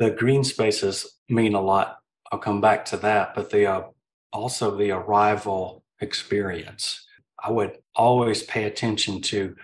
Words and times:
the 0.00 0.10
green 0.10 0.42
spaces 0.42 1.18
mean 1.28 1.54
a 1.54 1.60
lot. 1.60 1.98
I'll 2.32 2.38
come 2.38 2.60
back 2.60 2.86
to 2.86 2.96
that, 2.98 3.34
but 3.34 3.50
the 3.50 3.66
uh, 3.66 3.82
also 4.32 4.76
the 4.76 4.90
arrival 4.92 5.84
experience. 6.00 7.06
I 7.38 7.50
would 7.50 7.78
always 7.94 8.42
pay 8.42 8.64
attention 8.64 9.20
to 9.22 9.54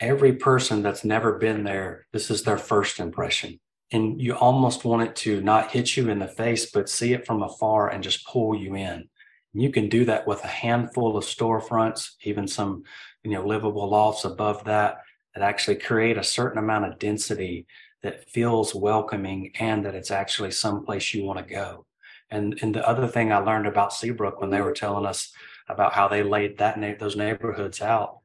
every 0.00 0.34
person 0.34 0.82
that's 0.82 1.04
never 1.04 1.38
been 1.38 1.62
there. 1.62 2.06
This 2.12 2.30
is 2.30 2.42
their 2.42 2.58
first 2.58 2.98
impression. 2.98 3.60
And 3.92 4.20
you 4.20 4.34
almost 4.34 4.84
want 4.84 5.02
it 5.02 5.14
to 5.16 5.40
not 5.40 5.70
hit 5.70 5.96
you 5.96 6.08
in 6.08 6.18
the 6.18 6.26
face, 6.26 6.70
but 6.70 6.88
see 6.88 7.12
it 7.12 7.26
from 7.26 7.42
afar 7.42 7.90
and 7.90 8.02
just 8.02 8.26
pull 8.26 8.56
you 8.56 8.74
in. 8.74 9.08
And 9.54 9.62
you 9.62 9.70
can 9.70 9.88
do 9.88 10.04
that 10.06 10.26
with 10.26 10.42
a 10.42 10.48
handful 10.48 11.16
of 11.16 11.24
storefronts, 11.24 12.12
even 12.24 12.48
some, 12.48 12.82
you 13.22 13.30
know, 13.30 13.46
livable 13.46 13.88
lofts 13.88 14.24
above 14.24 14.64
that, 14.64 14.98
that 15.34 15.44
actually 15.44 15.76
create 15.76 16.16
a 16.16 16.24
certain 16.24 16.58
amount 16.58 16.86
of 16.86 16.98
density 16.98 17.66
that 18.02 18.28
feels 18.28 18.74
welcoming 18.74 19.52
and 19.58 19.84
that 19.84 19.94
it's 19.94 20.10
actually 20.10 20.50
someplace 20.50 21.14
you 21.14 21.24
want 21.24 21.38
to 21.38 21.54
go. 21.54 21.86
And 22.30 22.58
and 22.62 22.74
the 22.74 22.86
other 22.88 23.06
thing 23.06 23.32
I 23.32 23.38
learned 23.38 23.66
about 23.66 23.92
Seabrook 23.92 24.40
when 24.40 24.50
they 24.50 24.60
were 24.60 24.72
telling 24.72 25.06
us 25.06 25.32
about 25.68 25.92
how 25.92 26.08
they 26.08 26.22
laid 26.22 26.58
that 26.58 26.78
na- 26.78 26.94
those 26.98 27.16
neighborhoods 27.16 27.80
out 27.80 28.18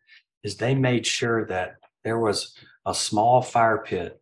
is 0.44 0.55
they 0.55 0.73
made 0.73 1.05
sure 1.05 1.45
that 1.48 1.76
there 2.04 2.20
was 2.20 2.55
a 2.85 2.94
small 2.94 3.41
fire 3.41 3.80
pit 3.80 4.21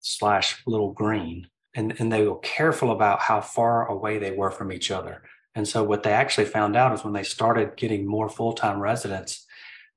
slash 0.00 0.62
little 0.66 0.92
green 0.92 1.48
and, 1.74 1.94
and 1.98 2.10
they 2.10 2.26
were 2.26 2.38
careful 2.38 2.90
about 2.90 3.20
how 3.20 3.40
far 3.40 3.86
away 3.88 4.18
they 4.18 4.30
were 4.30 4.50
from 4.50 4.72
each 4.72 4.90
other. 4.90 5.22
And 5.54 5.68
so 5.68 5.84
what 5.84 6.02
they 6.02 6.12
actually 6.12 6.46
found 6.46 6.76
out 6.76 6.94
is 6.94 7.04
when 7.04 7.12
they 7.12 7.22
started 7.22 7.76
getting 7.76 8.06
more 8.06 8.28
full-time 8.28 8.80
residents, 8.80 9.46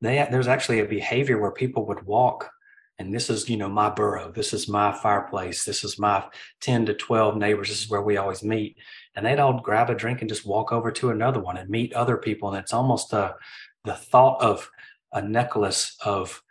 they 0.02 0.28
there's 0.30 0.48
actually 0.48 0.80
a 0.80 0.86
behavior 0.86 1.40
where 1.40 1.52
people 1.52 1.86
would 1.88 2.04
walk 2.04 2.52
and 3.00 3.14
this 3.14 3.30
is 3.30 3.50
you 3.50 3.56
know 3.56 3.70
my 3.70 3.90
borough 3.90 4.32
this 4.32 4.54
is 4.54 4.68
my 4.68 4.92
fireplace. 4.92 5.64
This 5.64 5.84
is 5.84 5.98
my 5.98 6.26
10 6.62 6.86
to 6.88 6.94
12 6.94 7.38
neighbors. 7.38 7.70
This 7.70 7.82
is 7.82 7.90
where 7.90 8.02
we 8.02 8.18
always 8.18 8.44
meet. 8.44 8.78
And 9.16 9.26
they'd 9.26 9.40
all 9.40 9.60
grab 9.60 9.90
a 9.90 9.96
drink 9.96 10.22
and 10.22 10.30
just 10.30 10.46
walk 10.46 10.72
over 10.72 10.92
to 10.92 11.10
another 11.10 11.40
one 11.40 11.58
and 11.58 11.70
meet 11.70 11.94
other 11.94 12.18
people. 12.18 12.50
And 12.50 12.58
it's 12.58 12.74
almost 12.74 13.14
a, 13.14 13.36
the 13.86 13.96
thought 13.96 14.42
of 14.42 14.70
a 15.14 15.22
necklace 15.22 15.98
of 16.06 16.44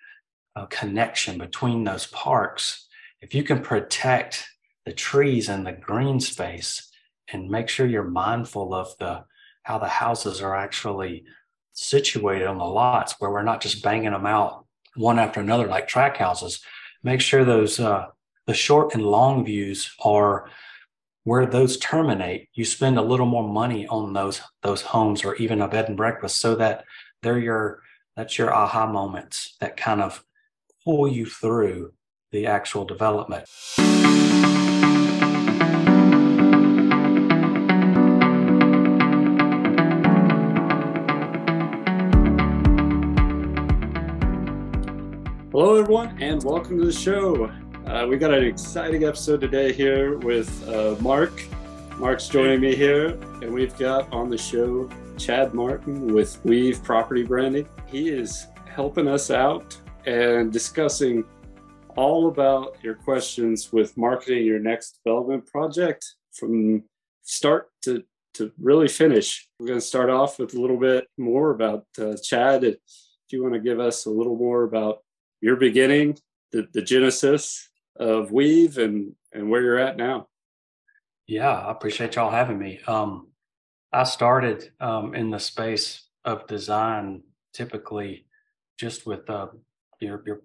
a 0.56 0.66
connection 0.66 1.38
between 1.38 1.84
those 1.84 2.06
parks. 2.06 2.88
If 3.20 3.34
you 3.34 3.42
can 3.42 3.60
protect 3.60 4.48
the 4.86 4.92
trees 4.92 5.48
and 5.48 5.66
the 5.66 5.72
green 5.72 6.18
space 6.18 6.90
and 7.30 7.50
make 7.50 7.68
sure 7.68 7.86
you're 7.86 8.04
mindful 8.04 8.74
of 8.74 8.96
the 8.98 9.24
how 9.62 9.78
the 9.78 9.86
houses 9.86 10.40
are 10.40 10.56
actually 10.56 11.24
situated 11.74 12.46
on 12.46 12.56
the 12.56 12.64
lots 12.64 13.14
where 13.18 13.30
we're 13.30 13.42
not 13.42 13.60
just 13.60 13.82
banging 13.82 14.12
them 14.12 14.24
out 14.24 14.64
one 14.96 15.18
after 15.18 15.40
another 15.40 15.66
like 15.66 15.88
track 15.88 16.16
houses 16.16 16.60
make 17.02 17.20
sure 17.20 17.44
those 17.44 17.80
uh, 17.80 18.06
the 18.46 18.54
short 18.54 18.94
and 18.94 19.04
long 19.04 19.44
views 19.44 19.94
are 20.00 20.48
where 21.24 21.46
those 21.46 21.76
terminate. 21.78 22.48
You 22.54 22.64
spend 22.64 22.98
a 22.98 23.02
little 23.02 23.26
more 23.26 23.48
money 23.48 23.86
on 23.86 24.12
those 24.12 24.40
those 24.62 24.82
homes 24.82 25.24
or 25.24 25.36
even 25.36 25.60
a 25.60 25.68
bed 25.68 25.88
and 25.88 25.96
breakfast 25.96 26.38
so 26.38 26.54
that 26.56 26.84
they're 27.22 27.38
your 27.38 27.82
that's 28.16 28.38
your 28.38 28.52
aha 28.52 28.86
moments 28.86 29.56
that 29.60 29.76
kind 29.76 30.00
of 30.00 30.24
pull 30.84 31.06
you 31.08 31.26
through 31.26 31.92
the 32.32 32.46
actual 32.46 32.84
development 32.84 33.48
Hello, 45.60 45.74
everyone, 45.74 46.16
and 46.22 46.40
welcome 46.44 46.78
to 46.78 46.86
the 46.86 46.92
show. 46.92 47.46
Uh, 47.84 48.06
we 48.08 48.16
got 48.16 48.32
an 48.32 48.44
exciting 48.44 49.02
episode 49.02 49.40
today 49.40 49.72
here 49.72 50.16
with 50.18 50.68
uh, 50.68 50.94
Mark. 51.00 51.32
Mark's 51.96 52.28
joining 52.28 52.60
me 52.60 52.76
here, 52.76 53.08
and 53.42 53.52
we've 53.52 53.76
got 53.76 54.08
on 54.12 54.30
the 54.30 54.38
show 54.38 54.88
Chad 55.16 55.54
Martin 55.54 56.14
with 56.14 56.40
Weave 56.44 56.80
Property 56.84 57.24
Branding. 57.24 57.68
He 57.86 58.08
is 58.08 58.46
helping 58.72 59.08
us 59.08 59.32
out 59.32 59.76
and 60.06 60.52
discussing 60.52 61.24
all 61.96 62.28
about 62.28 62.76
your 62.84 62.94
questions 62.94 63.72
with 63.72 63.96
marketing 63.96 64.46
your 64.46 64.60
next 64.60 65.00
development 65.02 65.44
project 65.46 66.06
from 66.34 66.84
start 67.22 67.70
to, 67.82 68.04
to 68.34 68.52
really 68.60 68.86
finish. 68.86 69.48
We're 69.58 69.66
going 69.66 69.80
to 69.80 69.84
start 69.84 70.08
off 70.08 70.38
with 70.38 70.54
a 70.54 70.60
little 70.60 70.78
bit 70.78 71.08
more 71.18 71.50
about 71.50 71.84
uh, 72.00 72.14
Chad. 72.22 72.62
If 72.62 72.76
you 73.30 73.42
want 73.42 73.54
to 73.54 73.60
give 73.60 73.80
us 73.80 74.06
a 74.06 74.10
little 74.10 74.36
more 74.36 74.62
about 74.62 74.98
your 75.40 75.56
beginning, 75.56 76.18
the, 76.52 76.68
the 76.72 76.82
genesis 76.82 77.68
of 77.96 78.32
Weave 78.32 78.78
and, 78.78 79.14
and 79.32 79.50
where 79.50 79.62
you're 79.62 79.78
at 79.78 79.96
now. 79.96 80.28
Yeah, 81.26 81.50
I 81.50 81.70
appreciate 81.70 82.14
y'all 82.16 82.30
having 82.30 82.58
me. 82.58 82.80
Um, 82.86 83.28
I 83.92 84.04
started 84.04 84.70
um, 84.80 85.14
in 85.14 85.30
the 85.30 85.38
space 85.38 86.08
of 86.24 86.46
design 86.46 87.22
typically 87.52 88.26
just 88.78 89.06
with 89.06 89.28
uh, 89.28 89.48
your, 90.00 90.22
your 90.26 90.42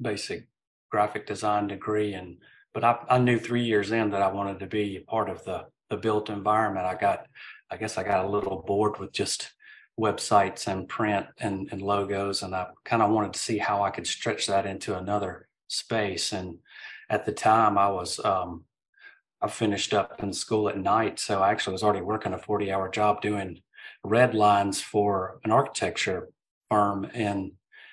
basic 0.00 0.46
graphic 0.90 1.26
design 1.26 1.66
degree. 1.66 2.14
And, 2.14 2.38
but 2.72 2.84
I, 2.84 2.98
I 3.08 3.18
knew 3.18 3.38
three 3.38 3.64
years 3.64 3.90
in 3.90 4.10
that 4.10 4.22
I 4.22 4.32
wanted 4.32 4.60
to 4.60 4.66
be 4.66 5.04
part 5.06 5.28
of 5.28 5.44
the, 5.44 5.66
the 5.90 5.96
built 5.96 6.30
environment. 6.30 6.86
I 6.86 6.94
got, 6.94 7.26
I 7.70 7.76
guess 7.76 7.98
I 7.98 8.04
got 8.04 8.24
a 8.24 8.28
little 8.28 8.62
bored 8.66 8.98
with 8.98 9.12
just 9.12 9.50
websites 9.98 10.66
and 10.66 10.88
print 10.88 11.26
and, 11.38 11.68
and 11.70 11.80
logos. 11.80 12.42
And 12.42 12.54
I 12.54 12.68
kind 12.84 13.02
of 13.02 13.10
wanted 13.10 13.32
to 13.34 13.38
see 13.38 13.58
how 13.58 13.82
I 13.82 13.90
could 13.90 14.06
stretch 14.06 14.46
that 14.46 14.66
into 14.66 14.96
another 14.96 15.48
space. 15.68 16.32
And 16.32 16.58
at 17.08 17.24
the 17.24 17.32
time 17.32 17.78
I 17.78 17.88
was, 17.88 18.18
um, 18.24 18.64
I 19.40 19.48
finished 19.48 19.94
up 19.94 20.22
in 20.22 20.32
school 20.32 20.68
at 20.68 20.78
night. 20.78 21.20
So 21.20 21.42
I 21.42 21.50
actually 21.50 21.72
was 21.72 21.82
already 21.82 22.00
working 22.00 22.32
a 22.32 22.38
40 22.38 22.72
hour 22.72 22.88
job 22.88 23.20
doing 23.20 23.60
red 24.02 24.34
lines 24.34 24.80
for 24.80 25.40
an 25.44 25.50
architecture 25.50 26.28
firm 26.70 27.04
in 27.06 27.52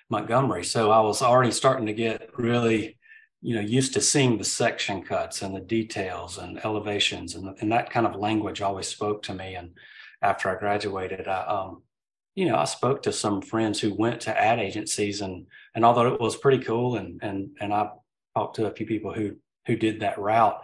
Montgomery. 0.10 0.64
So 0.64 0.92
I 0.92 1.00
was 1.02 1.22
already 1.22 1.52
starting 1.52 1.86
to 1.86 1.94
get 1.94 2.30
really, 2.38 2.98
you 3.42 3.56
know, 3.56 3.62
used 3.62 3.94
to 3.94 4.02
seeing 4.02 4.38
the 4.38 4.44
section 4.44 5.04
cuts 5.04 5.42
and 5.42 5.56
the 5.56 5.62
details 5.62 6.38
and 6.38 6.64
elevations 6.66 7.36
and, 7.36 7.56
and 7.62 7.72
that 7.72 7.90
kind 7.90 8.08
of 8.08 8.16
language 8.16 8.62
always 8.62 8.88
spoke 8.88 9.22
to 9.24 9.34
me. 9.34 9.56
And 9.56 9.72
after 10.22 10.50
I 10.50 10.60
graduated, 10.60 11.28
I, 11.28 11.44
um, 11.44 11.84
you 12.36 12.46
know, 12.46 12.56
I 12.56 12.66
spoke 12.66 13.03
to 13.03 13.12
some 13.12 13.42
friends 13.42 13.80
who 13.80 13.94
went 13.94 14.22
to 14.22 14.40
ad 14.40 14.59
agencies 14.59 15.22
and 15.22 15.47
and 15.75 15.86
although 15.86 16.14
it 16.14 16.22
was 16.22 16.36
pretty 16.36 16.64
cool 16.64 16.96
and 16.96 17.19
and 17.22 17.52
and 17.59 17.74
I 17.74 17.90
talked 18.36 18.56
to 18.58 18.68
a 18.68 18.74
few 18.74 18.86
people 18.86 19.14
who 19.14 19.36
who 19.68 19.75
did 19.75 20.00
that 20.00 20.18
route, 20.18 20.62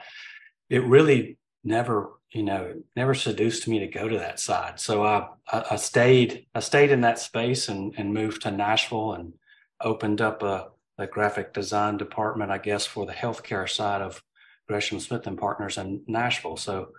it 0.69 0.83
really 0.83 1.38
never, 1.63 2.13
you 2.31 2.44
know, 2.44 2.81
never 2.95 3.13
seduced 3.13 3.67
me 3.67 3.79
to 3.79 3.88
go 3.88 4.07
to 4.07 4.17
that 4.17 4.39
side. 4.39 4.79
So 4.79 5.03
I 5.03 5.27
I, 5.51 5.75
stayed 5.75 6.45
I 6.56 6.61
stayed 6.61 6.91
in 6.91 7.01
that 7.01 7.19
space 7.19 7.67
and 7.67 7.94
and 7.97 8.13
moved 8.13 8.44
to 8.44 8.51
Nashville 8.51 9.13
and 9.13 9.33
opened 9.81 10.22
up 10.22 10.44
a, 10.44 10.69
a 10.97 11.06
graphic 11.06 11.53
design 11.53 11.97
department, 11.97 12.51
I 12.51 12.57
guess, 12.57 12.85
for 12.85 13.06
the 13.06 13.13
healthcare 13.13 13.69
side 13.69 14.01
of 14.01 14.23
Gresham 14.67 15.00
Smith 15.00 15.27
and 15.27 15.38
Partners 15.38 15.77
in 15.77 16.01
Nashville. 16.07 16.57
So 16.57 16.89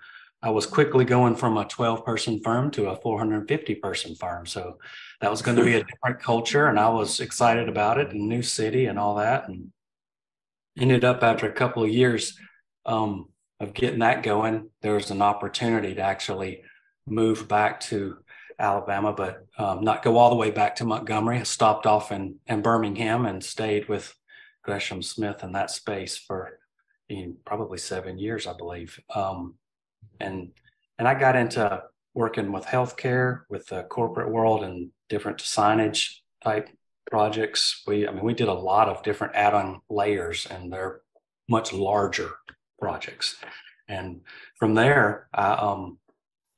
I 0.43 0.51
was 0.51 0.67
quickly 0.67 1.05
going 1.05 1.35
from 1.35 1.57
a 1.57 1.65
12 1.65 2.05
person 2.05 2.41
firm 2.45 2.71
to 2.73 2.91
a 2.91 2.97
450 2.97 3.75
person 3.77 4.15
firm. 4.15 4.47
So 4.47 4.79
that 5.21 5.31
was 5.31 5.43
going 5.43 5.57
to 5.57 5.65
be 5.65 5.75
a 5.75 5.85
different 5.85 6.21
culture. 6.21 6.67
And 6.67 6.79
I 6.79 6.89
was 6.91 7.19
excited 7.21 7.69
about 7.69 7.99
it 7.99 8.13
and 8.13 8.29
new 8.29 8.43
city 8.43 8.87
and 8.87 8.99
all 8.99 9.17
that. 9.17 9.49
And 9.49 9.73
ended 10.79 11.05
up 11.05 11.23
after 11.23 11.49
a 11.49 11.53
couple 11.53 11.83
of 11.83 11.91
years 11.91 12.39
um, 12.87 13.29
of 13.59 13.75
getting 13.75 13.99
that 13.99 14.23
going, 14.23 14.71
there 14.81 14.95
was 14.95 15.11
an 15.11 15.23
opportunity 15.23 15.95
to 15.97 16.03
actually 16.03 16.63
move 17.05 17.49
back 17.49 17.81
to 17.81 18.19
Alabama, 18.61 19.13
but 19.13 19.45
um, 19.59 19.83
not 19.83 20.03
go 20.03 20.17
all 20.17 20.31
the 20.31 20.37
way 20.37 20.51
back 20.51 20.77
to 20.77 20.85
Montgomery. 20.85 21.39
I 21.39 21.43
stopped 21.43 21.87
off 21.87 22.13
in, 22.13 22.37
in 22.47 22.63
Birmingham 22.63 23.27
and 23.27 23.43
stayed 23.43 23.89
with 23.89 24.15
Gresham 24.63 25.03
Smith 25.03 25.43
in 25.43 25.53
that 25.53 25.71
space 25.71 26.17
for 26.17 26.61
you 27.09 27.27
know, 27.27 27.33
probably 27.45 27.79
seven 27.79 28.19
years, 28.19 28.47
I 28.47 28.57
believe. 28.57 29.01
Um, 29.15 29.55
and 30.21 30.51
and 30.99 31.07
I 31.07 31.15
got 31.19 31.37
into 31.37 31.83
working 32.15 32.51
with 32.51 32.65
healthcare, 32.65 33.43
with 33.49 33.67
the 33.69 33.85
corporate 33.85 34.31
world, 34.31 34.65
and 34.65 34.91
different 35.09 35.39
signage 35.39 36.17
type 36.43 36.69
projects. 37.11 37.83
We, 37.87 38.07
I 38.07 38.13
mean, 38.13 38.25
we 38.25 38.35
did 38.35 38.49
a 38.49 38.55
lot 38.55 38.89
of 38.89 39.03
different 39.03 39.35
add-on 39.37 39.81
layers, 39.89 40.47
and 40.47 40.73
they're 40.73 41.03
much 41.49 41.73
larger 41.73 42.31
projects. 42.81 43.37
And 43.89 44.23
from 44.59 44.75
there, 44.75 45.29
I 45.33 45.53
um, 45.53 45.99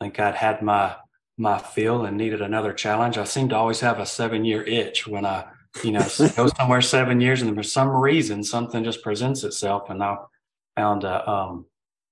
think 0.00 0.18
I'd 0.18 0.34
had 0.34 0.62
my 0.62 0.96
my 1.38 1.58
feel 1.58 2.04
and 2.04 2.18
needed 2.18 2.42
another 2.42 2.72
challenge. 2.74 3.16
I 3.16 3.24
seem 3.24 3.48
to 3.48 3.56
always 3.56 3.80
have 3.80 3.98
a 3.98 4.04
seven-year 4.04 4.62
itch 4.64 5.06
when 5.06 5.24
I, 5.24 5.46
you 5.82 5.92
know, 5.92 6.06
go 6.36 6.48
somewhere 6.48 6.82
seven 6.82 7.20
years, 7.20 7.40
and 7.40 7.56
for 7.56 7.62
some 7.62 7.88
reason 7.88 8.44
something 8.44 8.84
just 8.84 9.02
presents 9.02 9.44
itself, 9.44 9.88
and 9.88 10.02
I 10.02 10.16
found 10.76 11.04
a 11.04 11.28
um, 11.28 11.66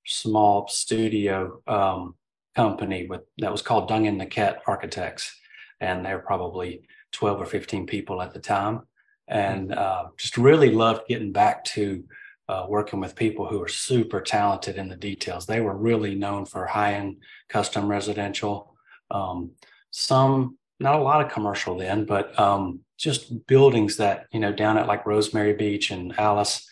small 0.09 0.67
studio 0.69 1.61
um, 1.67 2.15
company 2.57 3.07
with 3.07 3.23
that 3.39 3.53
was 3.53 3.63
called 3.63 3.89
Dungan 3.89 4.21
Nequette 4.21 4.59
Architects, 4.67 5.37
and 5.81 6.05
they 6.05 6.13
were 6.13 6.21
probably 6.21 6.83
twelve 7.13 7.41
or 7.41 7.47
fifteen 7.47 7.87
people 7.87 8.21
at 8.23 8.33
the 8.33 8.41
time, 8.41 8.81
and 9.29 9.73
uh, 9.73 10.07
just 10.17 10.39
really 10.39 10.71
loved 10.71 11.07
getting 11.09 11.33
back 11.33 11.65
to 11.65 12.05
uh, 12.49 12.65
working 12.69 13.01
with 13.01 13.15
people 13.15 13.47
who 13.47 13.63
are 13.63 13.69
super 13.69 14.21
talented 14.21 14.77
in 14.77 14.89
the 14.89 14.97
details. 14.97 15.47
They 15.47 15.61
were 15.61 15.77
really 15.77 16.15
known 16.15 16.47
for 16.47 16.67
high 16.67 16.95
end 16.95 17.19
custom 17.49 17.89
residential. 17.89 18.75
Um, 19.11 19.53
some, 19.91 20.59
not 20.81 20.99
a 20.99 21.03
lot 21.03 21.25
of 21.25 21.33
commercial 21.33 21.77
then, 21.77 22.05
but 22.05 22.39
um, 22.39 22.81
just 22.97 23.47
buildings 23.47 23.97
that, 23.99 24.27
you 24.33 24.41
know, 24.41 24.53
down 24.53 24.79
at 24.79 24.87
like 24.87 25.07
Rosemary 25.07 25.55
Beach 25.55 25.91
and 25.91 26.13
Alys 26.19 26.67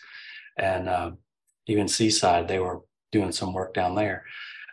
and 0.57 0.89
uh, 0.89 1.11
even 1.67 1.87
Seaside, 1.87 2.47
they 2.47 2.59
were 2.59 2.81
doing 3.11 3.31
some 3.31 3.53
work 3.53 3.73
down 3.73 3.95
there. 3.95 4.25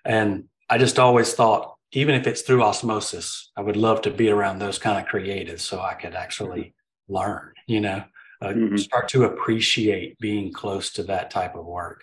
And 0.04 0.44
I 0.68 0.78
just 0.78 0.98
always 0.98 1.34
thought, 1.34 1.74
even 1.92 2.14
if 2.14 2.26
it's 2.26 2.42
through 2.42 2.62
osmosis, 2.62 3.50
I 3.56 3.62
would 3.62 3.76
love 3.76 4.02
to 4.02 4.10
be 4.10 4.28
around 4.28 4.58
those 4.58 4.78
kind 4.78 4.98
of 4.98 5.10
creatives 5.10 5.60
so 5.60 5.80
I 5.80 5.94
could 5.94 6.14
actually 6.14 6.74
learn, 7.08 7.52
you 7.66 7.80
know 7.80 8.04
uh, 8.44 8.48
mm-hmm. 8.48 8.76
start 8.76 9.08
to 9.08 9.24
appreciate 9.24 10.18
being 10.18 10.52
close 10.52 10.92
to 10.92 11.02
that 11.04 11.30
type 11.30 11.54
of 11.54 11.64
work. 11.64 12.02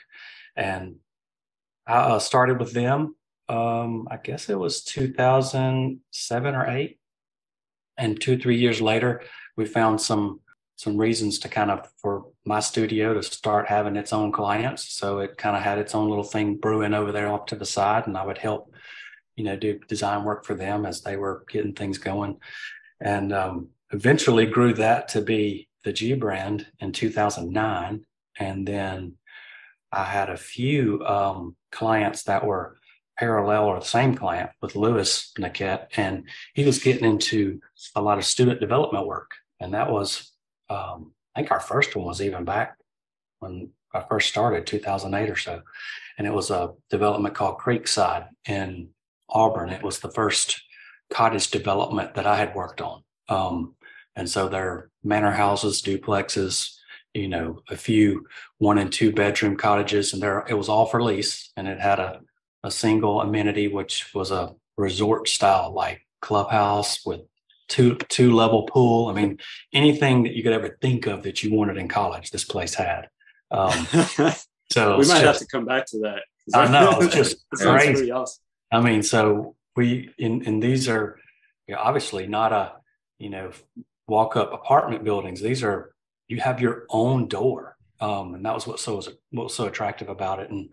And 0.55 0.95
I 1.87 1.93
uh, 1.93 2.19
started 2.19 2.59
with 2.59 2.73
them. 2.73 3.15
Um, 3.47 4.07
I 4.09 4.17
guess 4.17 4.49
it 4.49 4.57
was 4.57 4.83
2007 4.83 6.55
or 6.55 6.69
eight, 6.69 6.99
and 7.97 8.19
two 8.19 8.37
three 8.37 8.57
years 8.57 8.81
later, 8.81 9.23
we 9.57 9.65
found 9.65 9.99
some 9.99 10.39
some 10.81 10.97
reasons 10.97 11.37
to 11.39 11.47
kind 11.47 11.69
of 11.69 11.87
for 12.01 12.25
my 12.43 12.59
studio 12.59 13.13
to 13.13 13.21
start 13.21 13.67
having 13.67 13.95
its 13.95 14.11
own 14.11 14.31
clients. 14.31 14.91
So 14.93 15.19
it 15.19 15.37
kind 15.37 15.55
of 15.55 15.61
had 15.61 15.77
its 15.77 15.93
own 15.93 16.09
little 16.09 16.23
thing 16.23 16.55
brewing 16.55 16.95
over 16.95 17.11
there 17.11 17.31
off 17.31 17.45
to 17.47 17.55
the 17.55 17.65
side, 17.65 18.07
and 18.07 18.17
I 18.17 18.25
would 18.25 18.39
help, 18.39 18.73
you 19.35 19.43
know, 19.43 19.55
do 19.55 19.79
design 19.87 20.23
work 20.23 20.43
for 20.43 20.55
them 20.55 20.85
as 20.85 21.01
they 21.01 21.17
were 21.17 21.45
getting 21.49 21.73
things 21.73 21.99
going, 21.99 22.37
and 22.99 23.31
um, 23.31 23.69
eventually 23.91 24.47
grew 24.47 24.73
that 24.73 25.09
to 25.09 25.21
be 25.21 25.67
the 25.83 25.93
G 25.93 26.13
brand 26.15 26.67
in 26.79 26.91
2009. 26.91 28.05
And 28.39 28.67
then 28.67 29.17
I 29.91 30.05
had 30.05 30.29
a 30.29 30.37
few 30.37 31.05
um, 31.05 31.55
clients 31.71 32.23
that 32.23 32.45
were 32.45 32.77
parallel 33.17 33.65
or 33.65 33.79
the 33.79 33.85
same 33.85 34.15
client 34.15 34.49
with 34.61 34.75
Lewis 34.75 35.31
Nequette, 35.37 35.87
and 35.95 36.23
he 36.55 36.65
was 36.65 36.79
getting 36.79 37.07
into 37.07 37.59
a 37.95 38.01
lot 38.01 38.17
of 38.17 38.25
student 38.25 38.59
development 38.59 39.05
work. 39.05 39.31
And 39.59 39.75
that 39.75 39.91
was, 39.91 40.30
um, 40.71 41.12
I 41.35 41.39
think 41.39 41.51
our 41.51 41.59
first 41.59 41.95
one 41.95 42.06
was 42.06 42.21
even 42.21 42.45
back 42.45 42.77
when 43.39 43.69
I 43.94 44.01
first 44.01 44.29
started, 44.29 44.65
2008 44.65 45.29
or 45.29 45.35
so. 45.35 45.62
And 46.18 46.25
it 46.25 46.33
was 46.33 46.50
a 46.50 46.73
development 46.89 47.35
called 47.35 47.57
Creekside 47.57 48.27
in 48.47 48.89
Auburn. 49.29 49.69
It 49.69 49.83
was 49.83 50.00
the 50.00 50.12
first 50.12 50.62
cottage 51.09 51.51
development 51.51 52.15
that 52.15 52.25
I 52.25 52.38
had 52.38 52.56
worked 52.56 52.81
on. 52.81 53.03
Um, 53.27 53.75
and 54.15 54.29
so 54.29 54.47
they're 54.47 54.89
manor 55.03 55.31
houses, 55.31 55.81
duplexes, 55.81 56.75
you 57.13 57.27
know, 57.27 57.62
a 57.69 57.75
few 57.75 58.25
one 58.59 58.77
and 58.77 58.91
two 58.91 59.12
bedroom 59.12 59.57
cottages, 59.57 60.13
and 60.13 60.21
there 60.21 60.45
it 60.47 60.53
was 60.53 60.69
all 60.69 60.85
for 60.85 61.03
lease, 61.03 61.51
and 61.57 61.67
it 61.67 61.79
had 61.79 62.00
a 62.00 62.21
a 62.63 62.71
single 62.71 63.21
amenity, 63.21 63.67
which 63.67 64.13
was 64.13 64.31
a 64.31 64.53
resort 64.77 65.27
style 65.27 65.74
like 65.74 66.06
clubhouse 66.21 67.06
with 67.06 67.21
two 67.71 67.95
two 68.09 68.35
level 68.35 68.63
pool. 68.63 69.07
I 69.07 69.13
mean, 69.13 69.39
anything 69.73 70.23
that 70.23 70.35
you 70.35 70.44
could 70.44 70.51
ever 70.51 70.77
think 70.81 71.07
of 71.07 71.23
that 71.23 71.41
you 71.41 71.56
wanted 71.56 71.77
in 71.77 71.88
college, 71.88 72.29
this 72.29 72.44
place 72.44 72.75
had. 72.75 73.07
Um, 73.50 73.88
so 74.71 74.97
we 74.97 75.07
might 75.07 75.21
just, 75.21 75.23
have 75.23 75.38
to 75.38 75.47
come 75.47 75.65
back 75.65 75.85
to 75.88 76.00
that. 76.00 76.21
I 76.53 76.69
know 76.69 77.00
it's 77.00 77.15
just 77.23 77.38
crazy. 77.53 78.12
Awesome. 78.12 78.44
I 78.71 78.81
mean, 78.81 79.01
so 79.01 79.56
we 79.75 80.13
in 80.18 80.45
and 80.45 80.62
these 80.62 80.89
are 80.89 81.18
you 81.68 81.75
know, 81.75 81.81
obviously 81.81 82.27
not 82.27 82.51
a 82.51 82.73
you 83.18 83.29
know 83.29 83.51
walk 84.07 84.35
up 84.35 84.53
apartment 84.53 85.03
buildings. 85.03 85.41
These 85.41 85.63
are 85.63 85.94
you 86.27 86.41
have 86.41 86.59
your 86.59 86.85
own 86.89 87.27
door, 87.27 87.77
um, 88.01 88.35
and 88.35 88.45
that 88.45 88.53
was 88.53 88.67
what 88.67 88.79
so 88.79 88.97
was 88.97 89.07
what 89.31 89.44
was 89.44 89.56
so 89.56 89.65
attractive 89.65 90.09
about 90.09 90.39
it. 90.39 90.51
And 90.51 90.69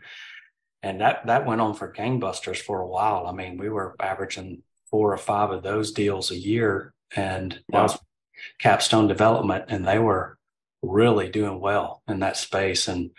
and 0.82 1.00
that 1.00 1.26
that 1.26 1.46
went 1.46 1.60
on 1.60 1.74
for 1.74 1.92
gangbusters 1.92 2.58
for 2.58 2.80
a 2.80 2.88
while. 2.88 3.28
I 3.28 3.32
mean, 3.32 3.56
we 3.56 3.68
were 3.68 3.94
averaging 4.00 4.62
four 4.90 5.12
or 5.12 5.18
five 5.18 5.50
of 5.50 5.62
those 5.62 5.92
deals 5.92 6.30
a 6.30 6.36
year, 6.36 6.92
and 7.14 7.60
wow. 7.68 7.78
that 7.78 7.82
was 7.82 7.98
capstone 8.58 9.08
development, 9.08 9.64
and 9.68 9.86
they 9.86 9.98
were 9.98 10.38
really 10.82 11.28
doing 11.28 11.60
well 11.60 12.02
in 12.08 12.20
that 12.20 12.36
space. 12.36 12.88
And 12.88 13.10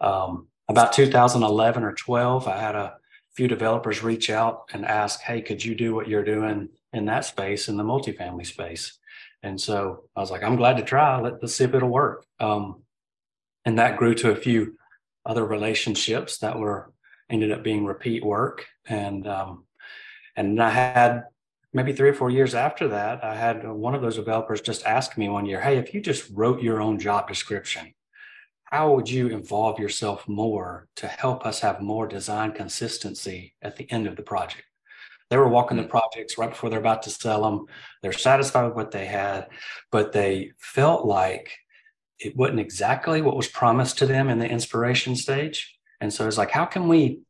um, 0.00 0.48
about 0.68 0.92
2011 0.92 1.82
or 1.82 1.92
12, 1.92 2.48
I 2.48 2.58
had 2.58 2.74
a 2.74 2.96
few 3.34 3.48
developers 3.48 4.02
reach 4.02 4.30
out 4.30 4.68
and 4.72 4.84
ask, 4.84 5.20
"Hey, 5.20 5.42
could 5.42 5.64
you 5.64 5.74
do 5.74 5.94
what 5.94 6.08
you're 6.08 6.24
doing 6.24 6.68
in 6.92 7.04
that 7.06 7.24
space 7.24 7.68
in 7.68 7.76
the 7.76 7.84
multifamily 7.84 8.46
space?" 8.46 8.98
And 9.42 9.60
so 9.60 10.04
I 10.14 10.20
was 10.20 10.30
like, 10.30 10.42
I'm 10.42 10.56
glad 10.56 10.76
to 10.76 10.84
try. 10.84 11.20
Let, 11.20 11.42
us 11.42 11.54
see 11.54 11.64
if 11.64 11.74
it'll 11.74 11.88
work. 11.88 12.24
Um, 12.38 12.82
and 13.64 13.78
that 13.78 13.96
grew 13.96 14.14
to 14.16 14.30
a 14.30 14.36
few 14.36 14.76
other 15.26 15.44
relationships 15.44 16.38
that 16.38 16.58
were 16.58 16.92
ended 17.28 17.52
up 17.52 17.62
being 17.62 17.84
repeat 17.84 18.24
work. 18.24 18.66
And 18.86 19.26
um, 19.26 19.64
and 20.36 20.62
I 20.62 20.70
had 20.70 21.24
maybe 21.72 21.92
three 21.92 22.10
or 22.10 22.14
four 22.14 22.30
years 22.30 22.54
after 22.54 22.88
that, 22.88 23.24
I 23.24 23.34
had 23.34 23.66
one 23.66 23.94
of 23.94 24.02
those 24.02 24.16
developers 24.16 24.60
just 24.60 24.84
ask 24.86 25.16
me 25.16 25.28
one 25.28 25.46
year, 25.46 25.60
"Hey, 25.60 25.78
if 25.78 25.94
you 25.94 26.00
just 26.00 26.30
wrote 26.32 26.62
your 26.62 26.80
own 26.80 26.98
job 26.98 27.28
description, 27.28 27.94
how 28.64 28.94
would 28.94 29.08
you 29.08 29.28
involve 29.28 29.78
yourself 29.78 30.28
more 30.28 30.88
to 30.96 31.06
help 31.06 31.46
us 31.46 31.60
have 31.60 31.80
more 31.80 32.06
design 32.06 32.52
consistency 32.52 33.54
at 33.62 33.76
the 33.76 33.90
end 33.90 34.06
of 34.06 34.16
the 34.16 34.22
project?" 34.22 34.64
They 35.30 35.38
were 35.38 35.48
walking 35.48 35.78
the 35.78 35.84
mm. 35.84 35.88
projects 35.88 36.36
right 36.36 36.50
before 36.50 36.68
they're 36.68 36.78
about 36.78 37.02
to 37.04 37.10
sell 37.10 37.42
them. 37.42 37.64
They're 38.02 38.12
satisfied 38.12 38.66
with 38.66 38.74
what 38.74 38.90
they 38.90 39.06
had, 39.06 39.48
but 39.90 40.12
they 40.12 40.52
felt 40.58 41.06
like 41.06 41.50
it 42.18 42.36
wasn't 42.36 42.60
exactly 42.60 43.22
what 43.22 43.34
was 43.34 43.48
promised 43.48 43.96
to 43.98 44.06
them 44.06 44.28
in 44.28 44.38
the 44.38 44.48
inspiration 44.48 45.16
stage. 45.16 45.78
And 46.02 46.12
so 46.12 46.28
it's 46.28 46.36
like, 46.36 46.50
how 46.50 46.66
can 46.66 46.86
we 46.86 47.20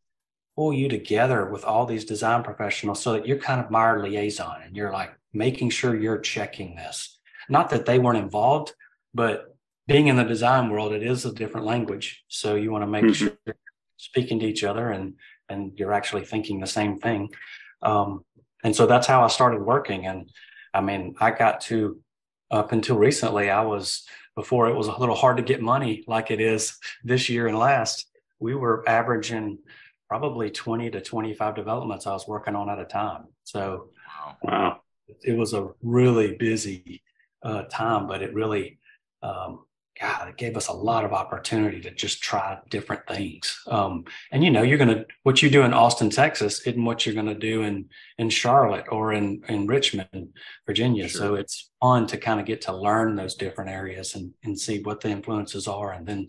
pull 0.57 0.73
you 0.73 0.89
together 0.89 1.47
with 1.47 1.65
all 1.65 1.87
these 1.87 2.05
design 2.05 2.43
professionals 2.43 3.03
so 3.03 3.13
that 3.13 3.27
you're 3.27 3.39
kind 3.39 3.61
of 3.61 3.71
my 3.71 3.95
liaison 3.95 4.63
and 4.65 4.77
you're 4.77 4.93
like 4.93 5.13
making 5.33 5.71
sure 5.71 5.97
you're 5.97 6.19
checking 6.19 6.75
this? 6.77 7.19
Not 7.49 7.71
that 7.71 7.87
they 7.87 7.99
weren't 7.99 8.19
involved, 8.19 8.73
but 9.15 9.57
being 9.87 10.09
in 10.09 10.17
the 10.17 10.25
design 10.25 10.71
world, 10.71 10.93
it 10.93 11.03
is 11.03 11.25
a 11.25 11.33
different 11.33 11.67
language. 11.67 12.25
So 12.29 12.55
you 12.55 12.71
want 12.71 12.83
to 12.83 12.87
make 12.87 13.05
mm-hmm. 13.05 13.13
sure 13.13 13.33
you're 13.47 13.57
speaking 13.97 14.39
to 14.41 14.47
each 14.47 14.65
other 14.65 14.91
and 14.91 15.15
and 15.49 15.73
you're 15.77 15.93
actually 15.93 16.25
thinking 16.25 16.61
the 16.61 16.67
same 16.67 16.99
thing. 16.99 17.31
Um, 17.83 18.25
and 18.65 18.75
so 18.75 18.87
that's 18.87 19.07
how 19.07 19.23
I 19.23 19.29
started 19.29 19.61
working. 19.61 20.07
And 20.07 20.31
I 20.73 20.81
mean, 20.81 21.15
I 21.21 21.31
got 21.31 21.61
to 21.63 22.01
up 22.51 22.73
until 22.73 22.97
recently, 22.97 23.51
I 23.51 23.63
was 23.63 24.07
before 24.35 24.69
it 24.69 24.77
was 24.77 24.87
a 24.87 24.99
little 24.99 25.15
hard 25.15 25.37
to 25.37 25.43
get 25.43 25.61
money 25.61 26.05
like 26.07 26.31
it 26.31 26.41
is 26.41 26.79
this 27.05 27.29
year 27.29 27.49
and 27.49 27.59
last. 27.59 28.07
We 28.39 28.55
were 28.55 28.89
averaging 28.89 29.59
probably 30.13 30.51
20 30.51 30.91
to 30.91 31.01
25 31.01 31.55
developments 31.55 32.07
I 32.07 32.13
was 32.13 32.29
working 32.29 32.55
on 32.55 32.69
at 32.69 32.79
a 32.79 32.85
time. 32.85 33.29
So 33.45 33.89
wow. 34.43 34.83
it 35.23 35.35
was 35.39 35.55
a 35.55 35.71
really 35.83 36.37
busy 36.37 37.03
uh, 37.43 37.63
time, 37.71 38.07
but 38.07 38.21
it 38.21 38.35
really 38.35 38.79
um, 39.23 39.61
God, 39.99 40.29
it 40.29 40.37
gave 40.37 40.59
us 40.59 40.69
a 40.69 40.73
lot 40.75 41.07
of 41.07 41.15
opportunity 41.15 41.81
to 41.81 41.91
just 41.91 42.23
try 42.23 42.59
different 42.69 43.07
things. 43.09 43.59
Um, 43.67 44.05
and 44.31 44.45
you 44.45 44.51
know, 44.51 44.61
you're 44.61 44.77
gonna 44.77 45.07
what 45.23 45.43
you 45.43 45.49
do 45.49 45.63
in 45.63 45.73
Austin, 45.73 46.11
Texas, 46.11 46.61
isn't 46.67 46.85
what 46.85 47.07
you're 47.07 47.15
gonna 47.15 47.35
do 47.35 47.63
in 47.63 47.89
in 48.19 48.29
Charlotte 48.29 48.89
or 48.91 49.15
in 49.15 49.43
in 49.49 49.67
Richmond, 49.67 50.35
Virginia. 50.67 51.09
Sure. 51.09 51.21
So 51.21 51.35
it's 51.37 51.71
fun 51.81 52.07
to 52.09 52.19
kind 52.19 52.39
of 52.39 52.45
get 52.45 52.61
to 52.63 52.77
learn 52.77 53.17
those 53.17 53.35
different 53.35 53.71
areas 53.71 54.15
and 54.15 54.35
and 54.45 54.61
see 54.61 54.83
what 54.83 55.01
the 55.01 55.09
influences 55.09 55.67
are, 55.67 55.93
and 55.93 56.07
then 56.07 56.29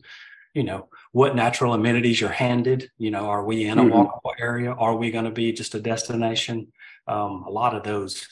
you 0.53 0.63
know 0.63 0.87
what 1.11 1.35
natural 1.35 1.73
amenities 1.73 2.21
you're 2.21 2.29
handed. 2.29 2.89
You 2.97 3.11
know, 3.11 3.25
are 3.25 3.43
we 3.43 3.65
in 3.65 3.79
a 3.79 3.83
mm-hmm. 3.83 3.93
walkable 3.93 4.33
area? 4.39 4.71
Are 4.71 4.95
we 4.95 5.11
going 5.11 5.25
to 5.25 5.31
be 5.31 5.51
just 5.51 5.75
a 5.75 5.79
destination? 5.79 6.71
Um, 7.07 7.43
a 7.47 7.51
lot 7.51 7.75
of 7.75 7.83
those 7.83 8.25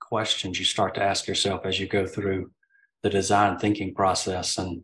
questions 0.00 0.58
you 0.58 0.64
start 0.64 0.94
to 0.94 1.02
ask 1.02 1.26
yourself 1.26 1.66
as 1.66 1.78
you 1.78 1.86
go 1.86 2.06
through 2.06 2.50
the 3.02 3.10
design 3.10 3.58
thinking 3.58 3.94
process. 3.94 4.58
And 4.58 4.82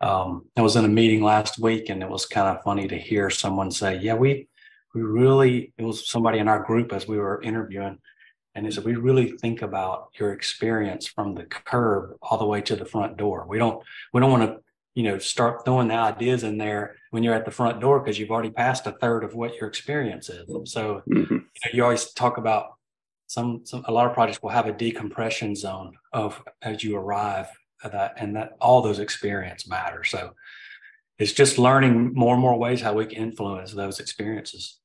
um, 0.00 0.46
I 0.56 0.62
was 0.62 0.76
in 0.76 0.84
a 0.84 0.88
meeting 0.88 1.22
last 1.22 1.58
week, 1.58 1.90
and 1.90 2.02
it 2.02 2.08
was 2.08 2.26
kind 2.26 2.48
of 2.48 2.62
funny 2.62 2.88
to 2.88 2.96
hear 2.96 3.28
someone 3.28 3.70
say, 3.70 3.98
"Yeah, 3.98 4.14
we 4.14 4.48
we 4.94 5.02
really." 5.02 5.72
It 5.76 5.84
was 5.84 6.08
somebody 6.08 6.38
in 6.38 6.48
our 6.48 6.62
group 6.62 6.92
as 6.92 7.06
we 7.06 7.18
were 7.18 7.42
interviewing, 7.42 7.98
and 8.54 8.64
he 8.64 8.72
said, 8.72 8.84
"We 8.84 8.96
really 8.96 9.32
think 9.32 9.60
about 9.60 10.08
your 10.18 10.32
experience 10.32 11.06
from 11.06 11.34
the 11.34 11.44
curb 11.44 12.16
all 12.22 12.38
the 12.38 12.46
way 12.46 12.62
to 12.62 12.76
the 12.76 12.86
front 12.86 13.18
door. 13.18 13.44
We 13.46 13.58
don't 13.58 13.84
we 14.12 14.20
don't 14.20 14.30
want 14.30 14.44
to." 14.44 14.60
You 14.94 15.04
know, 15.04 15.18
start 15.18 15.64
throwing 15.64 15.88
the 15.88 15.94
ideas 15.94 16.42
in 16.42 16.58
there 16.58 16.96
when 17.10 17.22
you're 17.22 17.34
at 17.34 17.44
the 17.44 17.50
front 17.50 17.80
door 17.80 18.00
because 18.00 18.18
you've 18.18 18.30
already 18.30 18.50
passed 18.50 18.86
a 18.86 18.92
third 18.92 19.24
of 19.24 19.34
what 19.34 19.54
your 19.54 19.68
experience 19.68 20.28
is. 20.28 20.48
So 20.70 21.02
mm-hmm. 21.08 21.34
you, 21.34 21.38
know, 21.38 21.70
you 21.72 21.84
always 21.84 22.12
talk 22.12 22.38
about 22.38 22.74
some, 23.30 23.60
some 23.64 23.84
a 23.86 23.92
lot 23.92 24.08
of 24.08 24.12
projects 24.12 24.42
will 24.42 24.50
have 24.50 24.66
a 24.66 24.72
decompression 24.72 25.54
zone 25.54 25.96
of 26.12 26.42
as 26.62 26.82
you 26.82 26.96
arrive 26.96 27.46
at 27.84 27.92
that 27.92 28.14
and 28.16 28.34
that 28.34 28.56
all 28.60 28.82
those 28.82 28.98
experience 28.98 29.68
matter 29.68 30.02
so 30.02 30.34
it's 31.16 31.32
just 31.32 31.56
learning 31.56 32.12
more 32.12 32.34
and 32.34 32.42
more 32.42 32.58
ways 32.58 32.80
how 32.80 32.92
we 32.92 33.06
can 33.06 33.18
influence 33.18 33.72
those 33.72 34.00
experiences 34.00 34.79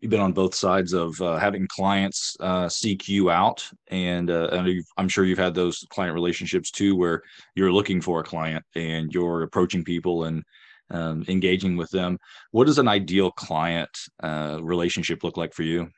you've 0.00 0.10
been 0.10 0.20
on 0.20 0.32
both 0.32 0.54
sides 0.54 0.92
of 0.92 1.20
uh, 1.20 1.36
having 1.38 1.66
clients 1.68 2.36
uh, 2.40 2.68
seek 2.68 3.08
you 3.08 3.30
out 3.30 3.66
and, 3.88 4.30
uh, 4.30 4.48
and 4.52 4.84
i'm 4.96 5.08
sure 5.08 5.24
you've 5.24 5.38
had 5.38 5.54
those 5.54 5.84
client 5.90 6.14
relationships 6.14 6.70
too 6.70 6.94
where 6.94 7.22
you're 7.54 7.72
looking 7.72 8.00
for 8.00 8.20
a 8.20 8.24
client 8.24 8.64
and 8.74 9.12
you're 9.12 9.42
approaching 9.42 9.84
people 9.84 10.24
and 10.24 10.44
um, 10.90 11.24
engaging 11.28 11.76
with 11.76 11.90
them. 11.90 12.18
What 12.50 12.66
does 12.66 12.78
an 12.78 12.88
ideal 12.88 13.30
client 13.30 13.90
uh, 14.22 14.58
relationship 14.62 15.24
look 15.24 15.36
like 15.36 15.54
for 15.54 15.62
you? 15.62 15.90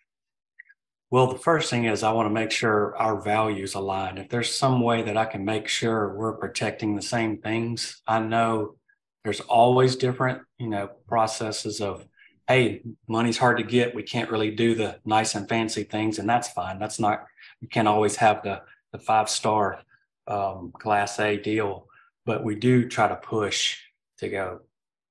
Well, 1.11 1.27
the 1.27 1.39
first 1.39 1.71
thing 1.71 1.87
is 1.87 2.03
I 2.03 2.13
want 2.13 2.27
to 2.27 2.35
make 2.35 2.51
sure 2.51 2.95
our 2.97 3.21
values 3.21 3.75
align. 3.75 4.19
If 4.19 4.29
there's 4.29 4.55
some 4.55 4.83
way 4.83 5.03
that 5.03 5.17
I 5.17 5.25
can 5.25 5.45
make 5.45 5.67
sure 5.67 6.15
we're 6.15 6.37
protecting 6.37 6.95
the 6.95 7.03
same 7.03 7.39
things, 7.39 8.03
I 8.07 8.21
know 8.21 8.77
there's 9.25 9.41
always 9.41 9.97
different, 9.97 10.43
you 10.59 10.69
know, 10.69 10.91
processes 11.07 11.81
of, 11.81 12.07
hey, 12.49 12.83
money's 13.07 13.37
hard 13.39 13.59
to 13.59 13.63
get. 13.63 13.95
We 13.95 14.03
can't 14.03 14.31
really 14.31 14.51
do 14.51 14.75
the 14.75 14.99
nice 15.05 15.35
and 15.35 15.49
fancy 15.49 15.85
things, 15.85 16.19
and 16.19 16.29
that's 16.29 16.49
fine. 16.49 16.79
That's 16.79 16.99
not 16.99 17.27
you 17.61 17.69
can't 17.69 17.89
always 17.89 18.17
have 18.17 18.43
the 18.43 18.63
the 18.93 18.99
five 18.99 19.29
star 19.29 19.83
um, 20.27 20.73
class 20.79 21.21
A 21.21 21.37
deal, 21.37 21.87
but 22.25 22.43
we 22.43 22.55
do 22.55 22.89
try 22.89 23.07
to 23.07 23.17
push 23.17 23.77
to 24.19 24.29
go. 24.29 24.61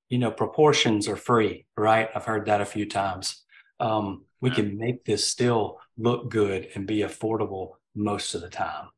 You 0.08 0.18
know, 0.18 0.30
proportions 0.30 1.06
are 1.06 1.16
free, 1.16 1.66
right? 1.76 2.08
I've 2.14 2.24
heard 2.24 2.46
that 2.46 2.60
a 2.60 2.66
few 2.66 2.86
times. 2.86 3.44
Um, 3.78 4.24
we 4.40 4.50
can 4.50 4.78
make 4.78 5.04
this 5.04 5.28
still 5.28 5.78
look 5.96 6.30
good 6.30 6.68
and 6.74 6.86
be 6.86 7.00
affordable 7.00 7.72
most 7.94 8.34
of 8.34 8.40
the 8.40 8.48
time. 8.48 8.88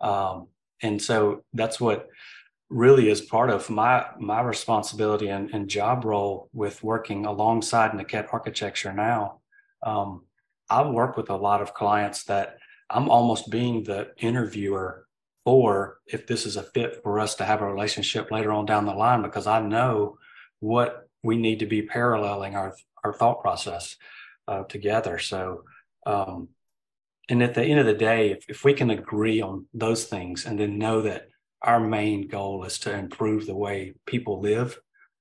Um, 0.00 0.48
and 0.82 1.00
so 1.00 1.42
that's 1.52 1.80
what 1.80 2.08
really 2.70 3.10
is 3.10 3.20
part 3.20 3.50
of 3.50 3.68
my 3.68 4.06
my 4.18 4.40
responsibility 4.40 5.28
and, 5.28 5.50
and 5.52 5.68
job 5.68 6.04
role 6.04 6.48
with 6.52 6.82
working 6.82 7.26
alongside 7.26 7.90
Nequette 7.90 8.32
Architecture 8.32 8.92
now. 8.92 9.40
Um, 9.82 10.24
I 10.70 10.88
work 10.88 11.16
with 11.16 11.30
a 11.30 11.36
lot 11.36 11.60
of 11.60 11.74
clients 11.74 12.24
that 12.24 12.58
I'm 12.88 13.10
almost 13.10 13.50
being 13.50 13.82
the 13.82 14.12
interviewer 14.18 15.06
for 15.44 15.98
if 16.06 16.26
this 16.26 16.46
is 16.46 16.56
a 16.56 16.62
fit 16.62 17.02
for 17.02 17.18
us 17.18 17.34
to 17.36 17.44
have 17.44 17.60
a 17.60 17.66
relationship 17.72 18.30
later 18.30 18.52
on 18.52 18.66
down 18.66 18.86
the 18.86 18.94
line 18.94 19.22
because 19.22 19.46
I 19.48 19.60
know 19.60 20.18
what 20.60 21.08
we 21.22 21.36
need 21.36 21.58
to 21.58 21.66
be 21.66 21.82
paralleling 21.82 22.54
our 22.54 22.76
our 23.02 23.12
thought 23.12 23.40
process 23.40 23.96
uh, 24.46 24.62
together. 24.64 25.18
So, 25.18 25.64
um, 26.06 26.48
and 27.28 27.42
at 27.42 27.54
the 27.54 27.64
end 27.64 27.80
of 27.80 27.86
the 27.86 27.94
day, 27.94 28.32
if, 28.32 28.44
if 28.48 28.64
we 28.64 28.74
can 28.74 28.90
agree 28.90 29.40
on 29.40 29.66
those 29.74 30.04
things 30.04 30.46
and 30.46 30.58
then 30.58 30.78
know 30.78 31.02
that 31.02 31.28
our 31.62 31.80
main 31.80 32.28
goal 32.28 32.64
is 32.64 32.78
to 32.80 32.92
improve 32.92 33.46
the 33.46 33.54
way 33.54 33.94
people 34.06 34.40
live 34.40 34.80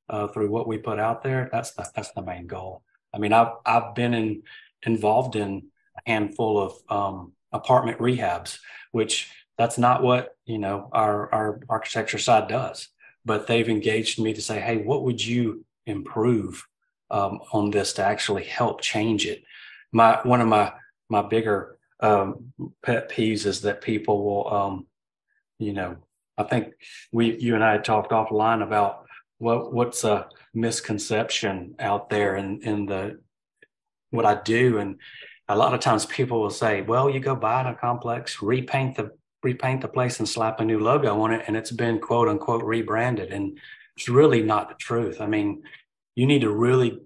uh, 0.09 0.27
through 0.27 0.49
what 0.49 0.67
we 0.67 0.77
put 0.77 0.99
out 0.99 1.23
there, 1.23 1.49
that's 1.51 1.71
the, 1.71 1.89
that's 1.95 2.11
the 2.11 2.21
main 2.21 2.47
goal. 2.47 2.83
I 3.13 3.17
mean, 3.17 3.33
I've, 3.33 3.53
I've 3.65 3.95
been 3.95 4.13
in, 4.13 4.43
involved 4.83 5.35
in 5.35 5.67
a 5.97 6.09
handful 6.09 6.59
of 6.59 6.73
um, 6.89 7.33
apartment 7.51 7.99
rehabs, 7.99 8.59
which 8.91 9.31
that's 9.57 9.77
not 9.77 10.01
what, 10.01 10.35
you 10.45 10.57
know, 10.57 10.89
our, 10.91 11.31
our 11.33 11.59
architecture 11.69 12.17
side 12.17 12.47
does, 12.47 12.89
but 13.25 13.47
they've 13.47 13.69
engaged 13.69 14.19
me 14.19 14.33
to 14.33 14.41
say, 14.41 14.59
Hey, 14.59 14.77
what 14.77 15.03
would 15.03 15.23
you 15.23 15.65
improve 15.85 16.65
um, 17.11 17.39
on 17.51 17.71
this 17.71 17.93
to 17.93 18.03
actually 18.03 18.43
help 18.43 18.81
change 18.81 19.25
it. 19.25 19.43
My 19.91 20.19
one 20.23 20.41
of 20.41 20.47
my 20.47 20.73
my 21.09 21.21
bigger 21.23 21.77
um, 21.99 22.53
pet 22.83 23.09
peeves 23.11 23.45
is 23.45 23.61
that 23.61 23.81
people 23.81 24.23
will, 24.23 24.53
um, 24.53 24.87
you 25.57 25.73
know, 25.73 25.97
I 26.39 26.43
think 26.43 26.73
we 27.11 27.37
you 27.37 27.55
and 27.55 27.63
I 27.63 27.73
had 27.73 27.83
talked 27.83 28.11
offline 28.11 28.63
about 28.63 29.05
what 29.39 29.73
what's 29.73 30.03
a 30.05 30.29
misconception 30.53 31.75
out 31.79 32.09
there 32.09 32.37
in 32.37 32.61
in 32.61 32.85
the 32.85 33.19
what 34.11 34.25
I 34.25 34.41
do, 34.41 34.79
and 34.79 34.99
a 35.49 35.57
lot 35.57 35.73
of 35.73 35.81
times 35.81 36.05
people 36.05 36.41
will 36.41 36.49
say, 36.49 36.81
"Well, 36.81 37.09
you 37.09 37.19
go 37.19 37.35
buy 37.35 37.69
a 37.69 37.75
complex, 37.75 38.41
repaint 38.41 38.95
the 38.95 39.11
repaint 39.43 39.81
the 39.81 39.89
place, 39.89 40.19
and 40.19 40.27
slap 40.27 40.61
a 40.61 40.65
new 40.65 40.79
logo 40.79 41.21
on 41.21 41.33
it, 41.33 41.43
and 41.47 41.57
it's 41.57 41.71
been 41.71 41.99
quote 41.99 42.29
unquote 42.29 42.63
rebranded," 42.63 43.31
and 43.33 43.59
it's 43.97 44.07
really 44.07 44.41
not 44.41 44.69
the 44.69 44.75
truth. 44.75 45.19
I 45.19 45.27
mean, 45.27 45.63
you 46.15 46.25
need 46.25 46.41
to 46.41 46.51
really 46.51 47.01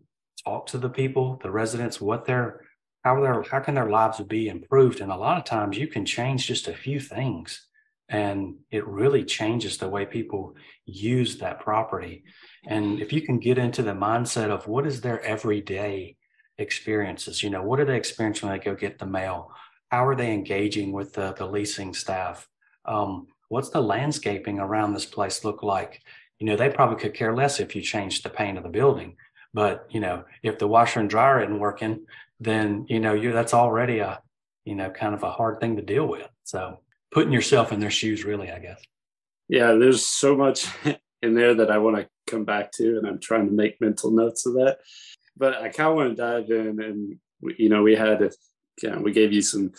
talk 0.46 0.68
to 0.68 0.78
the 0.78 0.90
people, 0.90 1.40
the 1.42 1.52
residents, 1.52 2.00
what 2.00 2.25
their 2.25 2.62
how 3.04 3.20
their 3.20 3.42
how 3.44 3.60
can 3.62 3.75
their 3.75 3.90
lives 3.90 4.22
be 4.22 4.48
improved. 4.48 5.02
And 5.02 5.12
a 5.12 5.18
lot 5.18 5.40
of 5.40 5.44
times 5.44 5.78
you 5.78 5.88
can 5.88 6.06
change 6.06 6.48
just 6.48 6.68
a 6.68 6.74
few 6.74 7.00
things 7.00 7.68
and 8.13 8.55
it 8.72 8.88
really 8.88 9.25
changes 9.25 9.77
the 9.77 9.89
way 9.89 10.05
people 10.05 10.55
use 10.86 11.38
that 11.39 11.60
property. 11.60 12.24
And 12.65 13.01
if 13.01 13.12
you 13.12 13.22
can 13.22 13.39
get 13.39 13.58
into 13.58 13.84
the 13.84 13.91
mindset 13.91 14.50
of 14.50 14.67
what 14.67 14.88
is 14.88 15.01
their 15.01 15.22
everyday 15.22 16.15
experiences, 16.58 17.43
you 17.43 17.50
know, 17.50 17.63
what 17.63 17.79
are 17.82 17.86
they 17.86 17.98
experiencing 17.98 18.48
when 18.48 18.58
they 18.58 18.63
go 18.63 18.75
get 18.75 19.00
the 19.00 19.05
mail? 19.05 19.51
How 19.89 20.05
are 20.05 20.15
they 20.15 20.32
engaging 20.32 20.93
with 20.93 21.13
the, 21.13 21.34
the 21.34 21.46
leasing 21.46 21.93
staff? 21.93 22.48
Um, 22.86 23.27
what's 23.50 23.70
the 23.70 23.82
landscaping 23.82 24.60
around 24.60 24.93
this 24.93 25.05
place 25.05 25.43
look 25.43 25.62
like? 25.62 26.01
you 26.43 26.50
know, 26.50 26.58
they 26.58 26.70
probably 26.70 26.98
could 26.98 27.13
care 27.13 27.34
less 27.34 27.62
if 27.62 27.74
you 27.74 27.82
change 27.82 28.22
the 28.22 28.29
paint 28.29 28.58
of 28.58 28.63
the 28.63 28.70
building. 28.70 29.15
But, 29.53 29.88
you 29.89 30.01
know, 30.01 30.25
if 30.41 30.60
the 30.60 30.67
washer 30.67 31.00
and 31.00 31.10
dryer 31.10 31.41
isn't 31.41 31.58
working, 31.58 32.05
then, 32.41 32.86
you 32.89 33.00
know, 33.00 33.13
you 33.13 33.32
that's 33.32 33.53
already 33.53 34.00
a, 34.00 34.22
you 34.65 34.75
know, 34.75 34.89
kind 34.89 35.13
of 35.13 35.24
a 35.24 35.32
hard 35.32 35.62
thing 35.62 35.77
to 35.77 35.82
deal 35.82 36.05
with. 36.05 36.27
So 36.43 36.79
putting 37.13 37.32
yourself 37.32 37.72
in 37.72 37.79
their 37.79 37.91
shoes, 37.91 38.25
really, 38.25 38.51
I 38.51 38.60
guess. 38.60 38.82
Yeah, 39.48 39.74
there's 39.74 40.05
so 40.05 40.36
much 40.36 40.67
in 41.22 41.36
there 41.36 41.53
that 41.55 41.72
I 41.72 41.77
want 41.77 41.98
to 41.98 42.08
come 42.27 42.43
back 42.43 42.72
to, 42.74 42.98
and 42.98 43.08
I'm 43.08 43.20
trying 43.20 43.48
to 43.48 43.53
make 43.53 43.79
mental 43.79 44.12
notes 44.12 44.46
of 44.46 44.53
that. 44.53 44.79
But 45.38 45.55
I 45.55 45.70
kind 45.70 45.89
of 45.89 45.96
want 45.96 46.10
to 46.10 46.15
dive 46.15 46.50
in, 46.50 46.82
and 46.82 47.20
you 47.58 47.70
know, 47.70 47.84
we 47.84 47.96
had, 47.96 48.22
a, 48.22 48.32
know, 48.84 49.01
we 49.01 49.12
gave 49.12 49.34
you 49.34 49.41
some 49.41 49.72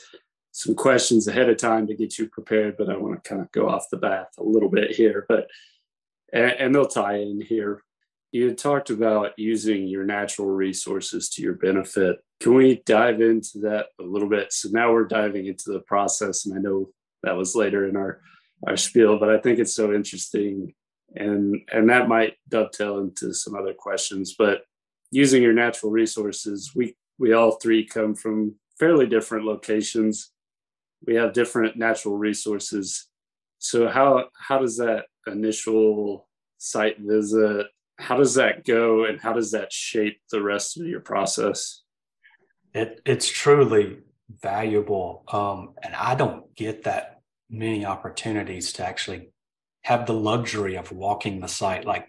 some 0.56 0.76
questions 0.76 1.26
ahead 1.26 1.48
of 1.48 1.56
time 1.56 1.84
to 1.84 1.96
get 1.96 2.16
you 2.16 2.28
prepared, 2.28 2.76
but 2.76 2.88
I 2.88 2.96
want 2.96 3.22
to 3.22 3.28
kind 3.28 3.42
of 3.42 3.50
go 3.50 3.68
off 3.68 3.90
the 3.90 3.96
bat 3.96 4.28
a 4.38 4.44
little 4.44 4.68
bit 4.68 4.92
here. 4.92 5.26
But 5.28 5.48
and, 6.32 6.52
and 6.52 6.74
they'll 6.74 6.86
tie 6.86 7.16
in 7.16 7.40
here. 7.40 7.82
You 8.30 8.54
talked 8.54 8.90
about 8.90 9.32
using 9.36 9.86
your 9.88 10.04
natural 10.04 10.48
resources 10.48 11.28
to 11.30 11.42
your 11.42 11.54
benefit. 11.54 12.18
Can 12.40 12.54
we 12.54 12.82
dive 12.86 13.20
into 13.20 13.58
that 13.62 13.86
a 14.00 14.04
little 14.04 14.28
bit? 14.28 14.52
So 14.52 14.68
now 14.70 14.92
we're 14.92 15.06
diving 15.06 15.46
into 15.46 15.72
the 15.72 15.80
process, 15.80 16.46
and 16.46 16.56
I 16.56 16.60
know 16.60 16.90
that 17.24 17.36
was 17.36 17.54
later 17.54 17.88
in 17.88 17.96
our 17.96 18.20
our 18.66 18.76
spiel, 18.76 19.18
but 19.18 19.28
I 19.28 19.38
think 19.38 19.58
it's 19.58 19.74
so 19.74 19.92
interesting, 19.92 20.74
and 21.14 21.56
and 21.72 21.90
that 21.90 22.08
might 22.08 22.34
dovetail 22.48 22.98
into 22.98 23.34
some 23.34 23.54
other 23.54 23.74
questions. 23.74 24.34
But 24.38 24.62
using 25.10 25.42
your 25.42 25.52
natural 25.52 25.92
resources, 25.92 26.72
we 26.74 26.96
we 27.18 27.32
all 27.32 27.52
three 27.52 27.86
come 27.86 28.14
from 28.14 28.54
fairly 28.78 29.06
different 29.06 29.44
locations. 29.44 30.30
We 31.06 31.16
have 31.16 31.32
different 31.32 31.76
natural 31.76 32.16
resources. 32.16 33.06
So 33.58 33.88
how 33.88 34.28
how 34.38 34.58
does 34.58 34.78
that 34.78 35.06
initial 35.26 36.28
site 36.58 36.98
visit 36.98 37.66
how 37.98 38.16
does 38.16 38.34
that 38.34 38.64
go 38.64 39.04
and 39.04 39.20
how 39.20 39.32
does 39.32 39.52
that 39.52 39.72
shape 39.72 40.20
the 40.30 40.42
rest 40.42 40.78
of 40.78 40.86
your 40.86 41.00
process 41.00 41.82
it 42.72 43.00
it's 43.04 43.28
truly 43.28 43.98
valuable 44.42 45.24
um, 45.32 45.74
and 45.82 45.94
i 45.94 46.14
don't 46.14 46.54
get 46.54 46.84
that 46.84 47.13
many 47.50 47.84
opportunities 47.84 48.72
to 48.74 48.86
actually 48.86 49.30
have 49.82 50.06
the 50.06 50.14
luxury 50.14 50.76
of 50.76 50.90
walking 50.92 51.40
the 51.40 51.48
site 51.48 51.84
like 51.84 52.06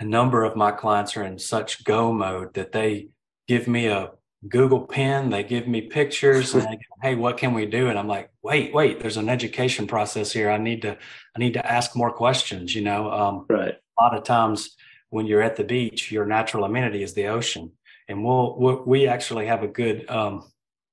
a 0.00 0.04
number 0.04 0.44
of 0.44 0.56
my 0.56 0.70
clients 0.70 1.16
are 1.16 1.24
in 1.24 1.38
such 1.38 1.84
go 1.84 2.12
mode 2.12 2.54
that 2.54 2.72
they 2.72 3.08
give 3.46 3.66
me 3.66 3.86
a 3.86 4.12
Google 4.46 4.86
Pen. 4.86 5.30
They 5.30 5.42
give 5.42 5.66
me 5.66 5.82
pictures 5.82 6.54
and 6.54 6.62
they 6.62 6.76
go, 6.76 6.94
hey, 7.02 7.14
what 7.16 7.38
can 7.38 7.54
we 7.54 7.66
do? 7.66 7.88
And 7.88 7.98
I'm 7.98 8.06
like, 8.06 8.30
wait, 8.42 8.72
wait, 8.72 9.00
there's 9.00 9.16
an 9.16 9.28
education 9.28 9.86
process 9.86 10.30
here. 10.30 10.50
I 10.50 10.58
need 10.58 10.82
to, 10.82 10.92
I 10.92 11.38
need 11.38 11.54
to 11.54 11.66
ask 11.70 11.96
more 11.96 12.12
questions. 12.12 12.74
You 12.74 12.82
know, 12.82 13.10
um, 13.10 13.46
right. 13.48 13.74
A 13.98 14.02
lot 14.02 14.16
of 14.16 14.22
times 14.22 14.76
when 15.10 15.26
you're 15.26 15.42
at 15.42 15.56
the 15.56 15.64
beach, 15.64 16.12
your 16.12 16.26
natural 16.26 16.64
amenity 16.64 17.02
is 17.02 17.14
the 17.14 17.26
ocean, 17.26 17.72
and 18.06 18.24
we'll, 18.24 18.84
we 18.86 19.08
actually 19.08 19.46
have 19.46 19.64
a 19.64 19.68
good 19.68 20.08
um, 20.08 20.44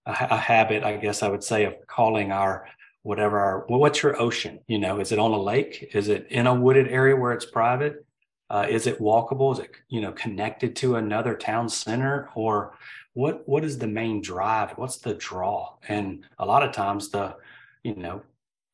a, 0.08 0.12
a, 0.32 0.38
habit, 0.38 0.84
I 0.84 0.98
guess 0.98 1.22
I 1.22 1.28
would 1.28 1.44
say, 1.44 1.66
of 1.66 1.76
calling 1.86 2.32
our 2.32 2.68
whatever 3.06 3.40
our 3.40 3.66
well, 3.70 3.80
what's 3.80 4.02
your 4.02 4.20
ocean? 4.20 4.60
You 4.68 4.80
know, 4.80 5.00
is 5.00 5.12
it 5.12 5.20
on 5.20 5.32
a 5.32 5.42
lake? 5.42 5.92
Is 5.94 6.10
it 6.10 6.28
in 6.30 6.48
a 6.48 6.56
wooded 6.56 6.88
area 6.88 7.16
where 7.16 7.34
it's 7.34 7.46
private? 7.46 8.06
Uh, 8.50 8.68
is 8.70 8.88
it 8.88 9.00
walkable? 9.00 9.54
Is 9.54 9.60
it 9.60 9.72
you 9.90 10.02
know 10.02 10.12
connected 10.12 10.76
to 10.78 10.96
another 10.96 11.36
town 11.36 11.70
center 11.70 12.30
or 12.36 12.76
what 13.16 13.48
what 13.48 13.64
is 13.64 13.78
the 13.78 13.88
main 13.88 14.22
drive 14.22 14.72
what's 14.72 14.98
the 14.98 15.16
draw 15.16 15.74
and 15.88 16.26
a 16.38 16.46
lot 16.46 16.64
of 16.64 16.72
times 16.72 17.10
the 17.10 17.36
you 17.84 17.96
know 17.96 18.22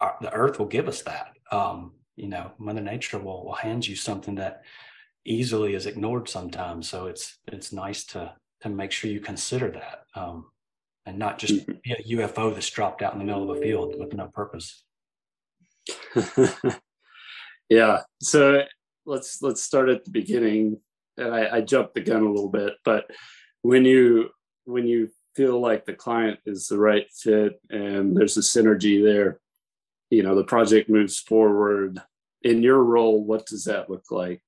our, 0.02 0.18
the 0.20 0.34
earth 0.34 0.60
will 0.60 0.66
give 0.66 0.88
us 0.88 1.04
that 1.04 1.34
um 1.52 1.94
you 2.16 2.28
know 2.28 2.52
mother 2.58 2.82
nature 2.82 3.20
will, 3.20 3.46
will 3.46 3.54
hand 3.54 3.88
you 3.88 3.96
something 3.96 4.36
that 4.36 4.64
easily 5.26 5.76
is 5.76 5.86
ignored 5.86 6.28
sometimes 6.28 6.90
so 6.90 7.06
it's 7.06 7.38
it's 7.48 7.72
nice 7.72 8.04
to 8.04 8.34
to 8.60 8.70
make 8.70 8.92
sure 8.92 9.12
you 9.12 9.20
consider 9.20 9.70
that 9.70 10.06
um 10.16 10.48
and 11.06 11.18
not 11.18 11.38
just 11.38 11.68
mm-hmm. 11.68 11.80
be 11.84 11.92
a 11.92 12.18
ufo 12.18 12.54
that's 12.54 12.70
dropped 12.70 13.02
out 13.02 13.14
in 13.14 13.20
the 13.20 13.26
middle 13.26 13.50
of 13.50 13.58
a 13.58 13.62
field 13.62 13.96
with 13.98 14.14
no 14.14 14.28
purpose 14.28 14.84
yeah 17.70 18.02
so 18.22 18.64
let's 19.06 19.42
let's 19.42 19.62
start 19.62 19.90
at 19.90 20.06
the 20.06 20.12
beginning 20.12 20.78
and 21.18 21.34
I, 21.34 21.58
I 21.58 21.62
jumped 21.62 21.96
the 21.96 22.02
gun 22.02 22.24
a 22.24 22.32
little 22.32 22.50
bit 22.50 22.74
but 22.86 23.10
when 23.62 23.86
you 23.86 24.30
when 24.66 24.88
you 24.88 25.10
feel 25.36 25.60
like 25.60 25.86
the 25.86 25.94
client 25.94 26.40
is 26.46 26.68
the 26.68 26.78
right 26.78 27.08
fit 27.12 27.60
and 27.70 28.16
there's 28.16 28.38
a 28.38 28.42
synergy 28.42 29.04
there 29.04 29.40
you 30.10 30.24
know 30.24 30.36
the 30.36 30.44
project 30.44 30.90
moves 30.90 31.18
forward 31.18 32.02
in 32.44 32.62
your 32.62 32.84
role 32.84 33.24
what 33.24 33.46
does 33.46 33.66
that 33.66 33.90
look 33.90 34.12
like 34.12 34.42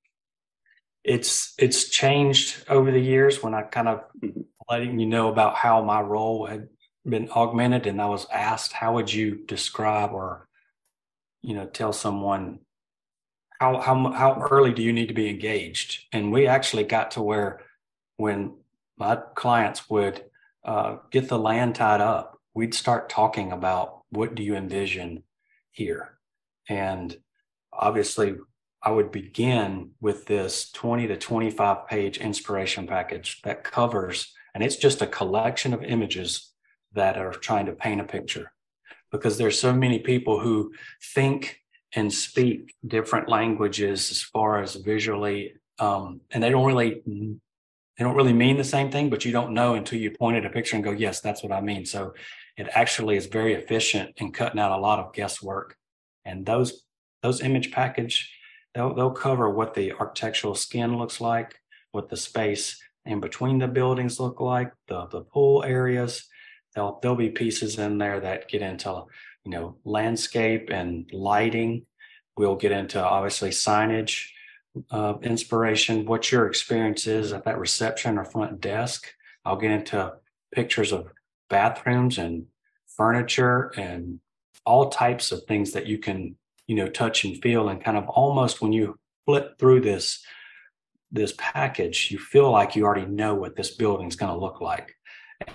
it's 1.04 1.52
it's 1.58 1.90
changed 1.90 2.64
over 2.68 2.90
the 2.90 3.00
years 3.00 3.42
when 3.42 3.54
I 3.54 3.62
kind 3.62 3.88
of 3.88 4.04
Mhm. 4.22 4.46
Letting 4.68 4.98
you 4.98 5.06
know 5.06 5.28
about 5.28 5.56
how 5.56 5.82
my 5.82 6.00
role 6.00 6.46
had 6.46 6.68
been 7.06 7.30
augmented 7.30 7.86
and 7.86 8.00
I 8.00 8.06
was 8.06 8.26
asked 8.32 8.72
how 8.72 8.94
would 8.94 9.12
you 9.12 9.44
describe 9.46 10.12
or 10.12 10.48
you 11.42 11.54
know 11.54 11.66
tell 11.66 11.92
someone 11.92 12.60
how 13.60 13.78
how 13.80 14.10
how 14.12 14.40
early 14.50 14.72
do 14.72 14.82
you 14.82 14.92
need 14.92 15.08
to 15.08 15.14
be 15.14 15.28
engaged? 15.28 16.04
And 16.12 16.32
we 16.32 16.46
actually 16.46 16.84
got 16.84 17.12
to 17.12 17.22
where 17.22 17.60
when 18.16 18.54
my 18.96 19.16
clients 19.34 19.90
would 19.90 20.24
uh, 20.64 20.96
get 21.10 21.28
the 21.28 21.38
land 21.38 21.74
tied 21.74 22.00
up 22.00 22.34
we'd 22.54 22.74
start 22.74 23.08
talking 23.08 23.52
about 23.52 24.02
what 24.10 24.34
do 24.34 24.42
you 24.42 24.54
envision 24.54 25.24
here? 25.72 26.16
And 26.68 27.16
obviously 27.72 28.36
I 28.82 28.90
would 28.90 29.10
begin 29.10 29.90
with 30.00 30.26
this 30.26 30.70
20 30.70 31.08
to 31.08 31.16
25 31.16 31.88
page 31.88 32.18
inspiration 32.18 32.86
package 32.86 33.42
that 33.42 33.64
covers, 33.64 34.32
and 34.54 34.62
it's 34.62 34.76
just 34.76 35.02
a 35.02 35.06
collection 35.06 35.74
of 35.74 35.82
images 35.82 36.52
that 36.92 37.18
are 37.18 37.32
trying 37.32 37.66
to 37.66 37.72
paint 37.72 38.00
a 38.00 38.04
picture. 38.04 38.52
Because 39.10 39.38
there's 39.38 39.58
so 39.58 39.72
many 39.72 39.98
people 39.98 40.40
who 40.40 40.72
think 41.14 41.60
and 41.94 42.12
speak 42.12 42.74
different 42.86 43.28
languages 43.28 44.10
as 44.10 44.22
far 44.22 44.62
as 44.62 44.74
visually, 44.74 45.54
um, 45.78 46.20
and 46.30 46.42
they 46.42 46.50
don't 46.50 46.66
really 46.66 47.02
they 47.96 48.02
don't 48.04 48.16
really 48.16 48.32
mean 48.32 48.56
the 48.56 48.64
same 48.64 48.90
thing, 48.90 49.08
but 49.08 49.24
you 49.24 49.30
don't 49.30 49.54
know 49.54 49.74
until 49.74 50.00
you 50.00 50.10
point 50.10 50.36
at 50.36 50.44
a 50.44 50.50
picture 50.50 50.74
and 50.74 50.84
go, 50.84 50.90
yes, 50.90 51.20
that's 51.20 51.44
what 51.44 51.52
I 51.52 51.60
mean. 51.60 51.86
So 51.86 52.14
it 52.56 52.66
actually 52.72 53.16
is 53.16 53.26
very 53.26 53.54
efficient 53.54 54.14
in 54.16 54.32
cutting 54.32 54.58
out 54.58 54.76
a 54.76 54.80
lot 54.80 54.98
of 54.98 55.12
guesswork. 55.12 55.76
And 56.24 56.44
those 56.44 56.82
those 57.22 57.40
image 57.40 57.70
package 57.70 58.32
they'll 58.74 58.94
they'll 58.94 59.10
cover 59.10 59.48
what 59.50 59.74
the 59.74 59.92
architectural 59.92 60.54
skin 60.54 60.98
looks 60.98 61.20
like, 61.20 61.60
what 61.92 62.08
the 62.08 62.16
space 62.16 62.80
in 63.06 63.20
between 63.20 63.58
the 63.58 63.68
buildings 63.68 64.18
look 64.20 64.40
like, 64.40 64.72
the 64.88 65.06
the 65.06 65.20
pool 65.20 65.62
areas. 65.64 66.26
There'll 66.74 66.98
there'll 67.00 67.16
be 67.16 67.30
pieces 67.30 67.78
in 67.78 67.98
there 67.98 68.20
that 68.20 68.48
get 68.48 68.62
into 68.62 69.04
you 69.44 69.50
know 69.50 69.76
landscape 69.84 70.70
and 70.70 71.10
lighting. 71.12 71.86
We'll 72.36 72.56
get 72.56 72.72
into 72.72 73.02
obviously 73.02 73.50
signage, 73.50 74.26
uh, 74.90 75.14
inspiration, 75.22 76.06
what 76.06 76.32
your 76.32 76.46
experience 76.46 77.06
is 77.06 77.32
at 77.32 77.44
that 77.44 77.58
reception 77.58 78.18
or 78.18 78.24
front 78.24 78.60
desk. 78.60 79.06
I'll 79.44 79.56
get 79.56 79.70
into 79.70 80.14
pictures 80.52 80.92
of 80.92 81.08
bathrooms 81.48 82.18
and 82.18 82.46
furniture 82.96 83.72
and 83.76 84.20
all 84.64 84.88
types 84.88 85.30
of 85.30 85.44
things 85.44 85.72
that 85.72 85.86
you 85.86 85.98
can 85.98 86.36
you 86.66 86.76
know 86.76 86.88
touch 86.88 87.24
and 87.24 87.40
feel 87.42 87.68
and 87.68 87.84
kind 87.84 87.96
of 87.96 88.08
almost 88.08 88.62
when 88.62 88.72
you 88.72 88.98
flip 89.26 89.58
through 89.58 89.80
this 89.80 90.24
this 91.14 91.34
package 91.38 92.10
you 92.10 92.18
feel 92.18 92.50
like 92.50 92.74
you 92.74 92.84
already 92.84 93.06
know 93.06 93.34
what 93.34 93.56
this 93.56 93.74
building 93.74 94.08
is 94.08 94.16
going 94.16 94.32
to 94.32 94.38
look 94.38 94.60
like. 94.60 94.94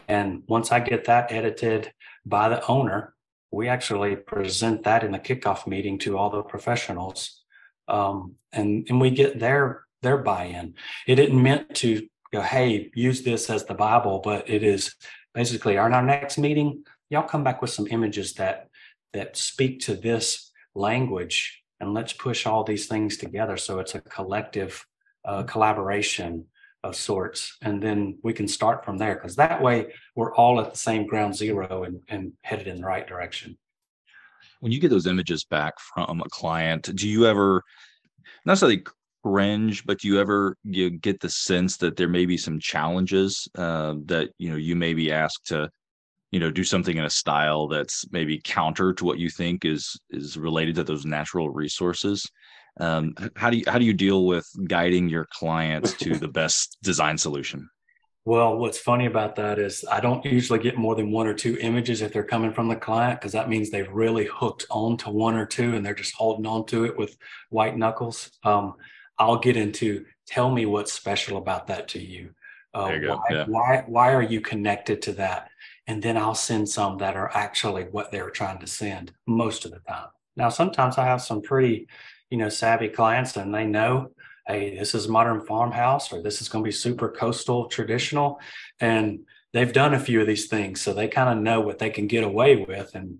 And 0.07 0.43
once 0.47 0.71
i 0.71 0.79
get 0.79 1.05
that 1.05 1.31
edited 1.31 1.91
by 2.25 2.49
the 2.49 2.65
owner 2.67 3.13
we 3.51 3.67
actually 3.67 4.15
present 4.15 4.83
that 4.83 5.03
in 5.03 5.11
the 5.11 5.19
kickoff 5.19 5.65
meeting 5.65 5.97
to 5.97 6.17
all 6.17 6.29
the 6.29 6.43
professionals 6.43 7.43
um, 7.87 8.35
and 8.51 8.85
and 8.89 9.01
we 9.01 9.09
get 9.09 9.39
their 9.39 9.83
their 10.01 10.17
buy-in. 10.17 10.75
It 11.07 11.19
isn't 11.19 11.43
meant 11.43 11.75
to 11.75 12.07
go 12.31 12.41
hey 12.41 12.91
use 12.93 13.23
this 13.23 13.49
as 13.49 13.65
the 13.65 13.73
bible 13.73 14.21
but 14.23 14.49
it 14.49 14.63
is 14.63 14.95
basically 15.33 15.77
on 15.77 15.93
our 15.93 16.03
next 16.03 16.37
meeting 16.37 16.83
y'all 17.09 17.23
come 17.23 17.43
back 17.43 17.61
with 17.61 17.71
some 17.71 17.87
images 17.87 18.33
that 18.33 18.69
that 19.13 19.35
speak 19.35 19.79
to 19.81 19.95
this 19.95 20.51
language 20.75 21.63
and 21.79 21.93
let's 21.93 22.13
push 22.13 22.45
all 22.45 22.63
these 22.63 22.87
things 22.87 23.17
together. 23.17 23.57
So 23.57 23.79
it's 23.79 23.95
a 23.95 24.01
collective 24.01 24.85
uh, 25.25 25.43
collaboration 25.43 26.45
of 26.83 26.95
sorts 26.95 27.57
and 27.61 27.83
then 27.83 28.17
we 28.23 28.31
can 28.31 28.47
start 28.47 28.85
from 28.85 28.97
there 28.97 29.15
because 29.15 29.35
that 29.35 29.61
way 29.61 29.91
we're 30.15 30.33
all 30.35 30.61
at 30.61 30.71
the 30.71 30.77
same 30.77 31.05
ground 31.05 31.35
zero 31.35 31.83
and, 31.83 31.99
and 32.07 32.31
headed 32.41 32.67
in 32.67 32.77
the 32.77 32.87
right 32.87 33.05
direction. 33.05 33.57
When 34.61 34.71
you 34.71 34.79
get 34.79 34.89
those 34.89 35.07
images 35.07 35.43
back 35.43 35.73
from 35.79 36.21
a 36.21 36.29
client 36.29 36.95
do 36.95 37.07
you 37.07 37.25
ever 37.25 37.63
not 38.45 38.53
necessarily 38.53 38.83
cringe 39.23 39.85
but 39.85 39.99
do 39.99 40.07
you 40.07 40.19
ever 40.19 40.55
you 40.63 40.89
get 40.89 41.19
the 41.19 41.29
sense 41.29 41.75
that 41.77 41.97
there 41.97 42.07
may 42.07 42.25
be 42.25 42.37
some 42.37 42.59
challenges 42.59 43.47
uh, 43.55 43.95
that 44.05 44.29
you 44.37 44.49
know 44.49 44.55
you 44.55 44.75
may 44.75 44.93
be 44.93 45.11
asked 45.11 45.47
to 45.47 45.69
you 46.31 46.39
know 46.39 46.51
do 46.51 46.63
something 46.63 46.97
in 46.97 47.05
a 47.05 47.09
style 47.09 47.67
that's 47.67 48.05
maybe 48.11 48.39
counter 48.43 48.93
to 48.93 49.03
what 49.03 49.19
you 49.19 49.29
think 49.29 49.65
is 49.65 49.99
is 50.09 50.37
related 50.37 50.75
to 50.75 50.83
those 50.83 51.05
natural 51.05 51.49
resources 51.49 52.25
um, 52.79 53.13
how 53.35 53.49
do 53.49 53.57
you 53.57 53.63
how 53.67 53.77
do 53.77 53.85
you 53.85 53.93
deal 53.93 54.25
with 54.25 54.47
guiding 54.67 55.09
your 55.09 55.25
clients 55.25 55.93
to 55.93 56.17
the 56.17 56.27
best 56.27 56.77
design 56.81 57.17
solution? 57.17 57.69
Well 58.25 58.57
what's 58.57 58.77
funny 58.77 59.05
about 59.05 59.35
that 59.37 59.57
is 59.57 59.83
i 59.89 59.99
don't 59.99 60.23
usually 60.23 60.59
get 60.59 60.77
more 60.77 60.93
than 60.93 61.09
one 61.09 61.25
or 61.25 61.33
two 61.33 61.57
images 61.61 62.01
if 62.01 62.13
they're 62.13 62.23
coming 62.23 62.53
from 62.53 62.67
the 62.67 62.75
client 62.75 63.19
because 63.19 63.31
that 63.31 63.49
means 63.49 63.69
they've 63.69 63.91
really 63.91 64.25
hooked 64.25 64.65
on 64.69 64.97
to 64.97 65.09
one 65.09 65.35
or 65.35 65.45
two 65.45 65.75
and 65.75 65.85
they're 65.85 65.95
just 65.95 66.13
holding 66.13 66.45
on 66.45 66.65
to 66.67 66.85
it 66.85 66.97
with 66.97 67.17
white 67.49 67.77
knuckles. 67.77 68.31
Um, 68.43 68.75
i'll 69.17 69.39
get 69.39 69.57
into 69.57 70.05
tell 70.29 70.51
me 70.51 70.65
what's 70.65 70.93
special 70.93 71.37
about 71.37 71.67
that 71.67 71.87
to 71.89 71.99
you, 71.99 72.29
uh, 72.75 72.91
you 73.01 73.09
why, 73.09 73.19
yeah. 73.31 73.45
why 73.47 73.83
why 73.87 74.13
are 74.13 74.21
you 74.21 74.41
connected 74.41 75.01
to 75.03 75.13
that? 75.13 75.49
And 75.87 76.03
then 76.03 76.17
I'll 76.17 76.35
send 76.35 76.69
some 76.69 76.99
that 76.99 77.15
are 77.15 77.31
actually 77.33 77.85
what 77.85 78.11
they're 78.11 78.29
trying 78.29 78.59
to 78.59 78.67
send 78.67 79.11
most 79.25 79.65
of 79.65 79.71
the 79.71 79.79
time. 79.79 80.09
Now, 80.39 80.49
sometimes 80.49 80.97
I 80.97 81.05
have 81.05 81.21
some 81.21 81.41
pretty, 81.41 81.87
you 82.29 82.37
know, 82.37 82.49
savvy 82.49 82.87
clients 82.87 83.35
and 83.35 83.53
they 83.53 83.65
know, 83.65 84.11
hey, 84.47 84.75
this 84.75 84.95
is 84.95 85.07
modern 85.07 85.41
farmhouse 85.41 86.11
or 86.11 86.23
this 86.23 86.41
is 86.41 86.49
going 86.49 86.63
to 86.63 86.67
be 86.67 86.71
super 86.71 87.09
coastal 87.09 87.67
traditional. 87.67 88.39
And 88.79 89.19
they've 89.53 89.73
done 89.73 89.93
a 89.93 89.99
few 89.99 90.21
of 90.21 90.27
these 90.27 90.47
things. 90.47 90.81
So 90.81 90.93
they 90.93 91.09
kind 91.09 91.29
of 91.29 91.43
know 91.43 91.59
what 91.59 91.77
they 91.77 91.89
can 91.89 92.07
get 92.07 92.23
away 92.23 92.55
with. 92.55 92.95
And 92.95 93.19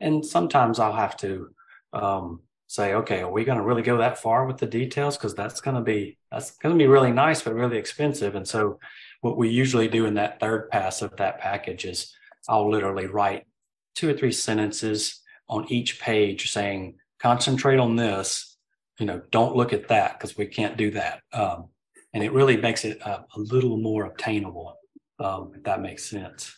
and 0.00 0.24
sometimes 0.24 0.78
I'll 0.78 0.94
have 0.94 1.16
to 1.18 1.50
um, 1.92 2.40
say, 2.66 2.94
okay, 2.94 3.20
are 3.20 3.30
we 3.30 3.44
going 3.44 3.58
to 3.58 3.64
really 3.64 3.82
go 3.82 3.98
that 3.98 4.18
far 4.18 4.46
with 4.46 4.58
the 4.58 4.66
details? 4.66 5.16
Because 5.16 5.34
that's 5.34 5.60
going 5.60 5.76
to 5.76 5.82
be 5.82 6.18
that's 6.30 6.52
going 6.58 6.74
to 6.74 6.78
be 6.78 6.88
really 6.88 7.12
nice, 7.12 7.42
but 7.42 7.54
really 7.54 7.78
expensive. 7.78 8.34
And 8.34 8.46
so 8.46 8.78
what 9.20 9.36
we 9.36 9.48
usually 9.48 9.88
do 9.88 10.06
in 10.06 10.14
that 10.14 10.40
third 10.40 10.70
pass 10.70 11.02
of 11.02 11.16
that 11.16 11.38
package 11.38 11.84
is 11.84 12.14
I'll 12.48 12.70
literally 12.70 13.06
write 13.06 13.46
two 13.94 14.08
or 14.10 14.14
three 14.14 14.32
sentences 14.32 15.21
on 15.52 15.70
each 15.70 16.00
page 16.00 16.50
saying, 16.50 16.94
concentrate 17.20 17.78
on 17.78 17.94
this, 17.94 18.56
you 18.98 19.04
know, 19.04 19.20
don't 19.30 19.54
look 19.54 19.72
at 19.74 19.88
that 19.88 20.18
because 20.18 20.36
we 20.36 20.46
can't 20.46 20.78
do 20.78 20.90
that. 20.92 21.20
Um, 21.32 21.68
and 22.14 22.24
it 22.24 22.32
really 22.32 22.56
makes 22.56 22.84
it 22.84 23.00
a, 23.02 23.24
a 23.36 23.38
little 23.38 23.76
more 23.76 24.06
obtainable, 24.06 24.78
um, 25.18 25.52
if 25.54 25.62
that 25.64 25.82
makes 25.82 26.04
sense. 26.08 26.56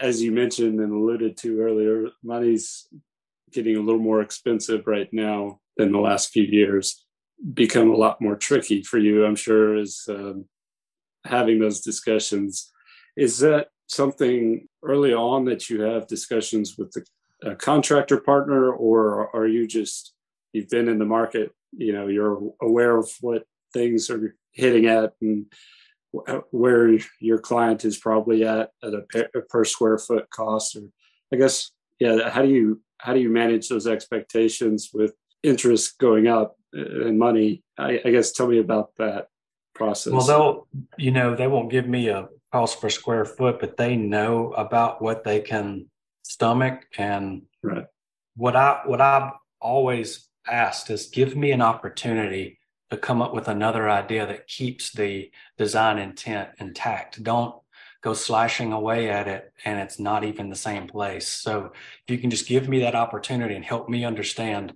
As 0.00 0.22
you 0.22 0.30
mentioned 0.30 0.78
and 0.80 0.92
alluded 0.92 1.36
to 1.38 1.60
earlier, 1.60 2.10
money's 2.22 2.86
getting 3.52 3.76
a 3.76 3.80
little 3.80 4.00
more 4.00 4.22
expensive 4.22 4.86
right 4.86 5.08
now 5.12 5.58
than 5.76 5.90
the 5.90 5.98
last 5.98 6.30
few 6.30 6.44
years. 6.44 7.04
Become 7.54 7.90
a 7.90 7.96
lot 7.96 8.20
more 8.20 8.36
tricky 8.36 8.82
for 8.82 8.98
you, 8.98 9.24
I'm 9.24 9.36
sure, 9.36 9.76
is 9.76 10.04
um, 10.08 10.44
having 11.24 11.58
those 11.58 11.80
discussions. 11.80 12.70
Is 13.16 13.38
that 13.38 13.68
something 13.88 14.68
early 14.84 15.12
on 15.12 15.44
that 15.46 15.68
you 15.68 15.80
have 15.82 16.06
discussions 16.06 16.76
with 16.78 16.92
the 16.92 17.04
a 17.42 17.54
contractor 17.54 18.20
partner, 18.20 18.72
or 18.72 19.34
are 19.34 19.46
you 19.46 19.66
just 19.66 20.14
you've 20.52 20.68
been 20.68 20.88
in 20.88 20.98
the 20.98 21.04
market? 21.04 21.52
You 21.72 21.92
know, 21.92 22.08
you're 22.08 22.40
aware 22.60 22.96
of 22.96 23.10
what 23.20 23.44
things 23.72 24.10
are 24.10 24.34
hitting 24.52 24.86
at 24.86 25.12
and 25.20 25.46
where 26.50 26.98
your 27.20 27.38
client 27.38 27.84
is 27.84 27.98
probably 27.98 28.44
at 28.44 28.70
at 28.82 28.94
a 28.94 29.02
per, 29.02 29.28
per 29.48 29.64
square 29.64 29.98
foot 29.98 30.28
cost. 30.30 30.76
Or 30.76 30.82
I 31.32 31.36
guess, 31.36 31.70
yeah. 31.98 32.30
How 32.30 32.42
do 32.42 32.48
you 32.48 32.80
how 32.98 33.12
do 33.12 33.20
you 33.20 33.30
manage 33.30 33.68
those 33.68 33.86
expectations 33.86 34.90
with 34.92 35.12
interest 35.42 35.98
going 35.98 36.26
up 36.26 36.56
uh, 36.76 37.06
and 37.06 37.18
money? 37.18 37.62
I, 37.78 38.00
I 38.04 38.10
guess 38.10 38.32
tell 38.32 38.48
me 38.48 38.58
about 38.58 38.90
that 38.96 39.28
process. 39.74 40.12
Well, 40.12 40.26
they'll, 40.26 40.66
you 40.96 41.12
know, 41.12 41.36
they 41.36 41.46
won't 41.46 41.70
give 41.70 41.86
me 41.86 42.08
a 42.08 42.28
cost 42.52 42.80
per 42.80 42.88
square 42.88 43.24
foot, 43.24 43.60
but 43.60 43.76
they 43.76 43.94
know 43.94 44.52
about 44.52 45.00
what 45.00 45.22
they 45.22 45.40
can 45.40 45.86
stomach. 46.28 46.86
And 46.96 47.42
Right. 47.62 47.86
what 48.36 48.54
I 48.54 48.82
what 48.84 49.00
I've 49.00 49.32
always 49.60 50.28
asked 50.46 50.90
is 50.90 51.08
give 51.08 51.36
me 51.36 51.50
an 51.52 51.62
opportunity 51.62 52.58
to 52.90 52.96
come 52.96 53.20
up 53.20 53.34
with 53.34 53.48
another 53.48 53.88
idea 53.88 54.26
that 54.26 54.46
keeps 54.46 54.92
the 54.92 55.30
design 55.56 55.98
intent 55.98 56.50
intact. 56.58 57.22
Don't 57.22 57.54
go 58.02 58.14
slashing 58.14 58.72
away 58.72 59.10
at 59.10 59.26
it 59.26 59.52
and 59.64 59.80
it's 59.80 59.98
not 59.98 60.22
even 60.24 60.48
the 60.48 60.56
same 60.56 60.86
place. 60.86 61.26
So 61.26 61.72
if 61.74 62.08
you 62.08 62.18
can 62.18 62.30
just 62.30 62.46
give 62.46 62.68
me 62.68 62.80
that 62.80 62.94
opportunity 62.94 63.56
and 63.56 63.64
help 63.64 63.88
me 63.88 64.04
understand 64.04 64.72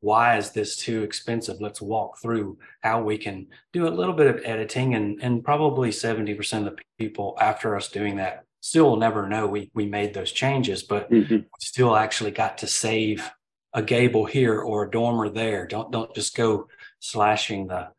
why 0.00 0.36
is 0.36 0.50
this 0.50 0.76
too 0.76 1.02
expensive? 1.02 1.56
Let's 1.60 1.80
walk 1.80 2.20
through 2.20 2.58
how 2.82 3.02
we 3.02 3.16
can 3.16 3.46
do 3.72 3.88
a 3.88 3.96
little 3.98 4.14
bit 4.14 4.26
of 4.26 4.42
editing 4.44 4.94
and 4.94 5.20
and 5.22 5.42
probably 5.42 5.90
70% 5.90 6.58
of 6.58 6.76
the 6.76 6.82
people 6.98 7.36
after 7.40 7.74
us 7.76 7.88
doing 7.88 8.16
that 8.16 8.45
still 8.66 8.90
will 8.90 8.96
never 8.96 9.28
know 9.28 9.46
we 9.46 9.70
we 9.74 9.86
made 9.86 10.12
those 10.12 10.32
changes, 10.32 10.82
but 10.82 11.10
Mhm. 11.10 11.46
still 11.60 11.96
actually 11.96 12.32
got 12.32 12.58
to 12.58 12.66
save 12.66 13.30
a 13.72 13.82
gable 13.82 14.24
here 14.24 14.60
or 14.60 14.84
a 14.84 14.90
dormer 14.90 15.28
there. 15.28 15.66
Don't 15.66 15.90
don't 15.92 16.14
just 16.14 16.34
go 16.36 16.68
slashing 17.00 17.68
the 17.68 17.90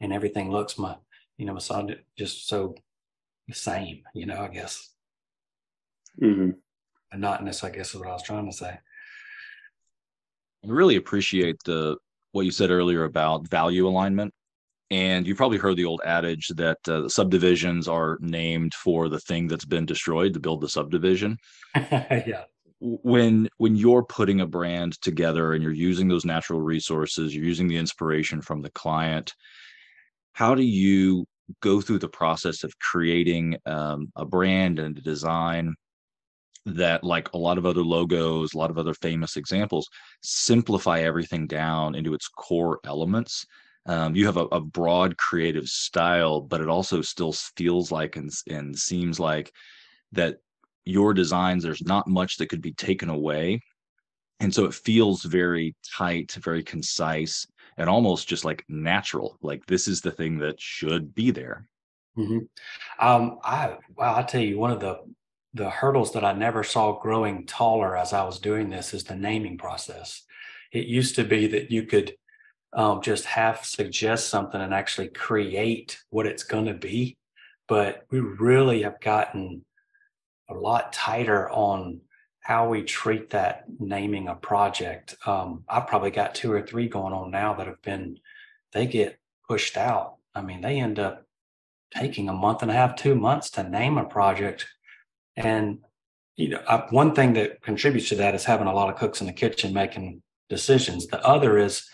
and 0.00 0.12
everything 0.12 0.50
looks 0.50 0.78
my 0.78 0.96
you 1.36 1.46
know 1.46 1.54
massage 1.54 1.92
just 2.16 2.48
so 2.48 2.74
the 3.48 3.54
same 3.54 4.02
you 4.14 4.26
know 4.26 4.40
i 4.40 4.48
guess 4.48 4.90
mm-hmm. 6.20 6.50
monotonous 7.12 7.64
i 7.64 7.70
guess 7.70 7.94
is 7.94 7.96
what 8.00 8.08
i 8.08 8.12
was 8.12 8.22
trying 8.22 8.48
to 8.50 8.56
say 8.56 8.78
I 10.62 10.68
really 10.68 10.96
appreciate 10.96 11.56
the 11.64 11.96
what 12.32 12.44
you 12.44 12.50
said 12.50 12.70
earlier 12.70 13.04
about 13.04 13.48
value 13.48 13.88
alignment 13.88 14.34
and 14.90 15.26
you've 15.26 15.36
probably 15.36 15.58
heard 15.58 15.76
the 15.76 15.84
old 15.84 16.00
adage 16.04 16.48
that 16.48 16.78
uh, 16.88 17.08
subdivisions 17.08 17.86
are 17.86 18.18
named 18.20 18.74
for 18.74 19.08
the 19.08 19.20
thing 19.20 19.46
that's 19.46 19.64
been 19.64 19.86
destroyed 19.86 20.34
to 20.34 20.40
build 20.40 20.60
the 20.60 20.68
subdivision. 20.68 21.38
yeah. 21.74 22.44
When 22.80 23.48
when 23.58 23.76
you're 23.76 24.04
putting 24.04 24.40
a 24.40 24.46
brand 24.46 25.00
together 25.02 25.52
and 25.52 25.62
you're 25.62 25.72
using 25.72 26.08
those 26.08 26.24
natural 26.24 26.60
resources, 26.60 27.34
you're 27.34 27.44
using 27.44 27.68
the 27.68 27.76
inspiration 27.76 28.40
from 28.40 28.62
the 28.62 28.70
client. 28.70 29.34
How 30.32 30.54
do 30.54 30.62
you 30.62 31.26
go 31.60 31.80
through 31.80 31.98
the 31.98 32.08
process 32.08 32.64
of 32.64 32.78
creating 32.78 33.58
um, 33.66 34.10
a 34.16 34.24
brand 34.24 34.78
and 34.78 34.96
a 34.96 35.02
design 35.02 35.74
that, 36.64 37.04
like 37.04 37.32
a 37.32 37.38
lot 37.38 37.58
of 37.58 37.66
other 37.66 37.82
logos, 37.82 38.54
a 38.54 38.58
lot 38.58 38.70
of 38.70 38.78
other 38.78 38.94
famous 38.94 39.36
examples, 39.36 39.86
simplify 40.22 41.00
everything 41.00 41.46
down 41.46 41.94
into 41.94 42.14
its 42.14 42.28
core 42.28 42.80
elements 42.86 43.44
um, 43.86 44.14
you 44.14 44.26
have 44.26 44.36
a, 44.36 44.44
a, 44.46 44.60
broad 44.60 45.16
creative 45.16 45.66
style, 45.66 46.40
but 46.40 46.60
it 46.60 46.68
also 46.68 47.00
still 47.00 47.32
feels 47.32 47.90
like 47.90 48.16
and, 48.16 48.30
and 48.48 48.78
seems 48.78 49.18
like 49.18 49.52
that 50.12 50.36
your 50.84 51.14
designs, 51.14 51.62
there's 51.62 51.82
not 51.82 52.06
much 52.06 52.36
that 52.36 52.48
could 52.48 52.60
be 52.60 52.72
taken 52.72 53.08
away. 53.08 53.62
And 54.40 54.54
so 54.54 54.64
it 54.64 54.74
feels 54.74 55.22
very 55.22 55.74
tight, 55.96 56.32
very 56.32 56.62
concise, 56.62 57.46
and 57.76 57.88
almost 57.88 58.28
just 58.28 58.44
like 58.44 58.64
natural. 58.68 59.38
Like 59.42 59.64
this 59.66 59.88
is 59.88 60.00
the 60.00 60.10
thing 60.10 60.38
that 60.38 60.60
should 60.60 61.14
be 61.14 61.30
there. 61.30 61.66
Mm-hmm. 62.16 63.06
Um, 63.06 63.38
I 63.44 63.76
wow, 63.96 64.16
I 64.16 64.22
tell 64.22 64.40
you, 64.40 64.58
one 64.58 64.70
of 64.70 64.80
the 64.80 64.98
the 65.54 65.70
hurdles 65.70 66.12
that 66.12 66.24
I 66.24 66.32
never 66.32 66.62
saw 66.62 66.98
growing 66.98 67.46
taller 67.46 67.96
as 67.96 68.12
I 68.12 68.24
was 68.24 68.38
doing 68.38 68.70
this 68.70 68.94
is 68.94 69.04
the 69.04 69.16
naming 69.16 69.58
process. 69.58 70.22
It 70.72 70.86
used 70.86 71.16
to 71.16 71.24
be 71.24 71.46
that 71.48 71.70
you 71.70 71.84
could 71.84 72.14
um, 72.72 73.02
just 73.02 73.24
half 73.24 73.64
suggest 73.64 74.28
something 74.28 74.60
and 74.60 74.72
actually 74.72 75.08
create 75.08 75.98
what 76.10 76.26
it's 76.26 76.44
going 76.44 76.66
to 76.66 76.74
be. 76.74 77.16
But 77.68 78.04
we 78.10 78.20
really 78.20 78.82
have 78.82 79.00
gotten 79.00 79.64
a 80.48 80.54
lot 80.54 80.92
tighter 80.92 81.50
on 81.50 82.00
how 82.40 82.68
we 82.68 82.82
treat 82.82 83.30
that 83.30 83.64
naming 83.78 84.28
a 84.28 84.34
project. 84.34 85.16
Um, 85.26 85.64
I've 85.68 85.86
probably 85.86 86.10
got 86.10 86.34
two 86.34 86.50
or 86.52 86.62
three 86.62 86.88
going 86.88 87.12
on 87.12 87.30
now 87.30 87.54
that 87.54 87.66
have 87.66 87.82
been, 87.82 88.18
they 88.72 88.86
get 88.86 89.18
pushed 89.46 89.76
out. 89.76 90.16
I 90.34 90.42
mean, 90.42 90.60
they 90.60 90.80
end 90.80 90.98
up 90.98 91.26
taking 91.94 92.28
a 92.28 92.32
month 92.32 92.62
and 92.62 92.70
a 92.70 92.74
half, 92.74 92.96
two 92.96 93.14
months 93.14 93.50
to 93.50 93.62
name 93.62 93.98
a 93.98 94.04
project. 94.04 94.66
And, 95.36 95.80
you 96.36 96.50
know, 96.50 96.62
I, 96.68 96.86
one 96.90 97.14
thing 97.14 97.34
that 97.34 97.62
contributes 97.62 98.08
to 98.08 98.16
that 98.16 98.34
is 98.34 98.44
having 98.44 98.68
a 98.68 98.74
lot 98.74 98.90
of 98.90 98.96
cooks 98.96 99.20
in 99.20 99.26
the 99.26 99.32
kitchen 99.32 99.72
making 99.72 100.22
decisions. 100.48 101.06
The 101.06 101.24
other 101.24 101.58
is 101.58 101.88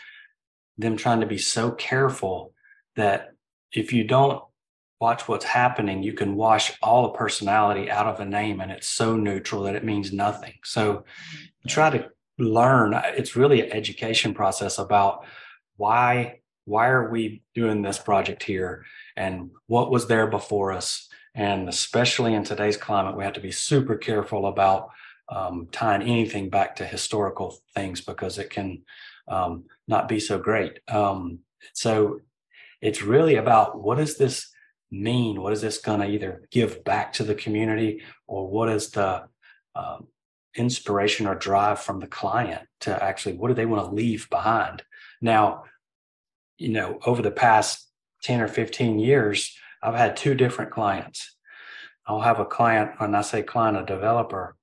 them 0.78 0.96
trying 0.96 1.20
to 1.20 1.26
be 1.26 1.38
so 1.38 1.70
careful 1.70 2.52
that 2.96 3.32
if 3.72 3.92
you 3.92 4.04
don't 4.04 4.42
watch 5.00 5.28
what's 5.28 5.44
happening, 5.44 6.02
you 6.02 6.12
can 6.12 6.36
wash 6.36 6.72
all 6.82 7.02
the 7.02 7.18
personality 7.18 7.90
out 7.90 8.06
of 8.06 8.20
a 8.20 8.24
name 8.24 8.60
and 8.60 8.70
it's 8.72 8.88
so 8.88 9.16
neutral 9.16 9.62
that 9.64 9.76
it 9.76 9.84
means 9.84 10.12
nothing. 10.12 10.54
So 10.64 11.04
try 11.68 11.90
to 11.90 12.08
learn. 12.38 12.94
It's 13.16 13.36
really 13.36 13.60
an 13.60 13.72
education 13.72 14.34
process 14.34 14.78
about 14.78 15.24
why 15.76 16.40
why 16.64 16.88
are 16.88 17.10
we 17.10 17.42
doing 17.54 17.82
this 17.82 17.98
project 17.98 18.42
here 18.42 18.84
and 19.16 19.50
what 19.68 19.90
was 19.90 20.08
there 20.08 20.26
before 20.26 20.72
us 20.72 21.08
and 21.34 21.68
especially 21.68 22.34
in 22.34 22.42
today's 22.42 22.76
climate 22.76 23.16
we 23.16 23.22
have 23.22 23.34
to 23.34 23.40
be 23.40 23.52
super 23.52 23.94
careful 23.94 24.46
about 24.46 24.88
um, 25.28 25.68
tying 25.70 26.02
anything 26.02 26.50
back 26.50 26.74
to 26.76 26.84
historical 26.84 27.56
things 27.74 28.00
because 28.00 28.38
it 28.38 28.50
can 28.50 28.82
um, 29.28 29.64
not 29.88 30.08
be 30.08 30.20
so 30.20 30.38
great. 30.38 30.80
Um, 30.88 31.40
so 31.72 32.20
it's 32.80 33.02
really 33.02 33.36
about 33.36 33.80
what 33.80 33.98
does 33.98 34.16
this 34.16 34.50
mean? 34.90 35.40
What 35.40 35.52
is 35.52 35.60
this 35.60 35.78
going 35.78 36.00
to 36.00 36.08
either 36.08 36.42
give 36.50 36.84
back 36.84 37.12
to 37.14 37.24
the 37.24 37.34
community 37.34 38.02
or 38.26 38.48
what 38.48 38.68
is 38.68 38.90
the 38.90 39.24
um, 39.74 40.06
inspiration 40.54 41.26
or 41.26 41.34
drive 41.34 41.80
from 41.80 42.00
the 42.00 42.06
client 42.06 42.62
to 42.80 43.02
actually 43.02 43.36
what 43.36 43.48
do 43.48 43.54
they 43.54 43.66
want 43.66 43.84
to 43.84 43.94
leave 43.94 44.28
behind? 44.30 44.82
Now, 45.20 45.64
you 46.58 46.70
know, 46.70 46.98
over 47.04 47.22
the 47.22 47.30
past 47.30 47.88
10 48.22 48.40
or 48.40 48.48
15 48.48 48.98
years, 48.98 49.56
I've 49.82 49.94
had 49.94 50.16
two 50.16 50.34
different 50.34 50.70
clients. 50.70 51.36
I'll 52.06 52.20
have 52.20 52.40
a 52.40 52.44
client, 52.44 52.92
when 52.98 53.14
I 53.14 53.22
say 53.22 53.42
client, 53.42 53.76
a 53.76 53.84
developer, 53.84 54.56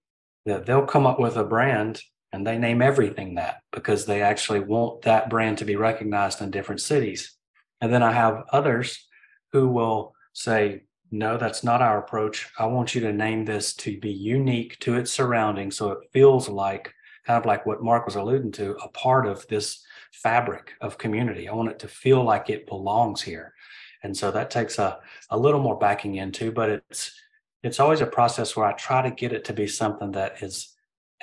that 0.45 0.65
they'll 0.65 0.85
come 0.85 1.05
up 1.05 1.19
with 1.19 1.35
a 1.37 1.43
brand 1.43 2.01
and 2.33 2.45
they 2.45 2.57
name 2.57 2.81
everything 2.81 3.35
that 3.35 3.61
because 3.71 4.05
they 4.05 4.21
actually 4.21 4.59
want 4.59 5.03
that 5.03 5.29
brand 5.29 5.59
to 5.59 5.65
be 5.65 5.75
recognized 5.75 6.41
in 6.41 6.49
different 6.49 6.81
cities. 6.81 7.37
And 7.79 7.93
then 7.93 8.01
I 8.01 8.11
have 8.11 8.43
others 8.51 9.07
who 9.51 9.69
will 9.69 10.15
say, 10.33 10.83
no, 11.11 11.37
that's 11.37 11.63
not 11.63 11.83
our 11.83 11.99
approach. 11.99 12.49
I 12.57 12.65
want 12.65 12.95
you 12.95 13.01
to 13.01 13.13
name 13.13 13.45
this 13.45 13.75
to 13.75 13.99
be 13.99 14.11
unique 14.11 14.79
to 14.79 14.95
its 14.95 15.11
surroundings 15.11 15.77
so 15.77 15.91
it 15.91 16.09
feels 16.11 16.49
like 16.49 16.91
kind 17.23 17.39
of 17.39 17.45
like 17.45 17.67
what 17.67 17.83
Mark 17.83 18.05
was 18.05 18.15
alluding 18.15 18.51
to, 18.53 18.75
a 18.83 18.89
part 18.89 19.27
of 19.27 19.47
this 19.47 19.85
fabric 20.11 20.73
of 20.81 20.97
community. 20.97 21.47
I 21.47 21.53
want 21.53 21.69
it 21.69 21.79
to 21.79 21.87
feel 21.87 22.23
like 22.23 22.49
it 22.49 22.65
belongs 22.65 23.21
here. 23.21 23.53
And 24.01 24.17
so 24.17 24.31
that 24.31 24.49
takes 24.49 24.79
a, 24.79 24.99
a 25.29 25.37
little 25.37 25.61
more 25.61 25.77
backing 25.77 26.15
into, 26.15 26.51
but 26.51 26.69
it's 26.69 27.13
it's 27.61 27.79
always 27.79 28.01
a 28.01 28.05
process 28.05 28.57
where 28.57 28.65
I 28.65 28.73
try 28.73 29.01
to 29.01 29.15
get 29.15 29.31
it 29.31 29.45
to 29.45 29.53
be 29.53 29.67
something 29.67 30.11
that 30.11 30.43
is 30.43 30.72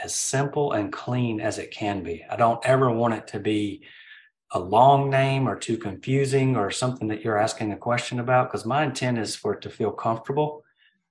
as 0.02 0.14
simple 0.14 0.72
and 0.72 0.92
clean 0.92 1.40
as 1.40 1.58
it 1.58 1.70
can 1.70 2.02
be. 2.02 2.24
I 2.30 2.36
don't 2.36 2.64
ever 2.64 2.90
want 2.90 3.14
it 3.14 3.26
to 3.28 3.40
be 3.40 3.82
a 4.52 4.58
long 4.58 5.10
name 5.10 5.48
or 5.48 5.56
too 5.56 5.76
confusing 5.76 6.56
or 6.56 6.70
something 6.70 7.08
that 7.08 7.22
you're 7.22 7.38
asking 7.38 7.72
a 7.72 7.76
question 7.76 8.18
about 8.18 8.50
because 8.50 8.66
my 8.66 8.84
intent 8.84 9.18
is 9.18 9.36
for 9.36 9.54
it 9.54 9.62
to 9.62 9.70
feel 9.70 9.92
comfortable, 9.92 10.64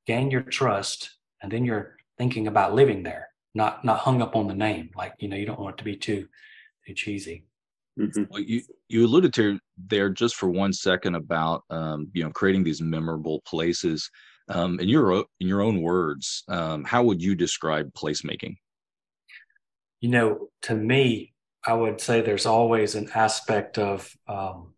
gain 0.05 0.29
your 0.29 0.41
trust, 0.41 1.11
and 1.41 1.51
then 1.51 1.63
you're 1.63 1.97
thinking 2.17 2.47
about 2.47 2.75
living 2.75 3.03
there, 3.03 3.29
not 3.53 3.85
not 3.85 3.99
hung 3.99 4.21
up 4.21 4.35
on 4.35 4.47
the 4.47 4.53
name. 4.53 4.89
Like, 4.95 5.13
you 5.19 5.29
know, 5.29 5.37
you 5.37 5.45
don't 5.45 5.59
want 5.59 5.75
it 5.75 5.77
to 5.77 5.83
be 5.85 5.95
too 5.95 6.27
too 6.85 6.93
cheesy. 6.93 7.45
Mm-hmm. 7.97 8.23
Well, 8.29 8.41
you 8.41 8.61
you 8.87 9.05
alluded 9.05 9.33
to 9.35 9.59
there 9.77 10.09
just 10.09 10.35
for 10.35 10.49
one 10.49 10.73
second 10.73 11.15
about 11.15 11.63
um, 11.69 12.09
you 12.13 12.23
know 12.23 12.31
creating 12.31 12.63
these 12.63 12.81
memorable 12.81 13.41
places. 13.41 14.09
Um, 14.49 14.79
in 14.79 14.89
your 14.89 15.25
in 15.39 15.47
your 15.47 15.61
own 15.61 15.81
words, 15.81 16.43
um, 16.47 16.83
how 16.83 17.03
would 17.03 17.21
you 17.21 17.35
describe 17.35 17.93
placemaking? 17.93 18.57
You 19.99 20.09
know, 20.09 20.49
to 20.63 20.75
me, 20.75 21.33
I 21.65 21.73
would 21.73 21.99
say 21.99 22.21
there's 22.21 22.45
always 22.45 22.95
an 22.95 23.09
aspect 23.13 23.77
of 23.77 24.15
um, 24.27 24.73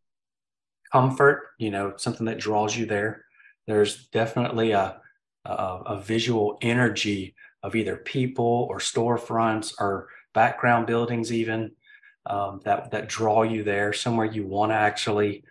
comfort, 0.91 1.49
you 1.57 1.71
know, 1.71 1.93
something 1.97 2.25
that 2.25 2.39
draws 2.39 2.75
you 2.75 2.85
there. 2.85 3.25
There's 3.67 4.07
definitely 4.07 4.71
a, 4.71 4.99
a, 5.45 5.51
a 5.51 6.01
visual 6.01 6.57
energy 6.61 7.35
of 7.63 7.75
either 7.75 7.97
people 7.97 8.67
or 8.69 8.79
storefronts 8.79 9.73
or 9.79 10.09
background 10.33 10.87
buildings, 10.87 11.31
even 11.31 11.71
um, 12.25 12.61
that 12.65 12.91
that 12.91 13.09
draw 13.09 13.43
you 13.43 13.63
there, 13.63 13.93
somewhere 13.93 14.25
you 14.25 14.45
want 14.45 14.71
to 14.71 14.75
actually 14.75 15.43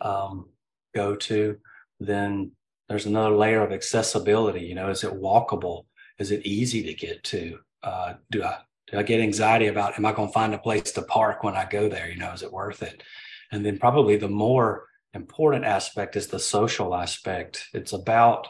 um, 0.00 0.48
go 0.94 1.16
to. 1.16 1.58
Then 2.00 2.52
there's 2.88 3.06
another 3.06 3.36
layer 3.36 3.62
of 3.62 3.72
accessibility. 3.72 4.60
You 4.60 4.74
know, 4.74 4.88
is 4.88 5.04
it 5.04 5.12
walkable? 5.12 5.84
Is 6.18 6.30
it 6.30 6.46
easy 6.46 6.82
to 6.84 6.94
get 6.94 7.22
to? 7.24 7.58
Uh, 7.82 8.14
do 8.30 8.42
I 8.42 8.58
I 8.92 9.02
get 9.02 9.20
anxiety 9.20 9.66
about 9.66 9.98
am 9.98 10.06
I 10.06 10.12
going 10.12 10.28
to 10.28 10.34
find 10.34 10.54
a 10.54 10.58
place 10.58 10.92
to 10.92 11.02
park 11.02 11.42
when 11.42 11.54
I 11.54 11.66
go 11.66 11.88
there? 11.88 12.08
You 12.08 12.16
know, 12.16 12.32
is 12.32 12.42
it 12.42 12.52
worth 12.52 12.82
it? 12.82 13.02
And 13.50 13.64
then 13.64 13.78
probably 13.78 14.16
the 14.16 14.28
more 14.28 14.86
important 15.14 15.64
aspect 15.64 16.16
is 16.16 16.28
the 16.28 16.38
social 16.38 16.94
aspect. 16.94 17.66
It's 17.72 17.92
about 17.92 18.48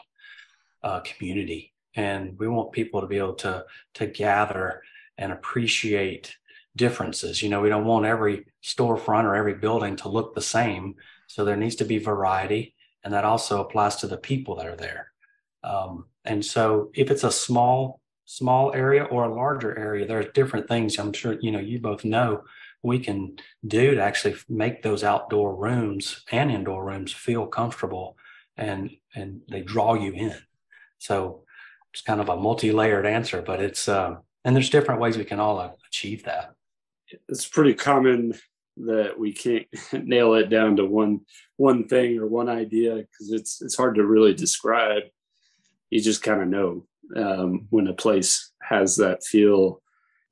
uh, 0.83 1.01
community, 1.01 1.73
and 1.95 2.37
we 2.39 2.47
want 2.47 2.71
people 2.71 3.01
to 3.01 3.07
be 3.07 3.17
able 3.17 3.35
to 3.35 3.65
to 3.95 4.07
gather 4.07 4.81
and 5.17 5.31
appreciate 5.31 6.37
differences. 6.75 7.43
You 7.43 7.49
know, 7.49 7.61
we 7.61 7.69
don't 7.69 7.85
want 7.85 8.05
every 8.05 8.45
storefront 8.63 9.25
or 9.25 9.35
every 9.35 9.55
building 9.55 9.95
to 9.97 10.09
look 10.09 10.33
the 10.33 10.41
same. 10.41 10.95
So 11.27 11.43
there 11.43 11.57
needs 11.57 11.75
to 11.75 11.85
be 11.85 11.97
variety, 11.97 12.75
and 13.03 13.13
that 13.13 13.25
also 13.25 13.61
applies 13.61 13.97
to 13.97 14.07
the 14.07 14.17
people 14.17 14.55
that 14.55 14.67
are 14.67 14.75
there. 14.75 15.11
Um, 15.63 16.05
and 16.25 16.43
so, 16.43 16.91
if 16.93 17.11
it's 17.11 17.23
a 17.23 17.31
small 17.31 17.98
small 18.29 18.71
area 18.75 19.05
or 19.05 19.23
a 19.23 19.33
larger 19.33 19.75
area, 19.75 20.05
there 20.05 20.19
are 20.19 20.23
different 20.23 20.67
things 20.67 20.99
I'm 20.99 21.11
sure 21.13 21.35
you 21.41 21.51
know 21.51 21.59
you 21.59 21.79
both 21.79 22.05
know 22.05 22.43
we 22.83 22.99
can 22.99 23.37
do 23.65 23.95
to 23.95 24.01
actually 24.01 24.35
make 24.47 24.83
those 24.83 25.03
outdoor 25.03 25.55
rooms 25.55 26.23
and 26.31 26.51
indoor 26.51 26.85
rooms 26.85 27.11
feel 27.11 27.47
comfortable 27.47 28.17
and 28.55 28.91
and 29.15 29.41
they 29.49 29.61
draw 29.61 29.95
you 29.95 30.13
in. 30.13 30.35
So 30.99 31.43
it's 31.91 32.03
kind 32.03 32.21
of 32.21 32.29
a 32.29 32.37
multi-layered 32.37 33.07
answer, 33.07 33.41
but 33.41 33.61
it's 33.61 33.89
uh, 33.89 34.17
and 34.45 34.55
there's 34.55 34.69
different 34.69 35.01
ways 35.01 35.17
we 35.17 35.25
can 35.25 35.39
all 35.39 35.75
achieve 35.87 36.23
that. 36.25 36.53
It's 37.27 37.47
pretty 37.47 37.73
common 37.73 38.35
that 38.77 39.17
we 39.17 39.33
can't 39.33 39.65
nail 40.05 40.35
it 40.35 40.49
down 40.49 40.75
to 40.75 40.85
one 40.85 41.21
one 41.57 41.87
thing 41.87 42.19
or 42.19 42.27
one 42.27 42.47
idea 42.47 42.93
because 42.93 43.31
it's 43.31 43.59
it's 43.63 43.75
hard 43.75 43.95
to 43.95 44.05
really 44.05 44.35
describe. 44.35 45.03
You 45.89 45.99
just 45.99 46.21
kind 46.21 46.43
of 46.43 46.47
know 46.47 46.85
um, 47.15 47.67
when 47.69 47.87
a 47.87 47.93
place 47.93 48.51
has 48.61 48.97
that 48.97 49.23
feel. 49.23 49.81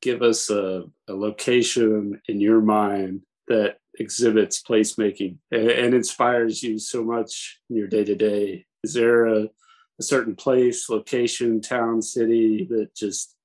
Give 0.02 0.22
us 0.22 0.50
a, 0.50 0.84
a 1.08 1.14
location 1.14 2.22
in 2.28 2.40
your 2.40 2.62
mind 2.62 3.22
that 3.48 3.78
exhibits 4.00 4.62
placemaking 4.62 5.38
and, 5.52 5.70
and 5.70 5.94
inspires 5.94 6.62
you 6.62 6.78
so 6.78 7.04
much 7.04 7.60
in 7.70 7.76
your 7.76 7.88
day 7.88 8.04
to 8.04 8.16
day. 8.16 8.66
Is 8.84 8.94
there 8.94 9.26
a, 9.26 9.50
a 10.00 10.04
certain 10.04 10.36
place, 10.36 10.90
location, 10.90 11.62
town, 11.62 12.02
city 12.02 12.68
that 12.70 12.96
just 12.96 13.36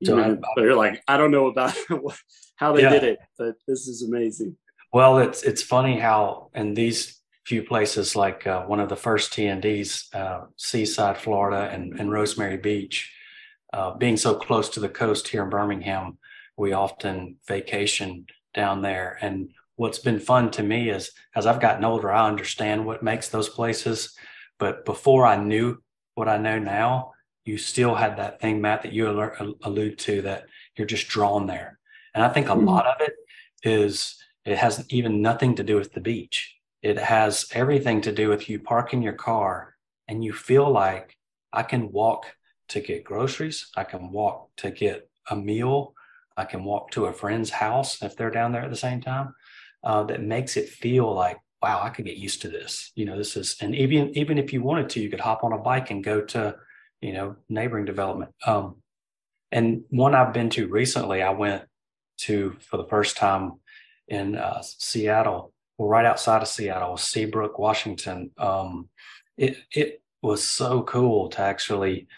you 0.00 0.08
so 0.08 0.16
know, 0.16 0.38
I, 0.56 0.60
you're 0.60 0.76
like, 0.76 1.02
I 1.08 1.16
don't 1.16 1.30
know 1.30 1.46
about 1.46 1.74
how 2.56 2.72
they 2.72 2.82
yeah. 2.82 2.90
did 2.90 3.04
it, 3.04 3.18
but 3.38 3.54
this 3.66 3.86
is 3.86 4.02
amazing. 4.02 4.56
Well, 4.92 5.18
it's 5.18 5.42
it's 5.42 5.62
funny 5.62 5.98
how 5.98 6.50
in 6.54 6.74
these 6.74 7.15
few 7.46 7.62
places, 7.62 8.16
like 8.16 8.44
uh, 8.46 8.64
one 8.64 8.80
of 8.80 8.88
the 8.88 8.96
first 8.96 9.32
TNDs, 9.32 10.12
uh, 10.14 10.46
Seaside, 10.56 11.16
Florida, 11.16 11.70
and, 11.72 11.98
and 11.98 12.10
Rosemary 12.10 12.56
Beach, 12.56 13.14
uh, 13.72 13.94
being 13.94 14.16
so 14.16 14.34
close 14.34 14.68
to 14.70 14.80
the 14.80 14.88
coast 14.88 15.28
here 15.28 15.44
in 15.44 15.50
Birmingham, 15.50 16.18
we 16.56 16.72
often 16.72 17.36
vacation 17.46 18.26
down 18.52 18.82
there. 18.82 19.16
And 19.20 19.50
what's 19.76 20.00
been 20.00 20.18
fun 20.18 20.50
to 20.52 20.62
me 20.64 20.90
is 20.90 21.12
as 21.36 21.46
I've 21.46 21.60
gotten 21.60 21.84
older, 21.84 22.10
I 22.10 22.26
understand 22.26 22.84
what 22.84 23.04
makes 23.04 23.28
those 23.28 23.48
places. 23.48 24.16
But 24.58 24.84
before 24.84 25.24
I 25.24 25.36
knew 25.36 25.82
what 26.14 26.28
I 26.28 26.38
know 26.38 26.58
now, 26.58 27.12
you 27.44 27.58
still 27.58 27.94
had 27.94 28.16
that 28.16 28.40
thing, 28.40 28.60
Matt, 28.60 28.82
that 28.82 28.92
you 28.92 29.08
allude 29.62 29.98
to 30.00 30.22
that 30.22 30.46
you're 30.74 30.86
just 30.86 31.06
drawn 31.06 31.46
there. 31.46 31.78
And 32.12 32.24
I 32.24 32.28
think 32.28 32.48
a 32.48 32.52
mm-hmm. 32.52 32.66
lot 32.66 32.86
of 32.86 33.00
it 33.00 33.12
is 33.62 34.16
it 34.44 34.58
has 34.58 34.84
even 34.88 35.22
nothing 35.22 35.54
to 35.56 35.62
do 35.62 35.76
with 35.76 35.92
the 35.92 36.00
beach. 36.00 36.55
It 36.86 36.98
has 36.98 37.46
everything 37.52 38.00
to 38.02 38.12
do 38.12 38.28
with 38.28 38.48
you 38.48 38.58
parking 38.60 39.02
your 39.02 39.18
car 39.30 39.74
and 40.08 40.24
you 40.24 40.32
feel 40.32 40.70
like 40.70 41.16
I 41.52 41.62
can 41.62 41.90
walk 41.90 42.26
to 42.68 42.80
get 42.80 43.04
groceries. 43.04 43.70
I 43.76 43.84
can 43.84 44.12
walk 44.12 44.50
to 44.58 44.70
get 44.70 45.08
a 45.28 45.36
meal. 45.36 45.94
I 46.36 46.44
can 46.44 46.64
walk 46.64 46.90
to 46.92 47.06
a 47.06 47.12
friend's 47.12 47.50
house 47.50 48.02
if 48.02 48.16
they're 48.16 48.30
down 48.30 48.52
there 48.52 48.62
at 48.62 48.70
the 48.70 48.76
same 48.76 49.00
time. 49.00 49.34
Uh, 49.82 50.02
that 50.04 50.22
makes 50.22 50.56
it 50.56 50.68
feel 50.68 51.12
like, 51.14 51.38
wow, 51.62 51.80
I 51.82 51.90
could 51.90 52.04
get 52.04 52.16
used 52.16 52.42
to 52.42 52.48
this. 52.48 52.92
You 52.94 53.04
know, 53.06 53.16
this 53.16 53.36
is, 53.36 53.56
and 53.60 53.74
even 53.74 54.16
even 54.16 54.36
if 54.38 54.52
you 54.52 54.62
wanted 54.62 54.88
to, 54.90 55.00
you 55.00 55.10
could 55.10 55.20
hop 55.20 55.44
on 55.44 55.52
a 55.52 55.58
bike 55.58 55.90
and 55.90 56.02
go 56.02 56.20
to 56.20 56.56
you 57.00 57.12
know, 57.12 57.36
neighboring 57.48 57.84
development. 57.84 58.32
Um, 58.46 58.76
and 59.52 59.84
one 59.90 60.14
I've 60.14 60.32
been 60.32 60.50
to 60.50 60.68
recently, 60.68 61.22
I 61.22 61.30
went 61.30 61.62
to 62.18 62.56
for 62.60 62.76
the 62.78 62.86
first 62.86 63.16
time 63.16 63.60
in 64.08 64.36
uh, 64.36 64.62
Seattle, 64.62 65.52
right 65.78 66.06
outside 66.06 66.42
of 66.42 66.48
Seattle, 66.48 66.96
Seabrook, 66.96 67.58
Washington. 67.58 68.30
Um, 68.38 68.88
it 69.36 69.58
it 69.72 70.02
was 70.22 70.42
so 70.42 70.82
cool 70.82 71.28
to 71.30 71.40
actually 71.40 72.08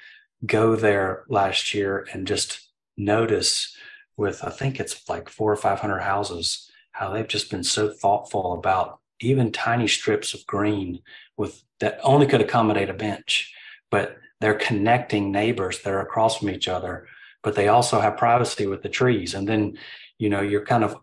go 0.46 0.76
there 0.76 1.24
last 1.28 1.74
year 1.74 2.06
and 2.12 2.26
just 2.26 2.70
notice 2.96 3.76
with 4.16 4.44
I 4.44 4.50
think 4.50 4.78
it's 4.78 5.08
like 5.08 5.28
four 5.28 5.52
or 5.52 5.56
five 5.56 5.80
hundred 5.80 6.00
houses 6.00 6.70
how 6.92 7.10
they've 7.10 7.28
just 7.28 7.50
been 7.50 7.64
so 7.64 7.90
thoughtful 7.90 8.54
about 8.54 8.98
even 9.20 9.52
tiny 9.52 9.88
strips 9.88 10.34
of 10.34 10.46
green 10.46 11.00
with 11.36 11.62
that 11.80 11.98
only 12.02 12.26
could 12.26 12.40
accommodate 12.40 12.90
a 12.90 12.94
bench, 12.94 13.54
but 13.90 14.16
they're 14.40 14.54
connecting 14.54 15.30
neighbors 15.32 15.80
that 15.82 15.92
are 15.92 16.00
across 16.00 16.38
from 16.38 16.50
each 16.50 16.68
other, 16.68 17.06
but 17.42 17.54
they 17.54 17.68
also 17.68 18.00
have 18.00 18.16
privacy 18.16 18.66
with 18.66 18.82
the 18.82 18.88
trees. 18.88 19.34
And 19.34 19.48
then, 19.48 19.78
you 20.18 20.28
know, 20.28 20.40
you're 20.40 20.64
kind 20.64 20.84
of 20.84 20.96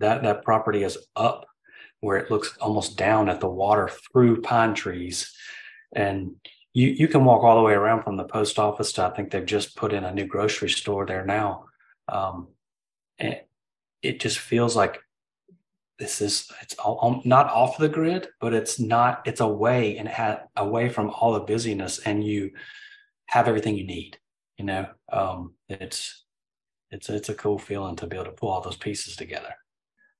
that 0.00 0.22
that 0.22 0.44
property 0.44 0.82
is 0.82 0.98
up 1.16 1.46
where 2.04 2.18
it 2.18 2.30
looks 2.30 2.56
almost 2.58 2.98
down 2.98 3.30
at 3.30 3.40
the 3.40 3.48
water 3.48 3.88
through 3.88 4.42
pine 4.42 4.74
trees. 4.74 5.32
And 5.96 6.36
you 6.74 6.88
you 6.88 7.08
can 7.08 7.24
walk 7.24 7.42
all 7.42 7.56
the 7.56 7.62
way 7.62 7.72
around 7.72 8.02
from 8.02 8.16
the 8.16 8.24
post 8.24 8.58
office 8.58 8.92
to 8.92 9.04
I 9.04 9.10
think 9.10 9.30
they've 9.30 9.46
just 9.46 9.76
put 9.76 9.92
in 9.92 10.04
a 10.04 10.12
new 10.12 10.26
grocery 10.26 10.68
store 10.68 11.06
there 11.06 11.24
now. 11.24 11.66
Um, 12.08 12.48
and 13.18 13.40
it 14.02 14.20
just 14.20 14.38
feels 14.38 14.76
like 14.76 15.00
this 15.98 16.20
is 16.20 16.50
it's 16.60 16.74
all, 16.74 17.22
not 17.24 17.46
off 17.46 17.78
the 17.78 17.88
grid, 17.88 18.28
but 18.40 18.52
it's 18.52 18.78
not 18.78 19.22
it's 19.24 19.40
away 19.40 19.96
and 19.96 20.08
it 20.08 20.40
away 20.56 20.88
from 20.90 21.08
all 21.10 21.32
the 21.32 21.40
busyness, 21.40 22.00
and 22.00 22.22
you 22.22 22.50
have 23.26 23.48
everything 23.48 23.76
you 23.76 23.86
need. 23.86 24.18
You 24.58 24.66
know, 24.66 24.86
um, 25.10 25.54
it's 25.68 26.24
it's 26.90 27.08
it's 27.08 27.30
a 27.30 27.34
cool 27.34 27.58
feeling 27.58 27.96
to 27.96 28.06
be 28.06 28.16
able 28.16 28.26
to 28.26 28.32
pull 28.32 28.50
all 28.50 28.60
those 28.60 28.76
pieces 28.76 29.16
together. 29.16 29.54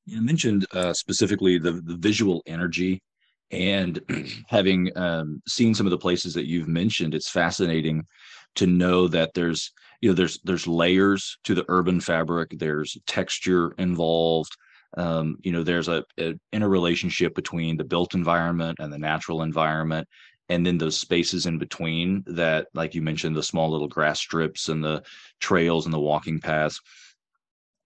You 0.07 0.23
mentioned 0.23 0.67
uh, 0.73 0.93
specifically 0.93 1.59
the 1.59 1.73
the 1.73 1.97
visual 1.97 2.43
energy, 2.47 3.03
and 3.51 4.01
having 4.49 4.97
um, 4.97 5.43
seen 5.47 5.75
some 5.75 5.87
of 5.87 5.91
the 5.91 5.99
places 5.99 6.35
that 6.35 6.47
you've 6.47 6.69
mentioned, 6.69 7.15
it's 7.15 7.31
fascinating 7.31 8.07
to 8.57 8.67
know 8.67 9.09
that 9.09 9.35
there's 9.35 9.73
you 10.01 10.11
know 10.11 10.15
there's 10.15 10.41
there's 10.45 10.67
layers 10.67 11.39
to 11.45 11.55
the 11.55 11.65
urban 11.69 12.01
fabric. 12.01 12.51
There's 12.59 12.99
texture 13.07 13.73
involved 13.79 14.57
um, 14.97 15.37
you 15.43 15.53
know 15.53 15.63
there's 15.63 15.89
a, 15.89 16.05
a 16.19 16.35
interrelationship 16.53 17.35
between 17.35 17.77
the 17.77 17.85
built 17.85 18.15
environment 18.15 18.79
and 18.81 18.93
the 18.93 18.99
natural 18.99 19.43
environment 19.43 20.09
and 20.49 20.65
then 20.65 20.79
those 20.79 21.01
spaces 21.01 21.47
in 21.47 21.59
between 21.59 22.23
that 22.27 22.69
like 22.75 22.95
you 22.95 23.03
mentioned 23.03 23.35
the 23.35 23.43
small 23.43 23.71
little 23.71 23.89
grass 23.89 24.21
strips 24.21 24.69
and 24.69 24.85
the 24.85 25.03
trails 25.41 25.87
and 25.87 25.95
the 25.95 25.99
walking 25.99 26.39
paths 26.39 26.81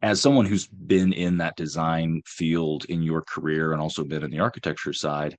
as 0.02 0.20
someone 0.20 0.46
who's 0.46 0.66
been 0.66 1.12
in 1.12 1.38
that 1.38 1.56
design 1.56 2.22
field 2.26 2.84
in 2.86 3.02
your 3.02 3.22
career 3.22 3.72
and 3.72 3.80
also 3.80 4.04
been 4.04 4.22
in 4.22 4.30
the 4.30 4.40
architecture 4.40 4.92
side 4.92 5.36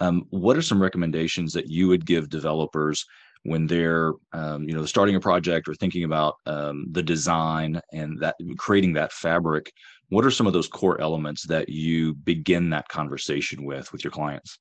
um, 0.00 0.26
what 0.30 0.56
are 0.56 0.62
some 0.62 0.82
recommendations 0.82 1.52
that 1.52 1.68
you 1.68 1.88
would 1.88 2.06
give 2.06 2.28
developers 2.28 3.06
when 3.44 3.66
they're 3.66 4.12
um, 4.32 4.68
you 4.68 4.74
know 4.74 4.84
starting 4.84 5.16
a 5.16 5.20
project 5.20 5.68
or 5.68 5.74
thinking 5.74 6.04
about 6.04 6.36
um, 6.46 6.86
the 6.90 7.02
design 7.02 7.80
and 7.92 8.20
that 8.20 8.36
creating 8.56 8.94
that 8.94 9.12
fabric? 9.12 9.72
What 10.08 10.24
are 10.24 10.30
some 10.30 10.46
of 10.46 10.52
those 10.52 10.68
core 10.68 11.00
elements 11.00 11.46
that 11.46 11.68
you 11.68 12.14
begin 12.14 12.70
that 12.70 12.88
conversation 12.88 13.64
with 13.64 13.92
with 13.92 14.04
your 14.04 14.10
clients? 14.10 14.58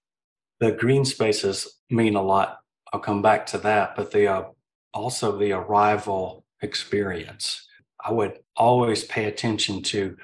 The 0.60 0.71
green 0.71 1.06
spaces 1.06 1.80
mean 1.89 2.15
a 2.15 2.21
lot. 2.21 2.60
I'll 2.93 2.99
come 2.99 3.21
back 3.21 3.45
to 3.47 3.58
that 3.60 3.95
but 3.95 4.12
the 4.12 4.27
uh, 4.27 4.43
also 4.93 5.38
the 5.38 5.54
arrival 5.54 6.45
experience 6.62 7.67
i 8.05 8.11
would 8.11 8.39
always 8.55 9.03
pay 9.03 9.25
attention 9.25 9.81
to 9.81 10.15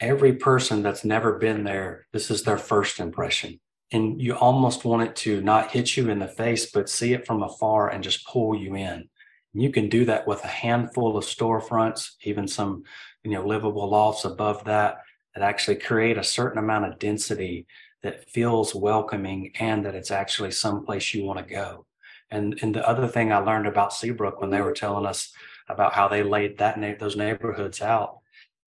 every 0.00 0.34
person 0.34 0.82
that's 0.82 1.04
never 1.04 1.38
been 1.38 1.64
there 1.64 2.06
this 2.12 2.30
is 2.30 2.42
their 2.42 2.58
first 2.58 3.00
impression 3.00 3.58
and 3.92 4.20
you 4.20 4.34
almost 4.34 4.84
want 4.84 5.02
it 5.02 5.14
to 5.16 5.42
not 5.42 5.70
hit 5.70 5.96
you 5.96 6.08
in 6.08 6.18
the 6.18 6.26
face, 6.26 6.70
but 6.70 6.88
see 6.88 7.12
it 7.12 7.26
from 7.26 7.42
afar 7.42 7.90
and 7.90 8.02
just 8.02 8.26
pull 8.26 8.56
you 8.56 8.74
in. 8.74 9.08
And 9.52 9.62
you 9.62 9.70
can 9.70 9.90
do 9.90 10.06
that 10.06 10.26
with 10.26 10.42
a 10.44 10.48
handful 10.48 11.16
of 11.16 11.24
storefronts, 11.24 12.12
even 12.22 12.48
some, 12.48 12.84
you 13.22 13.30
know, 13.30 13.46
livable 13.46 13.88
lofts 13.90 14.24
above 14.24 14.64
that, 14.64 15.02
that 15.34 15.44
actually 15.44 15.76
create 15.76 16.16
a 16.16 16.24
certain 16.24 16.58
amount 16.58 16.86
of 16.86 16.98
density 16.98 17.66
that 18.02 18.28
feels 18.30 18.74
welcoming 18.74 19.52
and 19.60 19.84
that 19.84 19.94
it's 19.94 20.10
actually 20.10 20.50
someplace 20.50 21.12
you 21.12 21.24
want 21.24 21.38
to 21.38 21.54
go. 21.54 21.84
And 22.30 22.58
and 22.62 22.74
the 22.74 22.88
other 22.88 23.06
thing 23.06 23.30
I 23.30 23.38
learned 23.38 23.66
about 23.66 23.92
Seabrook 23.92 24.40
when 24.40 24.48
they 24.48 24.62
were 24.62 24.72
telling 24.72 25.04
us 25.04 25.32
about 25.72 25.92
how 25.94 26.08
they 26.08 26.22
laid 26.22 26.58
that 26.58 26.78
na- 26.78 26.94
those 26.98 27.16
neighborhoods 27.16 27.80
out 27.80 28.18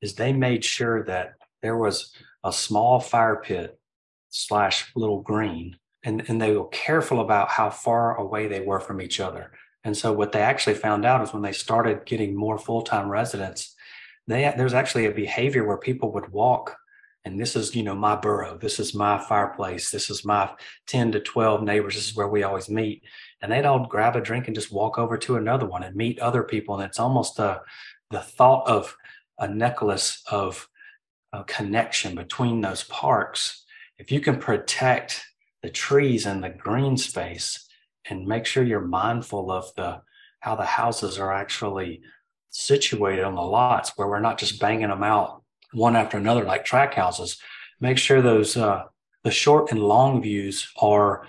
is 0.02 0.16
they 0.16 0.34
made 0.34 0.64
sure 0.64 1.04
that 1.06 1.34
there 1.62 1.78
was 1.78 2.14
a 2.44 2.52
small 2.52 3.00
fire 3.00 3.38
pit 3.38 3.80
slash 4.30 4.92
little 4.96 5.22
green. 5.22 5.78
And, 6.04 6.24
and 6.28 6.40
they 6.40 6.56
were 6.56 6.68
careful 6.68 7.20
about 7.20 7.50
how 7.50 7.70
far 7.70 8.16
away 8.18 8.48
they 8.48 8.60
were 8.60 8.80
from 8.80 9.02
each 9.02 9.20
other. 9.20 9.52
And 9.84 9.98
so 9.98 10.14
what 10.14 10.32
they 10.32 10.42
actually 10.42 10.76
found 10.76 11.06
out 11.06 11.22
is 11.22 11.34
when 11.34 11.42
they 11.42 11.52
started 11.52 12.06
getting 12.06 12.36
more 12.36 12.58
full-time 12.60 13.10
residents, 13.10 13.76
they 14.28 14.52
there's 14.58 14.74
actually 14.74 15.06
a 15.06 15.12
behavior 15.12 15.66
where 15.66 15.78
people 15.78 16.12
would 16.14 16.30
walk 16.30 16.76
and 17.26 17.40
this 17.40 17.56
is 17.56 17.76
you 17.76 17.84
know 17.84 17.96
my 17.96 18.16
burrow 18.16 18.58
this 18.58 18.80
is 18.80 18.94
my 18.94 19.18
fireplace 19.18 19.92
this 19.92 20.10
is 20.10 20.24
my 20.26 20.50
10 20.88 21.12
to 21.14 21.20
12 21.20 21.64
neighbors 21.64 21.96
this 21.96 22.08
is 22.08 22.16
where 22.16 22.28
we 22.28 22.44
always 22.44 22.70
meet 22.70 23.04
and 23.46 23.52
they'd 23.52 23.66
all 23.66 23.86
grab 23.86 24.16
a 24.16 24.22
drink 24.22 24.48
and 24.48 24.56
just 24.56 24.72
walk 24.72 24.98
over 24.98 25.20
to 25.20 25.36
another 25.36 25.68
one 25.68 25.84
and 25.84 25.96
meet 25.96 26.18
other 26.18 26.42
people. 26.42 26.74
And 26.74 26.84
it's 26.84 27.00
almost 27.00 27.38
a, 27.38 27.62
the 28.10 28.20
thought 28.20 28.68
of 28.68 28.98
a 29.38 29.48
necklace 29.48 30.24
of 30.32 30.68
a 31.32 31.44
connection 31.44 32.16
between 32.16 32.62
those 32.62 32.86
parks. 32.86 33.64
If 34.00 34.12
you 34.12 34.20
can 34.20 34.40
protect 34.40 35.24
the 35.62 35.70
trees 35.70 36.26
and 36.26 36.44
the 36.44 36.50
green 36.50 36.98
space 36.98 37.70
and 38.10 38.26
make 38.26 38.48
sure 38.48 38.64
you're 38.64 38.82
mindful 38.82 39.52
of 39.52 39.72
the 39.76 40.02
how 40.40 40.56
the 40.56 40.66
houses 40.66 41.20
are 41.20 41.32
actually 41.32 42.02
situated 42.50 43.24
on 43.24 43.36
the 43.36 43.42
lots 43.42 43.96
where 43.96 44.08
we're 44.08 44.20
not 44.20 44.40
just 44.40 44.60
banging 44.60 44.90
them 44.90 45.04
out 45.04 45.44
one 45.72 45.96
after 45.96 46.18
another 46.18 46.44
like 46.44 46.66
track 46.66 46.96
houses 46.96 47.40
make 47.80 47.98
sure 47.98 48.22
those 48.22 48.58
uh, 48.58 48.84
the 49.24 49.32
short 49.32 49.72
and 49.72 49.82
long 49.82 50.22
views 50.22 50.68
are 50.78 51.28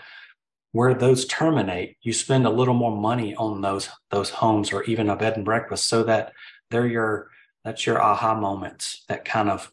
where 0.76 0.94
those 0.94 1.24
terminate 1.24 1.96
you 2.02 2.12
spend 2.12 2.46
a 2.46 2.50
little 2.50 2.74
more 2.74 2.94
money 2.94 3.34
on 3.36 3.62
those 3.62 3.88
those 4.10 4.30
homes 4.30 4.72
or 4.72 4.82
even 4.84 5.08
a 5.08 5.16
bed 5.16 5.34
and 5.36 5.44
breakfast 5.44 5.86
so 5.86 6.02
that 6.02 6.32
they're 6.70 6.86
your 6.86 7.30
that's 7.64 7.86
your 7.86 8.00
aha 8.00 8.34
moments 8.34 9.04
that 9.08 9.24
kind 9.24 9.48
of 9.48 9.72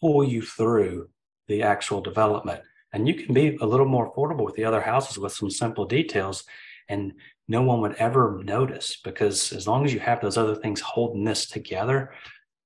pull 0.00 0.22
you 0.22 0.42
through 0.42 1.08
the 1.48 1.62
actual 1.62 2.00
development. 2.00 2.60
And 2.92 3.08
you 3.08 3.14
can 3.14 3.34
be 3.34 3.56
a 3.60 3.66
little 3.66 3.86
more 3.86 4.12
affordable 4.12 4.44
with 4.44 4.54
the 4.54 4.64
other 4.64 4.80
houses 4.80 5.18
with 5.18 5.32
some 5.32 5.50
simple 5.50 5.84
details, 5.84 6.44
and 6.88 7.14
no 7.48 7.62
one 7.62 7.80
would 7.80 7.96
ever 7.96 8.40
notice 8.44 8.98
because 9.02 9.52
as 9.52 9.66
long 9.66 9.84
as 9.84 9.92
you 9.92 10.00
have 10.00 10.20
those 10.20 10.38
other 10.38 10.54
things 10.54 10.80
holding 10.80 11.24
this 11.24 11.46
together, 11.46 12.12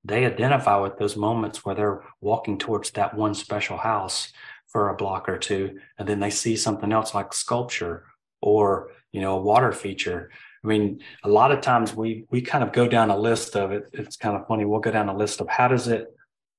they 0.05 0.27
identify 0.27 0.77
with 0.79 0.99
those 0.99 1.17
moments 1.17 1.65
where 1.65 1.75
they're 1.75 2.05
walking 2.21 2.59
towards 2.59 2.91
that 2.91 3.15
one 3.15 3.35
special 3.35 3.77
house 3.77 4.33
for 4.69 4.91
a 4.91 4.97
block 4.97 5.29
or 5.29 5.39
two, 5.39 5.79
and 5.99 6.09
then 6.09 6.21
they 6.21 6.31
see 6.31 6.57
something 6.57 6.93
else 6.93 7.15
like 7.15 7.33
sculpture 7.33 8.05
or 8.41 8.91
you 9.13 9.21
know 9.21 9.37
a 9.39 9.43
water 9.43 9.73
feature. 9.73 10.31
I 10.65 10.67
mean, 10.67 11.01
a 11.25 11.29
lot 11.29 11.53
of 11.53 11.61
times 11.61 11.95
we 11.95 12.25
we 12.31 12.41
kind 12.43 12.65
of 12.65 12.73
go 12.73 12.87
down 12.89 13.11
a 13.11 13.17
list 13.17 13.57
of 13.57 13.73
it. 13.73 13.89
It's 13.93 14.17
kind 14.17 14.37
of 14.37 14.47
funny. 14.47 14.65
We'll 14.65 14.81
go 14.81 14.91
down 14.91 15.09
a 15.09 15.17
list 15.17 15.41
of 15.41 15.49
how 15.49 15.69
does 15.69 15.89
it 15.89 16.09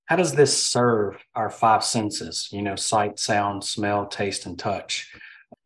how 0.06 0.16
does 0.16 0.34
this 0.34 0.62
serve 0.62 1.18
our 1.36 1.50
five 1.50 1.84
senses? 1.84 2.50
You 2.52 2.64
know, 2.64 2.76
sight, 2.76 3.20
sound, 3.20 3.64
smell, 3.64 4.08
taste, 4.08 4.46
and 4.46 4.58
touch. 4.58 5.12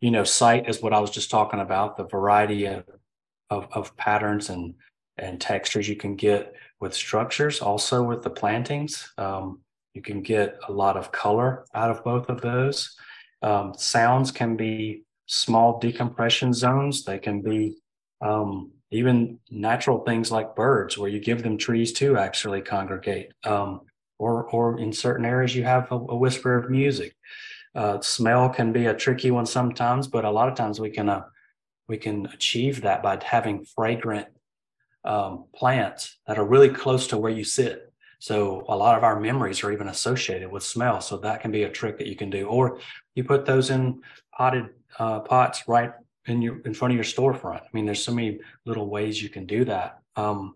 You 0.01 0.11
know, 0.11 0.25
sight 0.25 0.67
is 0.67 0.81
what 0.81 0.93
I 0.93 0.99
was 0.99 1.11
just 1.11 1.31
talking 1.31 1.61
about, 1.61 1.95
the 1.95 2.05
variety 2.05 2.65
of 2.65 2.83
of, 3.49 3.67
of 3.71 3.95
patterns 3.95 4.49
and 4.49 4.75
and 5.17 5.39
textures 5.39 5.87
you 5.87 5.95
can 5.95 6.15
get 6.15 6.53
with 6.79 6.93
structures, 6.93 7.61
also 7.61 8.03
with 8.03 8.23
the 8.23 8.29
plantings. 8.29 9.13
Um, 9.17 9.61
you 9.93 10.01
can 10.01 10.21
get 10.21 10.57
a 10.67 10.71
lot 10.71 10.97
of 10.97 11.11
color 11.11 11.65
out 11.73 11.91
of 11.91 12.03
both 12.03 12.29
of 12.29 12.41
those. 12.41 12.95
Um, 13.41 13.73
sounds 13.77 14.31
can 14.31 14.55
be 14.55 15.03
small 15.27 15.79
decompression 15.79 16.53
zones. 16.53 17.03
They 17.03 17.19
can 17.19 17.41
be 17.41 17.75
um, 18.21 18.71
even 18.91 19.39
natural 19.49 19.99
things 19.99 20.31
like 20.31 20.55
birds, 20.55 20.97
where 20.97 21.09
you 21.09 21.19
give 21.19 21.43
them 21.43 21.57
trees 21.57 21.93
to 21.93 22.17
actually 22.17 22.61
congregate. 22.61 23.33
Um, 23.43 23.81
or, 24.19 24.45
or 24.45 24.79
in 24.79 24.93
certain 24.93 25.25
areas, 25.25 25.55
you 25.55 25.63
have 25.63 25.91
a, 25.91 25.95
a 25.95 26.15
whisper 26.15 26.57
of 26.57 26.69
music. 26.69 27.15
Uh, 27.75 27.99
smell 28.01 28.49
can 28.49 28.71
be 28.71 28.85
a 28.85 28.93
tricky 28.93 29.31
one 29.31 29.45
sometimes, 29.45 30.07
but 30.07 30.25
a 30.25 30.31
lot 30.31 30.47
of 30.47 30.55
times 30.55 30.79
we 30.79 30.91
can 30.91 31.09
uh, 31.09 31.23
we 31.87 31.97
can 31.97 32.27
achieve 32.27 32.81
that 32.81 33.03
by 33.03 33.19
having 33.23 33.65
fragrant 33.65 34.27
um, 35.03 35.45
plants 35.53 36.17
that 36.27 36.37
are 36.37 36.45
really 36.45 36.69
close 36.69 37.07
to 37.07 37.17
where 37.17 37.31
you 37.31 37.43
sit. 37.43 37.92
So 38.23 38.63
a 38.69 38.77
lot 38.77 38.97
of 38.97 39.03
our 39.03 39.19
memories 39.19 39.65
are 39.65 39.73
even 39.73 39.89
associated 39.89 40.49
with 40.49 40.63
smell. 40.63 41.01
So 41.01 41.17
that 41.17 41.41
can 41.41 41.51
be 41.51 41.63
a 41.63 41.69
trick 41.69 41.97
that 41.97 42.07
you 42.07 42.15
can 42.15 42.29
do. 42.29 42.47
Or 42.47 42.79
you 43.15 43.25
put 43.25 43.45
those 43.45 43.69
in 43.69 44.01
potted 44.31 44.69
uh, 44.97 45.19
pots 45.19 45.67
right 45.67 45.91
in 46.25 46.41
your 46.41 46.61
in 46.61 46.73
front 46.73 46.93
of 46.93 46.95
your 46.95 47.03
storefront. 47.03 47.63
I 47.63 47.67
mean, 47.73 47.85
there's 47.85 48.01
so 48.01 48.13
many 48.13 48.39
little 48.63 48.89
ways 48.89 49.21
you 49.21 49.27
can 49.27 49.45
do 49.45 49.65
that. 49.65 49.99
Um, 50.15 50.55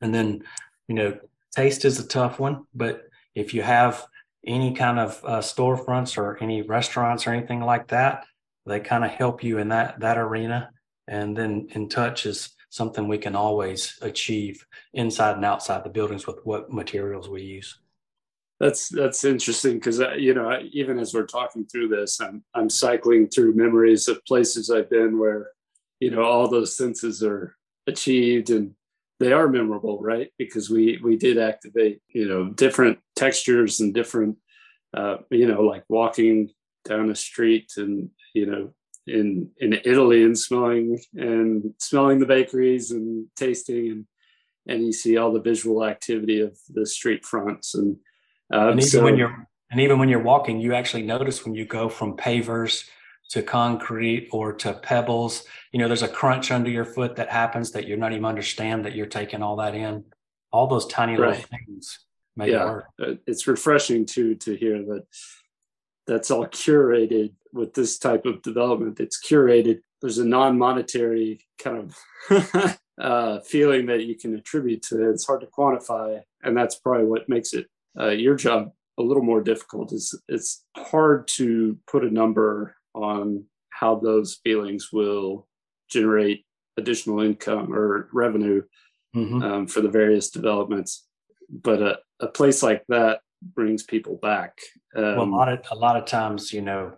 and 0.00 0.12
then, 0.12 0.42
you 0.88 0.96
know, 0.96 1.16
taste 1.54 1.84
is 1.84 2.00
a 2.00 2.08
tough 2.08 2.40
one, 2.40 2.64
but 2.74 3.04
if 3.36 3.54
you 3.54 3.62
have 3.62 4.04
any 4.44 4.74
kind 4.74 4.98
of 4.98 5.20
uh, 5.24 5.38
storefronts 5.38 6.18
or 6.18 6.36
any 6.42 6.62
restaurants 6.62 7.28
or 7.28 7.30
anything 7.30 7.60
like 7.60 7.86
that, 7.88 8.24
they 8.66 8.80
kind 8.80 9.04
of 9.04 9.12
help 9.12 9.44
you 9.44 9.58
in 9.58 9.68
that 9.68 10.00
that 10.00 10.18
arena. 10.18 10.70
And 11.06 11.36
then 11.36 11.68
in 11.70 11.88
touch 11.88 12.26
is 12.26 12.56
something 12.72 13.06
we 13.06 13.18
can 13.18 13.36
always 13.36 13.98
achieve 14.00 14.66
inside 14.94 15.36
and 15.36 15.44
outside 15.44 15.84
the 15.84 15.90
buildings 15.90 16.26
with 16.26 16.38
what 16.44 16.72
materials 16.72 17.28
we 17.28 17.42
use. 17.42 17.78
That's 18.60 18.88
that's 18.88 19.24
interesting 19.24 19.74
because 19.74 20.00
uh, 20.00 20.14
you 20.14 20.32
know 20.32 20.58
even 20.72 20.98
as 20.98 21.12
we're 21.12 21.26
talking 21.26 21.66
through 21.66 21.88
this, 21.88 22.18
I'm 22.18 22.42
I'm 22.54 22.70
cycling 22.70 23.28
through 23.28 23.56
memories 23.56 24.08
of 24.08 24.24
places 24.24 24.70
I've 24.70 24.88
been 24.88 25.18
where 25.18 25.50
you 26.00 26.10
know 26.10 26.22
all 26.22 26.48
those 26.48 26.74
senses 26.74 27.22
are 27.22 27.54
achieved 27.86 28.48
and 28.48 28.74
they 29.20 29.34
are 29.34 29.48
memorable, 29.48 30.00
right? 30.00 30.30
Because 30.38 30.70
we 30.70 30.98
we 31.04 31.16
did 31.16 31.36
activate 31.36 32.00
you 32.08 32.26
know 32.26 32.50
different 32.50 33.00
textures 33.16 33.80
and 33.80 33.92
different 33.92 34.38
uh, 34.96 35.18
you 35.30 35.46
know 35.46 35.60
like 35.60 35.84
walking 35.90 36.48
down 36.86 37.10
a 37.10 37.14
street 37.14 37.72
and 37.76 38.08
you 38.32 38.46
know 38.46 38.72
in 39.06 39.50
in 39.58 39.74
Italy 39.84 40.22
and 40.22 40.38
smelling 40.38 40.98
and 41.14 41.74
smelling 41.78 42.20
the 42.20 42.26
bakeries 42.26 42.90
and 42.90 43.26
tasting 43.36 43.90
and 43.90 44.06
and 44.68 44.86
you 44.86 44.92
see 44.92 45.16
all 45.16 45.32
the 45.32 45.40
visual 45.40 45.84
activity 45.84 46.40
of 46.40 46.56
the 46.72 46.86
street 46.86 47.24
fronts 47.24 47.74
and, 47.74 47.96
um, 48.52 48.68
and 48.68 48.80
even 48.80 48.90
so, 48.90 49.02
when 49.02 49.16
you're 49.16 49.48
and 49.72 49.80
even 49.80 49.98
when 49.98 50.10
you're 50.10 50.22
walking, 50.22 50.60
you 50.60 50.74
actually 50.74 51.02
notice 51.02 51.46
when 51.46 51.54
you 51.54 51.64
go 51.64 51.88
from 51.88 52.14
pavers 52.14 52.88
to 53.30 53.42
concrete 53.42 54.28
or 54.30 54.52
to 54.52 54.74
pebbles. 54.74 55.44
You 55.72 55.78
know, 55.78 55.88
there's 55.88 56.02
a 56.02 56.08
crunch 56.08 56.50
under 56.50 56.68
your 56.68 56.84
foot 56.84 57.16
that 57.16 57.30
happens 57.30 57.72
that 57.72 57.88
you're 57.88 57.96
not 57.96 58.12
even 58.12 58.26
understand 58.26 58.84
that 58.84 58.94
you're 58.94 59.06
taking 59.06 59.42
all 59.42 59.56
that 59.56 59.74
in. 59.74 60.04
All 60.52 60.66
those 60.66 60.86
tiny 60.86 61.16
right. 61.16 61.30
little 61.30 61.44
things 61.44 62.00
make 62.36 62.50
yeah, 62.50 62.64
it 62.64 62.66
work. 62.66 62.84
Uh, 63.00 63.14
it's 63.26 63.46
refreshing 63.46 64.04
to 64.06 64.34
to 64.34 64.54
hear 64.54 64.82
that 64.84 65.06
that's 66.06 66.30
all 66.30 66.46
curated 66.46 67.32
with 67.52 67.74
this 67.74 67.98
type 67.98 68.26
of 68.26 68.42
development. 68.42 69.00
It's 69.00 69.20
curated. 69.24 69.80
There's 70.00 70.18
a 70.18 70.24
non-monetary 70.24 71.46
kind 71.58 71.92
of 72.30 72.78
uh, 73.00 73.40
feeling 73.40 73.86
that 73.86 74.04
you 74.04 74.16
can 74.16 74.34
attribute 74.34 74.82
to 74.84 75.02
it. 75.02 75.10
It's 75.10 75.26
hard 75.26 75.42
to 75.42 75.46
quantify, 75.46 76.20
and 76.42 76.56
that's 76.56 76.76
probably 76.76 77.06
what 77.06 77.28
makes 77.28 77.52
it 77.52 77.66
uh, 77.98 78.08
your 78.08 78.34
job 78.34 78.72
a 78.98 79.02
little 79.02 79.22
more 79.22 79.42
difficult. 79.42 79.92
Is 79.92 80.20
it's 80.28 80.64
hard 80.76 81.28
to 81.36 81.78
put 81.86 82.04
a 82.04 82.10
number 82.10 82.76
on 82.94 83.44
how 83.70 83.96
those 83.96 84.40
feelings 84.44 84.92
will 84.92 85.46
generate 85.88 86.44
additional 86.76 87.20
income 87.20 87.72
or 87.72 88.08
revenue 88.12 88.62
mm-hmm. 89.14 89.42
um, 89.42 89.66
for 89.66 89.80
the 89.80 89.90
various 89.90 90.30
developments. 90.30 91.06
But 91.50 91.82
a, 91.82 91.98
a 92.20 92.28
place 92.28 92.62
like 92.62 92.84
that 92.88 93.20
brings 93.42 93.82
people 93.82 94.16
back. 94.16 94.58
Um, 94.94 95.02
well, 95.02 95.22
a 95.22 95.24
lot 95.24 95.52
of 95.52 95.60
a 95.70 95.74
lot 95.74 95.96
of 95.96 96.04
times, 96.04 96.52
you 96.52 96.62
know, 96.62 96.92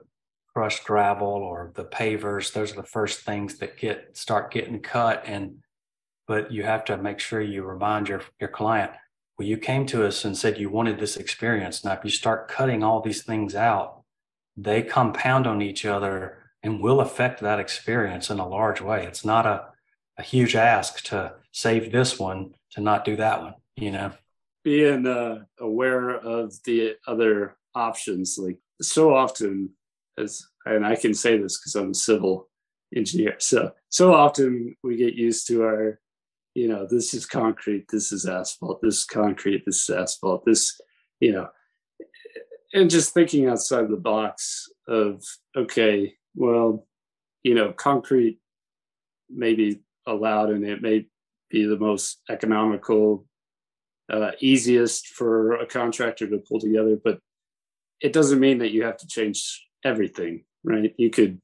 crushed 0.53 0.85
gravel 0.85 1.29
or 1.29 1.73
the 1.75 1.85
pavers; 1.85 2.53
those 2.53 2.73
are 2.73 2.77
the 2.77 2.83
first 2.83 3.21
things 3.21 3.59
that 3.59 3.77
get 3.77 4.17
start 4.17 4.53
getting 4.53 4.81
cut. 4.81 5.23
And 5.27 5.59
but 6.27 6.53
you 6.53 6.65
have 6.65 6.85
to 6.87 6.97
make 6.97 7.21
sure 7.21 7.41
you 7.41 7.65
remind 7.65 8.09
your 8.09 8.23
your 8.41 8.51
client. 8.51 8.93
Well, 9.39 9.49
you 9.49 9.59
came 9.59 9.87
to 9.87 10.07
us 10.07 10.25
and 10.25 10.37
said 10.37 10.59
you 10.59 10.71
wanted 10.71 10.99
this 10.99 11.17
experience. 11.17 11.85
Now, 11.85 11.93
if 11.93 12.05
you 12.05 12.11
start 12.11 12.49
cutting 12.49 12.85
all 12.85 13.01
these 13.01 13.25
things 13.25 13.55
out, 13.55 14.03
they 14.57 14.83
compound 14.83 15.47
on 15.47 15.61
each 15.61 15.85
other 15.85 16.39
and 16.63 16.81
will 16.81 17.01
affect 17.01 17.41
that 17.41 17.59
experience 17.59 18.31
in 18.31 18.39
a 18.39 18.49
large 18.49 18.81
way. 18.81 19.05
It's 19.05 19.25
not 19.25 19.45
a, 19.45 19.67
a 20.19 20.23
huge 20.23 20.55
ask 20.55 21.03
to 21.07 21.35
save 21.51 21.91
this 21.91 22.19
one 22.19 22.55
to 22.71 22.81
not 22.81 23.05
do 23.05 23.17
that 23.17 23.43
one, 23.43 23.55
you 23.77 23.91
know? 23.91 24.13
being 24.65 25.07
uh, 25.07 25.45
aware 25.61 26.11
of 26.11 26.55
the 26.65 26.97
other 27.07 27.55
options 27.75 28.39
like 28.39 28.59
so 28.81 29.15
often 29.15 29.71
as 30.19 30.47
and 30.67 30.87
i 30.87 30.95
can 30.95 31.15
say 31.15 31.37
this 31.37 31.59
because 31.59 31.75
i'm 31.75 31.91
a 31.91 31.95
civil 31.95 32.49
engineer 32.95 33.35
so 33.39 33.73
so 33.89 34.15
often 34.15 34.75
we 34.83 34.97
get 34.97 35.15
used 35.15 35.47
to 35.47 35.63
our 35.63 36.01
you 36.55 36.69
know 36.69 36.87
this 36.89 37.15
is 37.15 37.27
concrete 37.27 37.87
this 37.91 38.13
is 38.13 38.27
asphalt 38.27 38.81
this 38.83 38.99
is 38.99 39.05
concrete 39.05 39.65
this 39.67 39.89
is 39.89 39.91
asphalt 39.91 40.45
this 40.45 40.81
you 41.21 41.33
know 41.33 41.49
and 42.73 42.91
just 42.91 43.15
thinking 43.15 43.49
outside 43.49 43.89
the 43.89 43.97
box 43.97 44.69
of 44.87 45.23
okay 45.57 46.15
well 46.35 46.87
you 47.43 47.55
know 47.55 47.73
concrete 47.73 48.39
may 49.29 49.55
be 49.55 49.81
allowed 50.07 50.51
and 50.51 50.65
it 50.65 50.83
may 50.83 51.07
be 51.51 51.65
the 51.65 51.79
most 51.79 52.21
economical 52.31 53.27
uh, 54.13 54.33
easiest 54.41 55.09
for 55.09 55.55
a 55.55 55.67
contractor 55.67 56.29
to 56.29 56.39
pull 56.39 56.61
together, 56.61 56.99
but 57.03 57.19
it 58.01 58.13
doesn't 58.13 58.41
mean 58.41 58.59
that 58.59 58.73
you 58.73 58.85
have 58.85 58.97
to 58.99 59.07
change 59.07 59.67
everything, 59.85 60.45
right? 60.63 60.95
You 60.99 61.11
could 61.11 61.41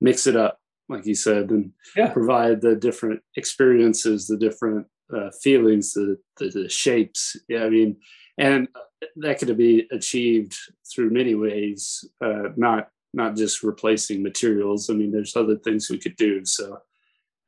mix 0.00 0.26
it 0.26 0.36
up, 0.36 0.58
like 0.88 1.06
you 1.06 1.14
said, 1.14 1.50
and 1.50 1.72
yeah. 1.96 2.10
provide 2.10 2.60
the 2.60 2.74
different 2.74 3.20
experiences, 3.36 4.26
the 4.26 4.36
different 4.36 4.86
uh, 5.14 5.30
feelings, 5.42 5.92
the, 5.92 6.16
the, 6.38 6.48
the 6.48 6.68
shapes. 6.68 7.36
Yeah, 7.48 7.64
I 7.64 7.70
mean, 7.70 7.96
and 8.38 8.68
that 9.16 9.38
could 9.38 9.56
be 9.56 9.86
achieved 9.92 10.56
through 10.92 11.10
many 11.10 11.34
ways, 11.34 12.04
uh, 12.24 12.50
not 12.56 12.88
not 13.12 13.36
just 13.36 13.64
replacing 13.64 14.22
materials. 14.22 14.88
I 14.88 14.94
mean, 14.94 15.10
there's 15.10 15.34
other 15.34 15.56
things 15.56 15.90
we 15.90 15.98
could 15.98 16.14
do. 16.14 16.44
So 16.44 16.78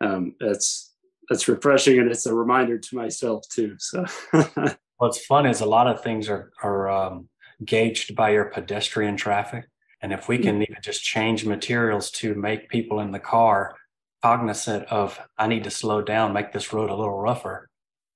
um, 0.00 0.34
that's 0.40 0.92
that's 1.28 1.48
refreshing 1.48 1.98
and 1.98 2.10
it's 2.10 2.26
a 2.26 2.34
reminder 2.34 2.78
to 2.78 2.96
myself 2.96 3.44
too. 3.48 3.76
So 3.78 4.04
what's 4.98 5.24
fun 5.24 5.46
is 5.46 5.60
a 5.60 5.66
lot 5.66 5.86
of 5.86 6.02
things 6.02 6.28
are 6.28 6.52
are 6.62 6.90
um, 6.90 7.28
gauged 7.64 8.14
by 8.14 8.30
your 8.30 8.46
pedestrian 8.46 9.16
traffic, 9.16 9.66
and 10.00 10.12
if 10.12 10.28
we 10.28 10.38
can 10.38 10.54
mm-hmm. 10.54 10.62
even 10.62 10.82
just 10.82 11.02
change 11.02 11.44
materials 11.44 12.10
to 12.10 12.34
make 12.34 12.68
people 12.68 13.00
in 13.00 13.12
the 13.12 13.20
car 13.20 13.76
cognizant 14.22 14.84
of 14.86 15.18
I 15.36 15.48
need 15.48 15.64
to 15.64 15.70
slow 15.70 16.00
down, 16.02 16.32
make 16.32 16.52
this 16.52 16.72
road 16.72 16.90
a 16.90 16.94
little 16.94 17.18
rougher, 17.18 17.68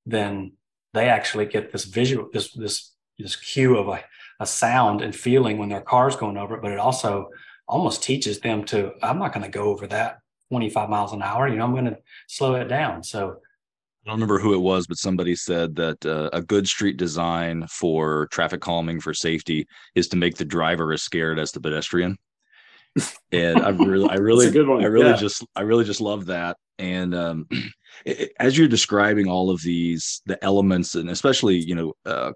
then 0.04 0.52
they 0.94 1.08
actually 1.08 1.46
get 1.46 1.72
this 1.72 1.84
visual 1.84 2.28
this 2.32 2.52
this 2.52 2.92
this 3.18 3.36
cue 3.36 3.76
of 3.76 3.88
a, 3.88 4.04
a 4.40 4.46
sound 4.46 5.02
and 5.02 5.14
feeling 5.14 5.58
when 5.58 5.68
their 5.68 5.80
car's 5.80 6.16
going 6.16 6.36
over 6.36 6.56
it, 6.56 6.62
but 6.62 6.72
it 6.72 6.78
also 6.78 7.30
almost 7.68 8.02
teaches 8.02 8.40
them 8.40 8.64
to 8.64 8.92
I'm 9.02 9.18
not 9.18 9.32
going 9.32 9.44
to 9.44 9.50
go 9.50 9.64
over 9.64 9.86
that 9.88 10.20
25 10.50 10.88
miles 10.88 11.12
an 11.12 11.22
hour, 11.22 11.48
you 11.48 11.56
know, 11.56 11.64
I'm 11.64 11.72
going 11.72 11.86
to 11.86 11.98
slow 12.28 12.54
it 12.54 12.68
down. 12.68 13.02
So 13.02 13.40
I 14.06 14.10
don't 14.10 14.20
remember 14.20 14.38
who 14.38 14.54
it 14.54 14.60
was, 14.60 14.86
but 14.86 14.98
somebody 14.98 15.34
said 15.34 15.74
that 15.76 16.06
uh, 16.06 16.30
a 16.32 16.40
good 16.40 16.68
street 16.68 16.96
design 16.96 17.66
for 17.66 18.28
traffic 18.28 18.60
calming 18.60 19.00
for 19.00 19.12
safety 19.12 19.66
is 19.96 20.06
to 20.08 20.16
make 20.16 20.36
the 20.36 20.44
driver 20.44 20.92
as 20.92 21.02
scared 21.02 21.40
as 21.40 21.50
the 21.50 21.60
pedestrian. 21.60 22.16
And 23.32 23.58
I 23.58 23.70
really, 23.70 24.08
I 24.08 24.14
really, 24.18 24.46
I 24.46 24.86
really 24.86 25.10
yeah. 25.10 25.16
just, 25.16 25.44
I 25.56 25.62
really 25.62 25.84
just 25.84 26.00
love 26.00 26.26
that. 26.26 26.56
And 26.78 27.16
um, 27.16 27.48
it, 28.04 28.30
as 28.38 28.56
you're 28.56 28.68
describing 28.68 29.28
all 29.28 29.50
of 29.50 29.60
these, 29.62 30.22
the 30.24 30.42
elements, 30.44 30.94
and 30.94 31.10
especially 31.10 31.56
you 31.56 31.74
know, 31.74 31.92
uh, 32.06 32.30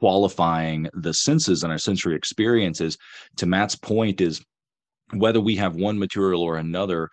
qualifying 0.00 0.88
the 0.94 1.12
senses 1.12 1.64
and 1.64 1.70
our 1.70 1.78
sensory 1.78 2.16
experiences, 2.16 2.96
to 3.36 3.44
Matt's 3.44 3.76
point 3.76 4.22
is 4.22 4.42
whether 5.12 5.40
we 5.42 5.56
have 5.56 5.76
one 5.76 5.98
material 5.98 6.40
or 6.40 6.56
another 6.56 7.10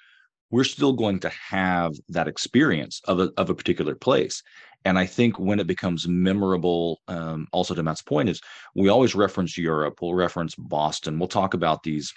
we're 0.51 0.63
still 0.63 0.93
going 0.93 1.19
to 1.19 1.29
have 1.29 1.93
that 2.09 2.27
experience 2.27 3.01
of 3.05 3.19
a, 3.19 3.31
of 3.37 3.49
a 3.49 3.55
particular 3.55 3.95
place. 3.95 4.43
And 4.83 4.97
i 4.97 5.05
think 5.05 5.37
when 5.37 5.59
it 5.59 5.67
becomes 5.67 6.07
memorable 6.07 7.01
um, 7.07 7.47
also 7.51 7.75
to 7.75 7.83
matt's 7.83 8.01
point 8.01 8.29
is 8.29 8.41
we 8.75 8.89
always 8.89 9.13
reference 9.13 9.57
europe 9.57 9.99
we'll 10.01 10.15
reference 10.15 10.55
boston 10.55 11.19
we'll 11.19 11.27
talk 11.27 11.53
about 11.53 11.83
these 11.83 12.11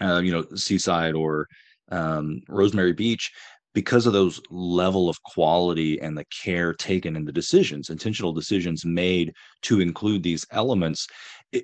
uh, 0.00 0.18
you 0.18 0.32
know 0.32 0.44
seaside 0.56 1.14
or 1.14 1.46
um, 1.90 2.40
rosemary 2.48 2.92
beach 2.92 3.30
because 3.74 4.06
of 4.06 4.12
those 4.12 4.40
level 4.50 5.08
of 5.08 5.22
quality 5.22 6.00
and 6.00 6.16
the 6.16 6.24
care 6.26 6.74
taken 6.74 7.16
in 7.16 7.24
the 7.24 7.32
decisions 7.32 7.90
intentional 7.90 8.32
decisions 8.32 8.84
made 8.84 9.32
to 9.62 9.80
include 9.80 10.22
these 10.22 10.46
elements. 10.50 11.06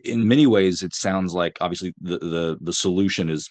In 0.05 0.27
many 0.27 0.47
ways 0.47 0.83
it 0.83 0.95
sounds 0.95 1.35
like 1.35 1.59
obviously 1.61 1.95
the 2.01 2.19
the, 2.19 2.59
the 2.61 2.73
solution 2.73 3.29
is 3.29 3.49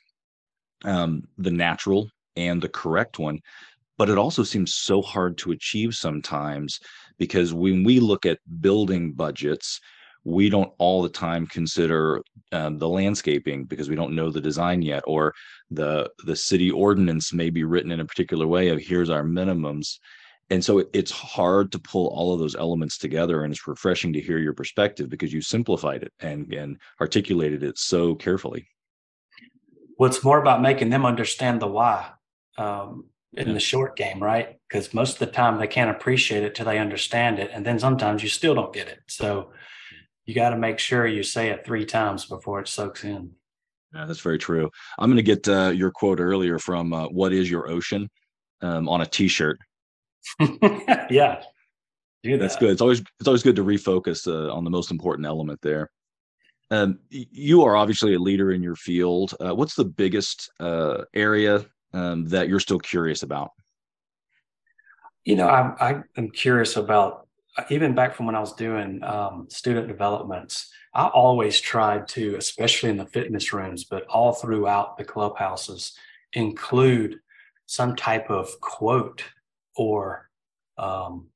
um, 0.86 1.24
the 1.38 1.52
natural 1.52 2.10
and 2.38 2.62
the 2.62 2.70
correct 2.70 3.20
one 3.20 3.40
but 3.98 4.10
it 4.10 4.18
also 4.18 4.44
seems 4.44 4.76
so 4.76 5.02
hard 5.02 5.38
to 5.40 5.52
achieve 5.52 5.96
sometimes 5.96 6.80
because 7.18 7.54
when 7.54 7.84
we 7.84 8.00
look 8.00 8.26
at 8.26 8.40
building 8.62 9.12
budgets 9.12 9.82
we 10.28 10.50
don't 10.50 10.74
all 10.78 11.02
the 11.02 11.08
time 11.08 11.48
consider 11.48 12.22
um, 12.52 12.78
the 12.78 12.88
landscaping 12.88 13.64
because 13.64 13.90
we 13.90 13.96
don't 13.96 14.14
know 14.14 14.30
the 14.30 14.42
design 14.42 14.82
yet 14.82 15.02
or 15.08 15.34
the 15.72 16.12
the 16.26 16.36
city 16.36 16.70
ordinance 16.70 17.32
may 17.32 17.50
be 17.50 17.64
written 17.64 17.92
in 17.92 18.02
a 18.02 18.06
particular 18.06 18.46
way 18.46 18.68
of 18.68 18.78
here's 18.78 19.10
our 19.10 19.24
minimums. 19.24 20.00
And 20.50 20.64
so 20.64 20.80
it, 20.80 20.90
it's 20.92 21.12
hard 21.12 21.72
to 21.72 21.80
pull 21.80 22.08
all 22.08 22.34
of 22.34 22.40
those 22.40 22.58
elements 22.58 22.98
together 22.98 23.44
and 23.44 23.54
it's 23.54 23.68
refreshing 23.68 24.12
to 24.14 24.22
hear 24.22 24.38
your 24.38 24.54
perspective 24.54 25.10
because 25.10 25.32
you 25.32 25.40
simplified 25.40 26.04
it 26.04 26.12
and 26.20 26.54
and 26.54 26.78
articulated 27.00 27.64
it 27.64 27.78
so 27.78 28.14
carefully. 28.14 28.68
Well 29.98 30.14
more 30.26 30.42
about 30.42 30.62
making 30.62 30.90
them 30.90 31.06
understand 31.06 31.62
the 31.62 31.68
why 31.68 32.12
um, 32.58 33.06
in 33.34 33.48
yeah. 33.48 33.54
the 33.54 33.60
short 33.60 33.96
game, 33.96 34.22
right? 34.22 34.58
Because 34.68 34.94
most 34.94 35.14
of 35.14 35.20
the 35.20 35.28
time 35.28 35.60
they 35.60 35.68
can't 35.68 35.92
appreciate 35.92 36.44
it 36.44 36.56
till 36.56 36.66
they 36.66 36.80
understand 36.80 37.40
it, 37.40 37.52
and 37.54 37.66
then 37.66 37.80
sometimes 37.80 38.24
you 38.24 38.30
still 38.30 38.56
don't 38.56 38.74
get 38.74 38.88
it. 38.88 39.00
So 39.08 39.52
you 40.26 40.34
got 40.34 40.50
to 40.50 40.58
make 40.58 40.80
sure 40.80 41.08
you 41.08 41.24
say 41.24 41.50
it 41.50 41.66
three 41.66 41.86
times 41.86 42.26
before 42.26 42.60
it 42.60 42.68
soaks 42.68 43.04
in. 43.04 43.32
Yeah, 43.94 44.06
that's 44.06 44.20
very 44.20 44.38
true. 44.38 44.70
I'm 45.00 45.10
going 45.10 45.18
to 45.18 45.24
get 45.24 45.48
uh, 45.48 45.70
your 45.70 45.92
quote 45.92 46.20
earlier 46.20 46.60
from 46.60 46.94
uh, 46.94 47.08
"What 47.08 47.34
is 47.34 47.50
your 47.50 47.70
ocean?" 47.70 48.10
Um, 48.62 48.90
on 48.90 49.02
a 49.02 49.06
T-shirt. 49.06 49.60
yeah, 50.40 51.44
that. 52.24 52.40
that's 52.40 52.56
good. 52.56 52.72
It's 52.72 52.82
always 52.82 53.02
it's 53.20 53.28
always 53.28 53.44
good 53.44 53.56
to 53.56 53.64
refocus 53.64 54.28
uh, 54.28 54.54
on 54.54 54.64
the 54.64 54.70
most 54.70 54.92
important 54.92 55.26
element 55.28 55.60
there. 55.62 55.90
Um, 56.70 57.00
you 57.10 57.64
are 57.64 57.78
obviously 57.78 58.14
a 58.16 58.20
leader 58.20 58.52
in 58.52 58.62
your 58.62 58.76
field. 58.76 59.34
Uh, 59.40 59.56
what's 59.56 59.76
the 59.76 59.86
biggest 59.86 60.52
uh, 60.60 61.04
area 61.14 61.66
um, 61.94 62.26
that 62.28 62.50
you're 62.50 62.60
still 62.60 62.80
curious 62.80 63.24
about? 63.24 63.52
You 65.24 65.36
know, 65.36 65.48
I, 65.48 65.90
I 65.90 66.04
am 66.16 66.30
curious 66.30 66.78
about 66.78 67.28
even 67.70 67.96
back 67.96 68.16
from 68.16 68.28
when 68.28 68.36
I 68.36 68.40
was 68.40 68.54
doing 68.54 69.04
um, 69.04 69.48
student 69.50 69.88
developments. 69.88 70.72
I 70.94 71.08
always 71.08 71.60
tried 71.60 72.08
to, 72.10 72.36
especially 72.38 72.90
in 72.90 72.98
the 72.98 73.06
fitness 73.06 73.52
rooms, 73.52 73.84
but 73.84 74.06
all 74.08 74.34
throughout 74.34 74.98
the 74.98 75.04
clubhouses, 75.04 75.98
include 76.34 77.18
some 77.66 77.96
type 77.96 78.30
of 78.30 78.48
quote 78.62 79.24
or 79.76 80.30
um, 80.78 81.28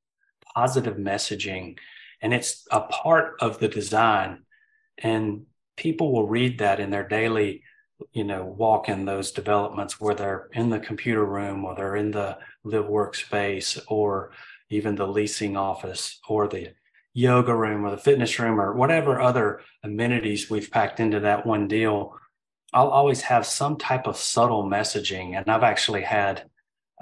positive 0.55 0.95
messaging. 0.95 1.77
And 2.21 2.33
it's 2.33 2.65
a 2.71 2.81
part 2.81 3.35
of 3.39 3.59
the 3.59 3.67
design. 3.67 4.43
And 4.97 5.45
people 5.75 6.11
will 6.11 6.27
read 6.27 6.59
that 6.59 6.79
in 6.79 6.91
their 6.91 7.07
daily 7.07 7.63
you 8.13 8.23
know 8.23 8.43
walk 8.43 8.89
in 8.89 9.05
those 9.05 9.31
developments 9.31 9.99
where 9.99 10.15
they're 10.15 10.49
in 10.53 10.69
the 10.69 10.79
computer 10.79 11.25
room 11.25 11.65
or 11.65 11.75
they're 11.75 11.95
in 11.95 12.11
the 12.11 12.37
live 12.63 12.85
workspace 12.85 13.79
or 13.87 14.31
even 14.69 14.95
the 14.95 15.07
leasing 15.07 15.57
office 15.57 16.19
or 16.27 16.47
the 16.47 16.73
yoga 17.13 17.53
room 17.53 17.85
or 17.85 17.91
the 17.91 17.97
fitness 17.97 18.39
room 18.39 18.59
or 18.59 18.73
whatever 18.73 19.19
other 19.19 19.61
amenities 19.83 20.49
we've 20.49 20.71
packed 20.71 20.99
into 20.99 21.19
that 21.19 21.45
one 21.45 21.67
deal 21.67 22.15
i'll 22.73 22.89
always 22.89 23.21
have 23.21 23.45
some 23.45 23.77
type 23.77 24.07
of 24.07 24.15
subtle 24.15 24.63
messaging. 24.63 25.37
And 25.37 25.49
i've 25.49 25.63
actually 25.63 26.01
had 26.01 26.49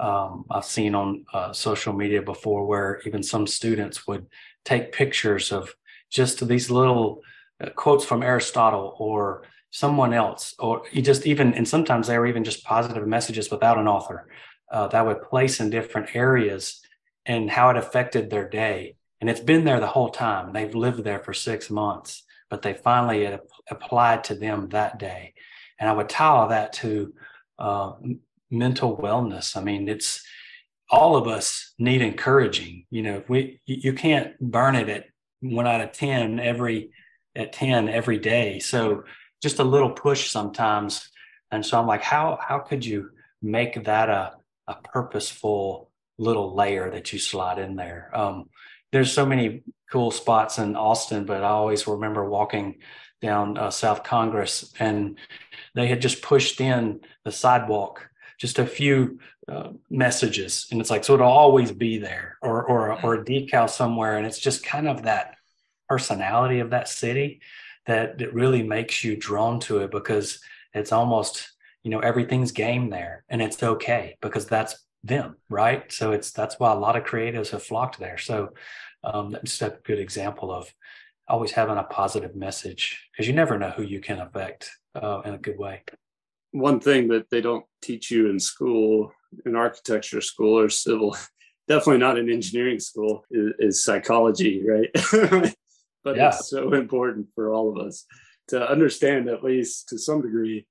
um, 0.00 0.44
i've 0.50 0.64
seen 0.64 0.94
on 0.94 1.24
uh, 1.32 1.52
social 1.52 1.92
media 1.92 2.22
before 2.22 2.66
where 2.66 3.00
even 3.06 3.22
some 3.22 3.46
students 3.46 4.06
would 4.06 4.26
take 4.64 4.92
pictures 4.92 5.52
of 5.52 5.74
just 6.10 6.46
these 6.48 6.70
little 6.70 7.22
uh, 7.62 7.70
quotes 7.70 8.04
from 8.04 8.22
aristotle 8.22 8.96
or 8.98 9.44
someone 9.70 10.12
else, 10.12 10.54
or 10.58 10.82
you 10.92 11.02
just 11.02 11.26
even, 11.26 11.54
and 11.54 11.66
sometimes 11.66 12.06
they 12.06 12.18
were 12.18 12.26
even 12.26 12.44
just 12.44 12.64
positive 12.64 13.06
messages 13.06 13.50
without 13.50 13.78
an 13.78 13.88
author 13.88 14.28
uh, 14.72 14.88
that 14.88 15.06
would 15.06 15.22
place 15.22 15.60
in 15.60 15.70
different 15.70 16.14
areas 16.14 16.80
and 17.26 17.50
how 17.50 17.70
it 17.70 17.76
affected 17.76 18.30
their 18.30 18.48
day. 18.48 18.96
And 19.20 19.28
it's 19.28 19.40
been 19.40 19.64
there 19.64 19.80
the 19.80 19.86
whole 19.86 20.10
time. 20.10 20.52
They've 20.52 20.74
lived 20.74 21.04
there 21.04 21.20
for 21.20 21.34
six 21.34 21.70
months, 21.70 22.24
but 22.48 22.62
they 22.62 22.74
finally 22.74 23.38
applied 23.70 24.24
to 24.24 24.34
them 24.34 24.68
that 24.70 24.98
day. 24.98 25.34
And 25.78 25.88
I 25.88 25.92
would 25.92 26.08
tie 26.08 26.26
all 26.26 26.48
that 26.48 26.72
to 26.74 27.14
uh, 27.58 27.92
mental 28.50 28.96
wellness. 28.96 29.56
I 29.56 29.62
mean, 29.62 29.88
it's 29.88 30.24
all 30.90 31.16
of 31.16 31.28
us 31.28 31.74
need 31.78 32.02
encouraging. 32.02 32.86
You 32.90 33.02
know, 33.02 33.24
we 33.28 33.60
you 33.66 33.92
can't 33.92 34.38
burn 34.40 34.74
it 34.74 34.88
at 34.88 35.04
one 35.40 35.66
out 35.66 35.80
of 35.80 35.92
ten 35.92 36.40
every 36.40 36.90
at 37.36 37.52
ten 37.52 37.88
every 37.88 38.18
day. 38.18 38.58
So 38.58 39.04
just 39.40 39.58
a 39.58 39.64
little 39.64 39.90
push 39.90 40.30
sometimes. 40.30 41.10
And 41.50 41.64
so 41.64 41.78
I'm 41.78 41.86
like, 41.86 42.02
how 42.02 42.38
how 42.40 42.58
could 42.58 42.84
you 42.84 43.10
make 43.42 43.84
that 43.84 44.08
a 44.08 44.36
a 44.66 44.74
purposeful 44.76 45.90
little 46.18 46.54
layer 46.54 46.90
that 46.90 47.12
you 47.12 47.18
slide 47.18 47.58
in 47.58 47.76
there? 47.76 48.10
Um, 48.14 48.50
there's 48.92 49.12
so 49.12 49.24
many 49.24 49.62
cool 49.90 50.10
spots 50.10 50.58
in 50.58 50.76
Austin, 50.76 51.24
but 51.24 51.42
I 51.42 51.48
always 51.48 51.86
remember 51.86 52.28
walking 52.28 52.78
down 53.20 53.58
uh, 53.58 53.70
South 53.70 54.02
Congress 54.02 54.72
and 54.78 55.18
they 55.74 55.86
had 55.86 56.00
just 56.00 56.22
pushed 56.22 56.60
in 56.60 57.00
the 57.24 57.32
sidewalk 57.32 58.08
just 58.38 58.58
a 58.58 58.66
few 58.66 59.18
uh, 59.48 59.70
messages 59.90 60.66
and 60.70 60.80
it's 60.80 60.90
like 60.90 61.04
so 61.04 61.14
it'll 61.14 61.26
always 61.26 61.72
be 61.72 61.98
there 61.98 62.38
or 62.40 62.64
or 62.64 63.02
or 63.02 63.14
a 63.14 63.24
decal 63.24 63.68
somewhere 63.68 64.16
and 64.16 64.26
it's 64.26 64.38
just 64.38 64.64
kind 64.64 64.88
of 64.88 65.02
that 65.02 65.36
personality 65.88 66.60
of 66.60 66.70
that 66.70 66.88
city 66.88 67.40
that 67.86 68.18
that 68.18 68.34
really 68.34 68.62
makes 68.62 69.02
you 69.04 69.16
drawn 69.16 69.60
to 69.60 69.78
it 69.78 69.90
because 69.90 70.40
it's 70.74 70.92
almost 70.92 71.52
you 71.82 71.90
know 71.90 72.00
everything's 72.00 72.52
game 72.52 72.90
there 72.90 73.24
and 73.28 73.40
it's 73.40 73.62
okay 73.62 74.16
because 74.20 74.46
that's 74.46 74.84
them 75.02 75.36
right? 75.48 75.90
So 75.92 76.12
it's 76.12 76.30
that's 76.30 76.58
why 76.58 76.72
a 76.72 76.78
lot 76.78 76.96
of 76.96 77.04
creatives 77.04 77.50
have 77.50 77.62
flocked 77.62 77.98
there. 77.98 78.18
So 78.18 78.50
um, 79.02 79.30
that's 79.30 79.60
a 79.62 79.78
good 79.84 79.98
example 79.98 80.52
of 80.52 80.72
always 81.28 81.52
having 81.52 81.78
a 81.78 81.84
positive 81.84 82.34
message 82.34 83.08
because 83.12 83.26
you 83.26 83.32
never 83.34 83.58
know 83.58 83.70
who 83.70 83.82
you 83.82 84.00
can 84.00 84.20
affect 84.20 84.70
uh, 84.94 85.20
in 85.24 85.34
a 85.34 85.38
good 85.38 85.58
way. 85.58 85.84
One 86.52 86.80
thing 86.80 87.08
that 87.08 87.30
they 87.30 87.40
don't 87.40 87.64
teach 87.80 88.10
you 88.10 88.28
in 88.28 88.40
school 88.40 89.12
in 89.46 89.54
architecture 89.54 90.20
school 90.20 90.58
or 90.58 90.68
civil 90.68 91.16
definitely 91.68 91.98
not 91.98 92.18
in 92.18 92.28
engineering 92.28 92.80
school 92.80 93.24
is, 93.30 93.52
is 93.60 93.84
psychology 93.84 94.64
right 94.66 95.54
but 96.04 96.16
yeah. 96.16 96.28
it's 96.28 96.50
so 96.50 96.72
important 96.74 97.26
for 97.34 97.52
all 97.52 97.70
of 97.70 97.86
us 97.86 98.04
to 98.48 98.70
understand 98.70 99.28
at 99.28 99.44
least 99.44 99.88
to 99.88 99.98
some 99.98 100.22
degree 100.22 100.66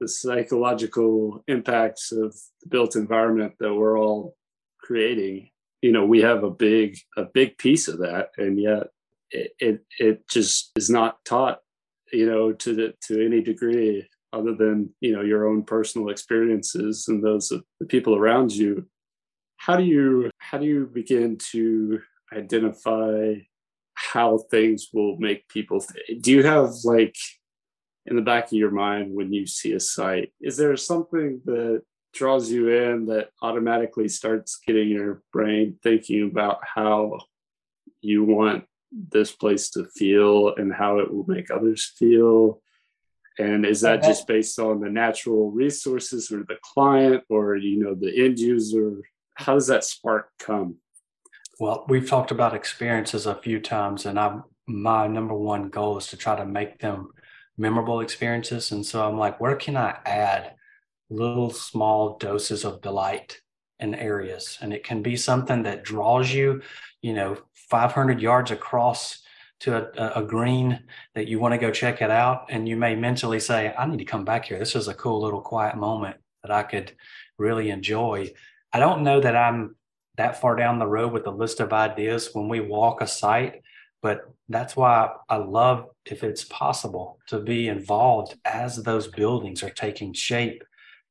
the 0.00 0.08
psychological 0.08 1.42
impacts 1.48 2.12
of 2.12 2.34
the 2.62 2.68
built 2.68 2.96
environment 2.96 3.52
that 3.58 3.74
we're 3.74 3.98
all 3.98 4.36
creating 4.80 5.50
you 5.82 5.92
know 5.92 6.04
we 6.04 6.20
have 6.20 6.44
a 6.44 6.50
big 6.50 6.96
a 7.16 7.24
big 7.24 7.58
piece 7.58 7.88
of 7.88 7.98
that 7.98 8.30
and 8.38 8.60
yet 8.60 8.88
it 9.30 9.52
it, 9.58 9.84
it 9.98 10.28
just 10.28 10.72
is 10.76 10.88
not 10.88 11.24
taught 11.24 11.60
you 12.12 12.26
know 12.26 12.52
to 12.52 12.74
the 12.74 12.94
to 13.06 13.24
any 13.24 13.42
degree 13.42 14.06
other 14.32 14.54
than 14.54 14.90
you 15.00 15.12
know 15.12 15.22
your 15.22 15.46
own 15.48 15.62
personal 15.62 16.08
experiences 16.08 17.06
and 17.08 17.22
those 17.22 17.50
of 17.50 17.64
the 17.80 17.86
people 17.86 18.14
around 18.14 18.52
you 18.52 18.86
how 19.56 19.76
do 19.76 19.84
you 19.84 20.30
how 20.38 20.58
do 20.58 20.66
you 20.66 20.86
begin 20.92 21.36
to 21.36 22.00
identify 22.32 23.34
how 24.12 24.38
things 24.50 24.88
will 24.92 25.16
make 25.18 25.48
people 25.48 25.80
th- 25.80 26.22
do 26.22 26.32
you 26.32 26.42
have 26.42 26.70
like 26.84 27.16
in 28.06 28.16
the 28.16 28.22
back 28.22 28.46
of 28.46 28.52
your 28.52 28.70
mind 28.70 29.14
when 29.14 29.32
you 29.32 29.46
see 29.46 29.72
a 29.72 29.80
site 29.80 30.32
is 30.40 30.56
there 30.56 30.76
something 30.76 31.40
that 31.44 31.82
draws 32.12 32.50
you 32.50 32.68
in 32.68 33.06
that 33.06 33.28
automatically 33.42 34.08
starts 34.08 34.58
getting 34.66 34.88
your 34.88 35.22
brain 35.32 35.78
thinking 35.82 36.24
about 36.30 36.58
how 36.62 37.18
you 38.00 38.24
want 38.24 38.64
this 38.90 39.32
place 39.32 39.70
to 39.70 39.84
feel 39.84 40.54
and 40.56 40.72
how 40.72 40.98
it 40.98 41.12
will 41.12 41.26
make 41.26 41.50
others 41.50 41.92
feel? 41.96 42.60
And 43.38 43.64
is 43.64 43.82
that 43.82 44.02
just 44.02 44.26
based 44.26 44.58
on 44.58 44.80
the 44.80 44.90
natural 44.90 45.52
resources 45.52 46.32
or 46.32 46.44
the 46.48 46.56
client 46.62 47.22
or 47.28 47.56
you 47.56 47.78
know 47.78 47.94
the 47.94 48.24
end 48.24 48.38
user? 48.40 49.00
How 49.34 49.54
does 49.54 49.68
that 49.68 49.84
spark 49.84 50.30
come 50.40 50.76
well 51.58 51.84
we've 51.88 52.08
talked 52.08 52.30
about 52.30 52.54
experiences 52.54 53.26
a 53.26 53.34
few 53.34 53.60
times 53.60 54.06
and 54.06 54.18
i 54.18 54.38
my 54.68 55.06
number 55.06 55.34
one 55.34 55.70
goal 55.70 55.96
is 55.96 56.06
to 56.08 56.16
try 56.16 56.36
to 56.36 56.44
make 56.44 56.78
them 56.78 57.08
memorable 57.56 58.00
experiences. 58.00 58.70
And 58.70 58.84
so 58.84 59.06
i'm 59.06 59.18
like 59.18 59.40
where 59.40 59.56
can 59.56 59.76
i 59.76 59.98
add 60.04 60.54
little 61.10 61.50
small 61.50 62.18
doses 62.18 62.64
of 62.64 62.82
delight 62.82 63.40
in 63.80 63.94
areas? 63.94 64.58
And 64.60 64.72
it 64.72 64.84
can 64.84 65.02
be 65.02 65.16
something 65.16 65.62
that 65.62 65.84
draws 65.84 66.32
you 66.32 66.62
you 67.00 67.14
know 67.14 67.38
500 67.54 68.20
yards 68.20 68.50
across 68.50 69.22
to 69.60 69.76
a, 69.76 70.20
a, 70.20 70.22
green 70.22 70.84
that 71.16 71.26
you 71.26 71.40
want 71.40 71.52
to 71.52 71.58
go 71.58 71.72
check 71.72 72.00
it 72.00 72.12
out. 72.12 72.46
And 72.48 72.68
you 72.68 72.76
may 72.76 72.94
mentally 72.94 73.40
say 73.40 73.74
i 73.76 73.86
need 73.86 73.98
to 73.98 74.04
come 74.04 74.24
back 74.24 74.44
here. 74.44 74.58
This 74.58 74.76
is 74.76 74.86
a 74.86 74.94
cool 74.94 75.20
little 75.20 75.40
quiet 75.40 75.76
moment 75.76 76.16
that 76.42 76.52
i 76.52 76.62
could 76.62 76.92
really 77.38 77.70
enjoy. 77.70 78.30
I 78.72 78.78
don't 78.78 79.02
know 79.02 79.20
that 79.20 79.34
i'm 79.34 79.74
that 80.18 80.40
far 80.40 80.56
down 80.56 80.78
the 80.78 80.86
road 80.86 81.12
with 81.12 81.26
a 81.26 81.30
list 81.30 81.60
of 81.60 81.72
ideas 81.72 82.30
when 82.32 82.48
we 82.48 82.60
walk 82.60 83.00
a 83.00 83.06
site. 83.06 83.62
But 84.02 84.22
that's 84.48 84.76
why 84.76 85.10
i 85.28 85.36
love 85.36 85.86
if 86.04 86.22
it's 86.22 86.44
possible 86.44 87.18
to 87.28 87.40
be 87.40 87.68
involved 87.68 88.36
as 88.44 88.76
those 88.76 89.08
buildings 89.08 89.62
are 89.62 89.70
taking 89.70 90.12
shape. 90.12 90.62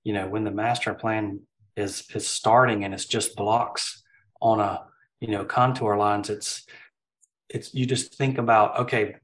You 0.03 0.13
know 0.13 0.27
when 0.27 0.43
the 0.43 0.51
master 0.51 0.93
plan 0.93 1.41
is 1.75 2.05
is 2.13 2.27
starting 2.27 2.83
and 2.83 2.93
it's 2.93 3.05
just 3.05 3.35
blocks 3.35 4.03
on 4.41 4.59
a 4.59 4.85
you 5.19 5.29
know 5.29 5.43
contour 5.43 5.97
lines 5.97 6.29
it's 6.29 6.65
it's 7.49 7.73
you 7.73 7.85
just 7.85 8.15
think 8.15 8.37
about 8.37 8.79
okay 8.79 9.15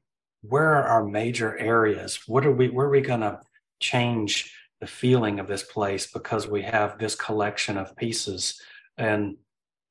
where 0.48 0.74
are 0.74 0.84
our 0.84 1.04
major 1.04 1.56
areas? 1.58 2.20
What 2.26 2.44
are 2.44 2.52
we 2.52 2.68
where 2.68 2.86
are 2.86 2.90
we 2.90 3.00
going 3.00 3.20
to 3.20 3.40
change 3.80 4.54
the 4.80 4.86
feeling 4.86 5.40
of 5.40 5.46
this 5.46 5.62
place 5.62 6.06
because 6.06 6.46
we 6.46 6.62
have 6.62 6.98
this 6.98 7.14
collection 7.14 7.78
of 7.78 7.96
pieces? 7.96 8.60
And 8.98 9.36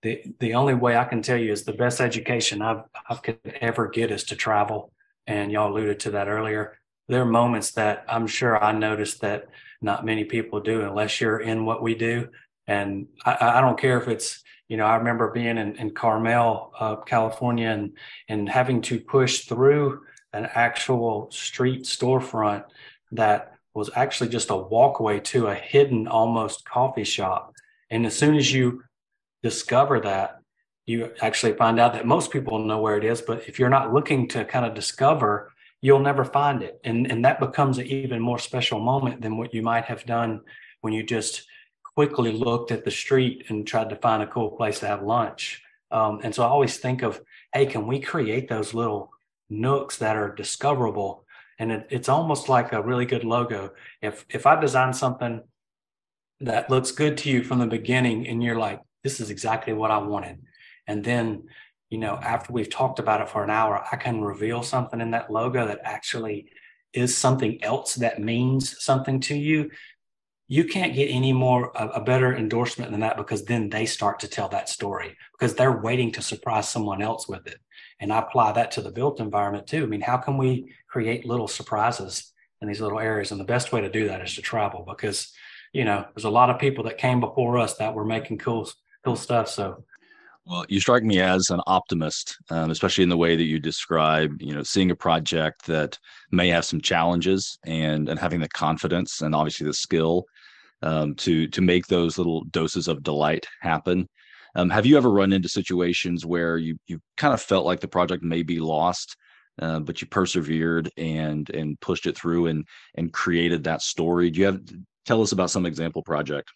the 0.04 0.22
the 0.40 0.54
only 0.54 0.76
way 0.76 0.96
i 0.96 1.04
can 1.04 1.22
tell 1.22 1.38
you 1.38 1.52
is 1.52 1.64
the 1.64 1.74
best 1.74 2.00
education 2.00 2.62
i've 2.62 2.84
i 3.10 3.16
could 3.16 3.40
ever 3.62 3.88
get 3.88 4.12
is 4.12 4.24
to 4.26 4.36
travel. 4.36 4.92
And 5.26 5.54
y'all 5.54 5.72
alluded 5.72 6.02
to 6.02 6.12
that 6.12 6.28
earlier. 6.28 6.78
There 7.08 7.22
are 7.22 7.26
moments 7.26 7.72
that 7.72 8.06
i'm 8.08 8.28
sure 8.28 8.62
i 8.64 8.72
noticed 8.72 9.22
that 9.22 9.48
not 9.82 10.06
many 10.06 10.26
people 10.26 10.60
do 10.60 10.82
unless 10.82 11.20
you're 11.20 11.40
in 11.40 11.66
what 11.66 11.82
we 11.82 11.96
do. 11.96 12.30
And 12.68 13.08
i, 13.26 13.58
I 13.58 13.62
don't 13.62 13.80
care 13.80 14.00
if 14.00 14.08
it's 14.08 14.44
you 14.70 14.78
know, 14.78 14.86
I 14.86 14.96
remember 14.96 15.30
being 15.30 15.58
in, 15.58 15.76
in 15.76 15.92
Carmel, 15.92 16.72
uh, 16.80 16.96
California, 16.98 17.70
and 17.70 17.96
and 18.30 18.50
having 18.50 18.82
to 18.84 19.00
push 19.00 19.42
through 19.42 20.02
an 20.34 20.48
actual 20.54 21.30
street 21.32 21.84
storefront 21.84 22.64
that 23.12 23.54
was 23.76 23.90
actually 23.96 24.30
just 24.30 24.50
a 24.50 24.56
walkway 24.56 25.20
to 25.20 25.48
a 25.48 25.56
hidden 25.56 26.08
almost 26.08 26.66
coffee 26.66 27.04
shop. 27.04 27.54
And 27.90 28.06
as 28.06 28.18
soon 28.18 28.36
as 28.36 28.52
you 28.52 28.84
discover 29.44 30.00
that, 30.00 30.40
you 30.86 31.12
actually 31.22 31.54
find 31.54 31.80
out 31.80 31.94
that 31.94 32.06
most 32.06 32.32
people 32.32 32.60
know 32.60 32.82
where 32.82 32.98
it 32.98 33.06
is, 33.06 33.22
but 33.22 33.48
if 33.48 33.60
you're 33.60 33.70
not 33.70 33.94
looking 33.94 34.28
to 34.30 34.44
kind 34.44 34.66
of 34.66 34.74
discover, 34.74 35.52
you'll 35.82 36.00
never 36.00 36.26
find 36.26 36.64
it. 36.64 36.80
And 36.84 37.10
and 37.12 37.24
that 37.26 37.40
becomes 37.40 37.78
an 37.78 37.86
even 37.86 38.22
more 38.22 38.40
special 38.40 38.80
moment 38.80 39.22
than 39.22 39.38
what 39.38 39.54
you 39.54 39.62
might 39.62 39.86
have 39.86 40.06
done 40.06 40.42
when 40.82 40.94
you 40.94 41.04
just 41.04 41.48
quickly 41.96 42.32
looked 42.32 42.72
at 42.72 42.84
the 42.84 42.92
street 42.92 43.46
and 43.50 43.68
tried 43.68 43.90
to 43.90 43.96
find 43.96 44.24
a 44.24 44.28
cool 44.28 44.52
place 44.52 44.80
to 44.80 44.88
have 44.88 45.04
lunch. 45.04 45.62
Um, 45.92 46.22
and 46.24 46.34
so 46.34 46.44
I 46.44 46.48
always 46.48 46.78
think 46.78 47.04
of, 47.04 47.22
hey, 47.54 47.66
can 47.66 47.86
we 47.86 48.00
create 48.00 48.50
those 48.50 48.74
little 48.74 49.12
nooks 49.50 49.98
that 49.98 50.16
are 50.16 50.34
discoverable? 50.34 51.26
And 51.60 51.72
it, 51.72 51.88
it's 51.92 52.10
almost 52.10 52.50
like 52.50 52.74
a 52.74 52.82
really 52.82 53.06
good 53.06 53.24
logo. 53.24 53.72
If 54.02 54.26
if 54.30 54.46
I 54.46 54.60
design 54.60 54.94
something 54.94 55.44
that 56.40 56.70
looks 56.70 56.92
good 56.92 57.18
to 57.20 57.30
you 57.30 57.44
from 57.44 57.60
the 57.60 57.68
beginning, 57.68 58.28
and 58.28 58.44
you're 58.44 58.58
like, 58.58 58.82
this 59.04 59.20
is 59.20 59.30
exactly 59.30 59.74
what 59.74 59.92
I 59.92 59.98
wanted, 59.98 60.40
and 60.88 61.04
then 61.04 61.44
you 61.90 61.98
know 61.98 62.16
after 62.16 62.54
we've 62.54 62.70
talked 62.70 63.00
about 63.00 63.22
it 63.22 63.30
for 63.30 63.44
an 63.44 63.50
hour, 63.50 63.86
I 63.92 63.98
can 63.98 64.22
reveal 64.22 64.64
something 64.64 65.02
in 65.02 65.12
that 65.12 65.32
logo 65.32 65.68
that 65.68 65.82
actually 65.84 66.50
is 66.94 67.18
something 67.18 67.64
else 67.64 67.96
that 67.96 68.22
means 68.22 68.82
something 68.84 69.20
to 69.20 69.36
you. 69.36 69.72
You 70.48 70.66
can't 70.66 70.94
get 70.94 71.08
any 71.08 71.34
more 71.34 71.72
a, 71.74 72.02
better 72.02 72.36
endorsement 72.36 72.92
than 72.92 73.00
that 73.00 73.18
because 73.18 73.46
then 73.46 73.70
they 73.70 73.86
start 73.86 74.20
to 74.20 74.28
tell 74.28 74.50
that 74.50 74.70
story 74.70 75.18
because 75.32 75.56
they're 75.56 75.82
waiting 75.82 76.12
to 76.12 76.22
surprise 76.22 76.70
someone 76.70 77.02
else 77.02 77.28
with 77.28 77.48
it. 77.48 77.58
And 78.00 78.14
i 78.14 78.20
apply 78.20 78.52
that 78.52 78.72
to 78.72 78.82
the 78.82 78.92
built 78.92 79.20
environment 79.20 79.66
too. 79.66 79.84
I 79.84 79.88
mean 79.88 80.02
how 80.02 80.18
can 80.18 80.38
we 80.38 80.72
create 80.88 81.26
little 81.26 81.48
surprises 81.48 82.34
in 82.62 82.68
these 82.68 82.82
little 82.82 83.00
areas? 83.00 83.32
And 83.32 83.40
the 83.40 83.46
best 83.46 83.72
way 83.72 83.82
to 83.82 83.90
do 83.90 84.08
that 84.10 84.22
is 84.22 84.36
to 84.36 84.42
travel 84.42 84.86
because 84.88 85.32
you 85.72 85.86
know 85.86 86.06
there's 86.14 86.26
a 86.26 86.30
lot 86.30 86.50
of 86.52 86.60
people 86.60 86.84
that 86.84 87.00
came 87.00 87.20
before 87.20 87.58
us 87.58 87.76
that 87.78 87.96
were 87.96 88.06
making 88.06 88.38
cool 88.38 88.70
cool 89.04 89.16
stuff 89.16 89.48
so 89.48 89.84
well, 90.46 90.66
you 90.68 90.82
strike 90.82 91.04
me 91.04 91.22
as 91.22 91.50
an 91.52 91.62
optimist, 91.68 92.38
um, 92.50 92.70
especially 92.70 93.04
in 93.04 93.10
the 93.10 93.18
way 93.18 93.38
that 93.38 93.46
you 93.46 93.60
describe, 93.60 94.42
you 94.42 94.54
know, 94.54 94.62
seeing 94.62 94.92
a 94.92 94.96
project 94.96 95.66
that 95.68 95.98
may 96.32 96.50
have 96.50 96.66
some 96.66 96.82
challenges 96.82 97.58
and 97.66 98.10
and 98.10 98.20
having 98.20 98.42
the 98.42 98.50
confidence 98.50 99.22
and 99.22 99.34
obviously 99.34 99.66
the 99.66 99.74
skill 99.74 100.26
um, 100.82 101.16
to 101.16 101.48
to 101.48 101.62
make 101.62 101.88
those 101.88 102.18
little 102.18 102.44
doses 102.46 102.88
of 102.90 103.04
delight 103.04 103.48
happen. 103.62 104.08
Um, 104.56 104.70
have 104.70 104.86
you 104.86 104.98
ever 104.98 105.10
run 105.10 105.34
into 105.34 105.48
situations 105.50 106.26
where 106.26 106.58
you 106.58 106.78
you 106.88 107.00
kind 107.16 107.34
of 107.34 107.42
felt 107.42 107.66
like 107.66 107.80
the 107.80 107.88
project 107.88 108.22
may 108.22 108.44
be 108.44 108.60
lost, 108.60 109.16
uh, 109.62 109.80
but 109.80 110.02
you 110.02 110.08
persevered 110.08 110.92
and 110.98 111.50
and 111.52 111.80
pushed 111.80 112.06
it 112.06 112.18
through 112.18 112.48
and 112.48 112.68
and 112.96 113.14
created 113.14 113.64
that 113.64 113.82
story? 113.82 114.30
Do 114.30 114.42
you 114.42 114.46
have 114.48 114.62
tell 115.06 115.22
us 115.22 115.32
about 115.32 115.52
some 115.52 115.66
example 115.66 116.04
project? 116.04 116.52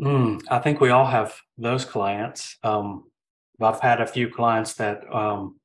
Mm, 0.00 0.42
I 0.50 0.58
think 0.60 0.80
we 0.80 0.90
all 0.90 1.06
have 1.06 1.34
those 1.56 1.84
clients. 1.84 2.56
Um, 2.62 3.04
I've 3.60 3.80
had 3.80 4.00
a 4.00 4.06
few 4.06 4.28
clients 4.30 4.74
that, 4.74 5.02
um, 5.12 5.56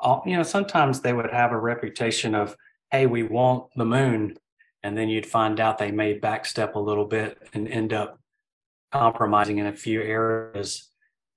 all, 0.00 0.22
you 0.26 0.36
know, 0.36 0.42
sometimes 0.42 1.00
they 1.00 1.12
would 1.12 1.30
have 1.30 1.52
a 1.52 1.58
reputation 1.58 2.34
of, 2.34 2.56
"Hey, 2.90 3.06
we 3.06 3.22
want 3.22 3.70
the 3.76 3.84
moon," 3.84 4.36
and 4.82 4.98
then 4.98 5.08
you'd 5.08 5.26
find 5.26 5.60
out 5.60 5.78
they 5.78 5.92
may 5.92 6.18
backstep 6.18 6.74
a 6.74 6.78
little 6.80 7.04
bit 7.06 7.38
and 7.54 7.68
end 7.68 7.92
up 7.92 8.18
compromising 8.92 9.58
in 9.58 9.66
a 9.66 9.72
few 9.72 10.02
areas. 10.02 10.90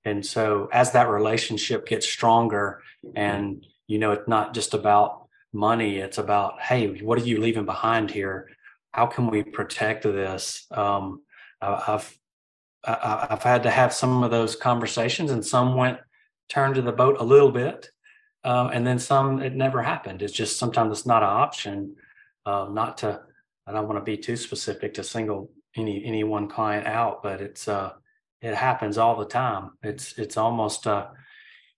And 0.04 0.24
so, 0.26 0.68
as 0.72 0.92
that 0.92 1.08
relationship 1.08 1.86
gets 1.86 2.06
stronger, 2.08 2.82
and 3.14 3.66
you 3.86 3.98
know, 3.98 4.12
it's 4.12 4.28
not 4.28 4.54
just 4.54 4.74
about 4.74 5.28
money; 5.52 5.98
it's 5.98 6.18
about, 6.18 6.60
"Hey, 6.62 7.00
what 7.02 7.18
are 7.18 7.24
you 7.24 7.40
leaving 7.40 7.64
behind 7.66 8.10
here? 8.10 8.48
How 8.92 9.06
can 9.06 9.28
we 9.28 9.42
protect 9.44 10.04
this?" 10.04 10.66
Um, 10.72 11.22
I've 11.62 12.18
I, 12.84 13.26
have 13.30 13.42
had 13.42 13.62
to 13.64 13.70
have 13.70 13.92
some 13.92 14.22
of 14.22 14.30
those 14.30 14.56
conversations, 14.56 15.30
and 15.30 15.44
some 15.44 15.74
went 15.74 15.98
turned 16.48 16.76
to 16.76 16.82
the 16.82 16.92
boat 16.92 17.16
a 17.18 17.24
little 17.24 17.52
bit, 17.52 17.90
uh, 18.44 18.70
and 18.72 18.86
then 18.86 18.98
some 18.98 19.42
it 19.42 19.54
never 19.54 19.82
happened. 19.82 20.22
It's 20.22 20.32
just 20.32 20.58
sometimes 20.58 20.98
it's 20.98 21.06
not 21.06 21.22
an 21.22 21.28
option. 21.28 21.96
Uh, 22.46 22.68
not 22.70 22.98
to, 22.98 23.20
I 23.66 23.72
don't 23.72 23.86
want 23.86 23.98
to 23.98 24.04
be 24.04 24.16
too 24.16 24.36
specific 24.36 24.94
to 24.94 25.04
single 25.04 25.50
any 25.76 26.04
any 26.04 26.24
one 26.24 26.48
client 26.48 26.86
out, 26.86 27.22
but 27.22 27.40
it's 27.40 27.68
uh, 27.68 27.92
it 28.40 28.54
happens 28.54 28.98
all 28.98 29.16
the 29.16 29.26
time. 29.26 29.72
It's 29.82 30.18
it's 30.18 30.36
almost 30.36 30.86
uh, 30.86 31.08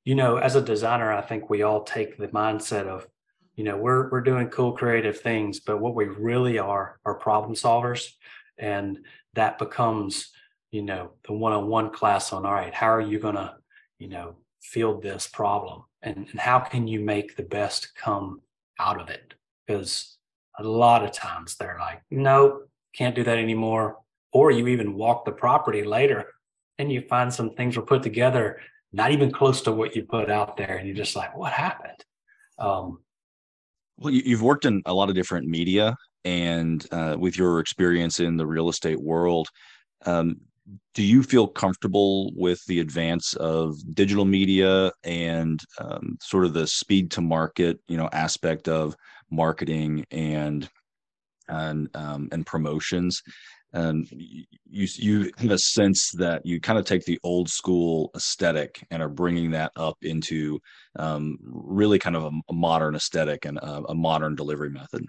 you 0.04 0.14
know, 0.14 0.36
as 0.36 0.56
a 0.56 0.60
designer, 0.60 1.12
I 1.12 1.20
think 1.20 1.48
we 1.48 1.62
all 1.62 1.84
take 1.84 2.16
the 2.16 2.28
mindset 2.28 2.86
of, 2.86 3.06
you 3.54 3.64
know, 3.64 3.76
we're 3.76 4.10
we're 4.10 4.20
doing 4.20 4.48
cool 4.48 4.72
creative 4.72 5.20
things, 5.20 5.60
but 5.60 5.80
what 5.80 5.94
we 5.94 6.06
really 6.06 6.58
are 6.58 6.98
are 7.04 7.14
problem 7.14 7.54
solvers, 7.54 8.08
and 8.58 8.98
that 9.34 9.58
becomes 9.58 10.30
you 10.72 10.82
know 10.82 11.12
the 11.26 11.32
one-on-one 11.32 11.90
class 11.90 12.32
on 12.32 12.44
all 12.44 12.52
right 12.52 12.74
how 12.74 12.88
are 12.88 13.00
you 13.00 13.18
going 13.18 13.36
to 13.36 13.54
you 13.98 14.08
know 14.08 14.34
field 14.62 15.02
this 15.02 15.26
problem? 15.26 15.82
And, 16.02 16.28
and 16.30 16.40
how 16.40 16.60
can 16.60 16.86
you 16.88 17.00
make 17.00 17.36
the 17.36 17.42
best 17.42 17.94
come 17.94 18.40
out 18.78 19.00
of 19.00 19.08
it? 19.08 19.34
Because 19.66 20.16
a 20.58 20.62
lot 20.62 21.04
of 21.04 21.12
times 21.12 21.56
they're 21.56 21.78
like 21.80 22.02
nope 22.10 22.68
can't 22.94 23.14
do 23.14 23.24
that 23.24 23.38
anymore. 23.38 23.98
Or 24.32 24.50
you 24.50 24.66
even 24.68 24.94
walk 24.94 25.24
the 25.24 25.32
property 25.32 25.82
later 25.82 26.26
and 26.78 26.92
you 26.92 27.02
find 27.08 27.32
some 27.32 27.54
things 27.54 27.76
were 27.76 27.82
put 27.82 28.02
together 28.02 28.60
not 28.92 29.10
even 29.10 29.30
close 29.30 29.62
to 29.62 29.72
what 29.72 29.96
you 29.96 30.02
put 30.02 30.30
out 30.30 30.58
there 30.58 30.76
and 30.76 30.86
you're 30.86 30.96
just 30.96 31.16
like 31.16 31.36
what 31.36 31.52
happened? 31.52 32.04
Um, 32.58 33.00
well 33.96 34.12
you've 34.12 34.42
worked 34.42 34.64
in 34.64 34.82
a 34.86 34.92
lot 34.92 35.08
of 35.08 35.14
different 35.14 35.48
media 35.48 35.96
and 36.24 36.86
uh, 36.92 37.16
with 37.18 37.36
your 37.36 37.60
experience 37.60 38.20
in 38.20 38.36
the 38.36 38.46
real 38.46 38.68
estate 38.68 39.00
world 39.00 39.48
um, 40.04 40.40
do 40.94 41.02
you 41.02 41.22
feel 41.22 41.46
comfortable 41.46 42.32
with 42.36 42.64
the 42.66 42.80
advance 42.80 43.34
of 43.34 43.76
digital 43.94 44.24
media 44.24 44.92
and 45.04 45.60
um, 45.78 46.16
sort 46.20 46.44
of 46.44 46.54
the 46.54 46.66
speed 46.66 47.10
to 47.12 47.20
market 47.20 47.80
you 47.88 47.96
know 47.96 48.08
aspect 48.12 48.68
of 48.68 48.94
marketing 49.30 50.04
and 50.10 50.68
and 51.48 51.88
um, 51.94 52.28
and 52.32 52.46
promotions? 52.46 53.22
And 53.74 54.06
you 54.10 54.86
you 54.96 55.32
have 55.38 55.50
a 55.50 55.58
sense 55.58 56.10
that 56.12 56.44
you 56.44 56.60
kind 56.60 56.78
of 56.78 56.84
take 56.84 57.04
the 57.04 57.18
old 57.24 57.48
school 57.48 58.10
aesthetic 58.14 58.86
and 58.90 59.02
are 59.02 59.08
bringing 59.08 59.52
that 59.52 59.72
up 59.76 59.96
into 60.02 60.60
um, 60.98 61.38
really 61.40 61.98
kind 61.98 62.16
of 62.16 62.24
a, 62.24 62.30
a 62.50 62.52
modern 62.52 62.94
aesthetic 62.94 63.46
and 63.46 63.56
a, 63.58 63.82
a, 63.88 63.94
modern 63.94 64.34
delivery 64.34 64.68
method. 64.68 65.06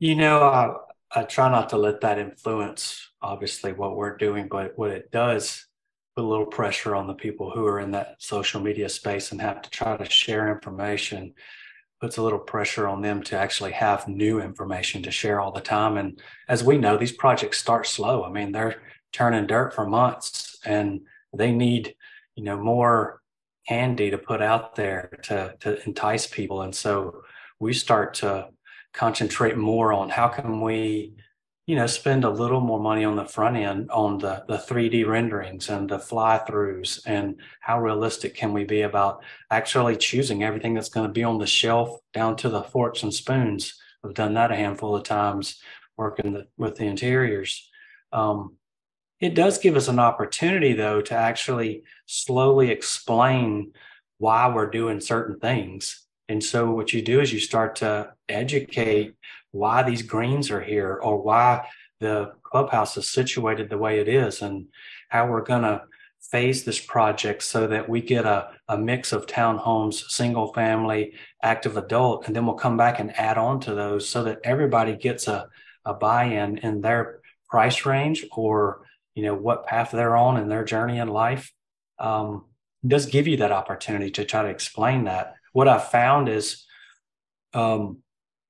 You 0.00 0.16
know 0.16 0.42
I, 0.42 1.20
I 1.20 1.22
try 1.22 1.48
not 1.48 1.68
to 1.68 1.76
let 1.76 2.00
that 2.00 2.18
influence 2.18 3.07
obviously 3.22 3.72
what 3.72 3.96
we're 3.96 4.16
doing 4.16 4.48
but 4.48 4.76
what 4.76 4.90
it 4.90 5.10
does 5.10 5.66
put 6.14 6.24
a 6.24 6.26
little 6.26 6.46
pressure 6.46 6.94
on 6.94 7.06
the 7.06 7.14
people 7.14 7.50
who 7.50 7.66
are 7.66 7.80
in 7.80 7.90
that 7.90 8.16
social 8.18 8.60
media 8.60 8.88
space 8.88 9.32
and 9.32 9.40
have 9.40 9.62
to 9.62 9.70
try 9.70 9.96
to 9.96 10.08
share 10.08 10.52
information 10.52 11.34
puts 12.00 12.16
a 12.16 12.22
little 12.22 12.38
pressure 12.38 12.86
on 12.86 13.02
them 13.02 13.22
to 13.22 13.36
actually 13.36 13.72
have 13.72 14.06
new 14.06 14.40
information 14.40 15.02
to 15.02 15.10
share 15.10 15.40
all 15.40 15.50
the 15.50 15.60
time. 15.60 15.96
And 15.96 16.20
as 16.48 16.62
we 16.62 16.78
know, 16.78 16.96
these 16.96 17.12
projects 17.12 17.58
start 17.58 17.86
slow. 17.86 18.24
I 18.24 18.30
mean, 18.30 18.52
they're 18.52 18.80
turning 19.12 19.46
dirt 19.46 19.74
for 19.74 19.86
months 19.86 20.58
and 20.64 21.00
they 21.34 21.52
need, 21.52 21.94
you 22.36 22.44
know, 22.44 22.56
more 22.56 23.20
candy 23.66 24.10
to 24.10 24.18
put 24.18 24.40
out 24.40 24.76
there 24.76 25.18
to, 25.24 25.54
to 25.60 25.84
entice 25.86 26.26
people. 26.26 26.62
And 26.62 26.74
so 26.74 27.22
we 27.58 27.72
start 27.72 28.14
to 28.14 28.48
concentrate 28.92 29.56
more 29.56 29.92
on 29.92 30.08
how 30.08 30.28
can 30.28 30.60
we 30.60 31.14
you 31.68 31.76
know, 31.76 31.86
spend 31.86 32.24
a 32.24 32.30
little 32.30 32.62
more 32.62 32.80
money 32.80 33.04
on 33.04 33.14
the 33.14 33.26
front 33.26 33.54
end 33.54 33.90
on 33.90 34.16
the, 34.16 34.42
the 34.48 34.56
3D 34.56 35.06
renderings 35.06 35.68
and 35.68 35.86
the 35.86 35.98
fly 35.98 36.40
throughs 36.48 36.98
and 37.04 37.36
how 37.60 37.78
realistic 37.78 38.34
can 38.34 38.54
we 38.54 38.64
be 38.64 38.80
about 38.80 39.22
actually 39.50 39.94
choosing 39.94 40.42
everything 40.42 40.72
that's 40.72 40.88
going 40.88 41.06
to 41.06 41.12
be 41.12 41.22
on 41.22 41.36
the 41.36 41.46
shelf 41.46 41.98
down 42.14 42.36
to 42.36 42.48
the 42.48 42.62
forks 42.62 43.02
and 43.02 43.12
spoons. 43.12 43.78
i've 44.02 44.14
done 44.14 44.32
that 44.32 44.50
a 44.50 44.56
handful 44.56 44.96
of 44.96 45.02
times 45.02 45.60
working 45.98 46.32
the, 46.32 46.46
with 46.56 46.76
the 46.76 46.86
interiors. 46.86 47.68
Um, 48.12 48.56
it 49.20 49.34
does 49.34 49.58
give 49.58 49.76
us 49.76 49.88
an 49.88 49.98
opportunity 49.98 50.72
though 50.72 51.02
to 51.02 51.14
actually 51.14 51.82
slowly 52.06 52.70
explain 52.70 53.72
why 54.16 54.48
we're 54.48 54.70
doing 54.70 55.00
certain 55.00 55.38
things. 55.38 56.06
And 56.30 56.42
so 56.42 56.70
what 56.70 56.94
you 56.94 57.02
do 57.02 57.20
is 57.20 57.30
you 57.30 57.40
start 57.40 57.76
to 57.76 58.14
educate 58.26 59.16
why 59.52 59.82
these 59.82 60.02
greens 60.02 60.50
are 60.50 60.60
here 60.60 60.98
or 61.02 61.20
why 61.20 61.66
the 62.00 62.32
clubhouse 62.42 62.96
is 62.96 63.08
situated 63.08 63.68
the 63.68 63.78
way 63.78 63.98
it 63.98 64.08
is 64.08 64.42
and 64.42 64.66
how 65.08 65.26
we're 65.26 65.42
going 65.42 65.62
to 65.62 65.82
phase 66.20 66.64
this 66.64 66.80
project 66.80 67.42
so 67.42 67.66
that 67.66 67.88
we 67.88 68.00
get 68.00 68.26
a, 68.26 68.50
a 68.68 68.76
mix 68.76 69.12
of 69.12 69.26
townhomes, 69.26 70.10
single 70.10 70.52
family, 70.52 71.14
active 71.42 71.76
adult, 71.76 72.26
and 72.26 72.36
then 72.36 72.44
we'll 72.44 72.54
come 72.54 72.76
back 72.76 73.00
and 73.00 73.16
add 73.18 73.38
on 73.38 73.58
to 73.60 73.74
those 73.74 74.08
so 74.08 74.24
that 74.24 74.38
everybody 74.44 74.94
gets 74.94 75.26
a, 75.26 75.48
a 75.84 75.94
buy-in 75.94 76.58
in 76.58 76.80
their 76.80 77.20
price 77.48 77.86
range 77.86 78.26
or 78.32 78.82
you 79.14 79.24
know 79.24 79.34
what 79.34 79.66
path 79.66 79.90
they're 79.90 80.16
on 80.16 80.36
in 80.36 80.48
their 80.48 80.64
journey 80.64 80.98
in 80.98 81.08
life. 81.08 81.52
Um, 81.98 82.44
does 82.86 83.06
give 83.06 83.26
you 83.26 83.38
that 83.38 83.50
opportunity 83.50 84.10
to 84.12 84.24
try 84.24 84.42
to 84.42 84.48
explain 84.48 85.04
that. 85.04 85.34
What 85.52 85.66
I've 85.66 85.88
found 85.88 86.28
is 86.28 86.64
um, 87.54 87.98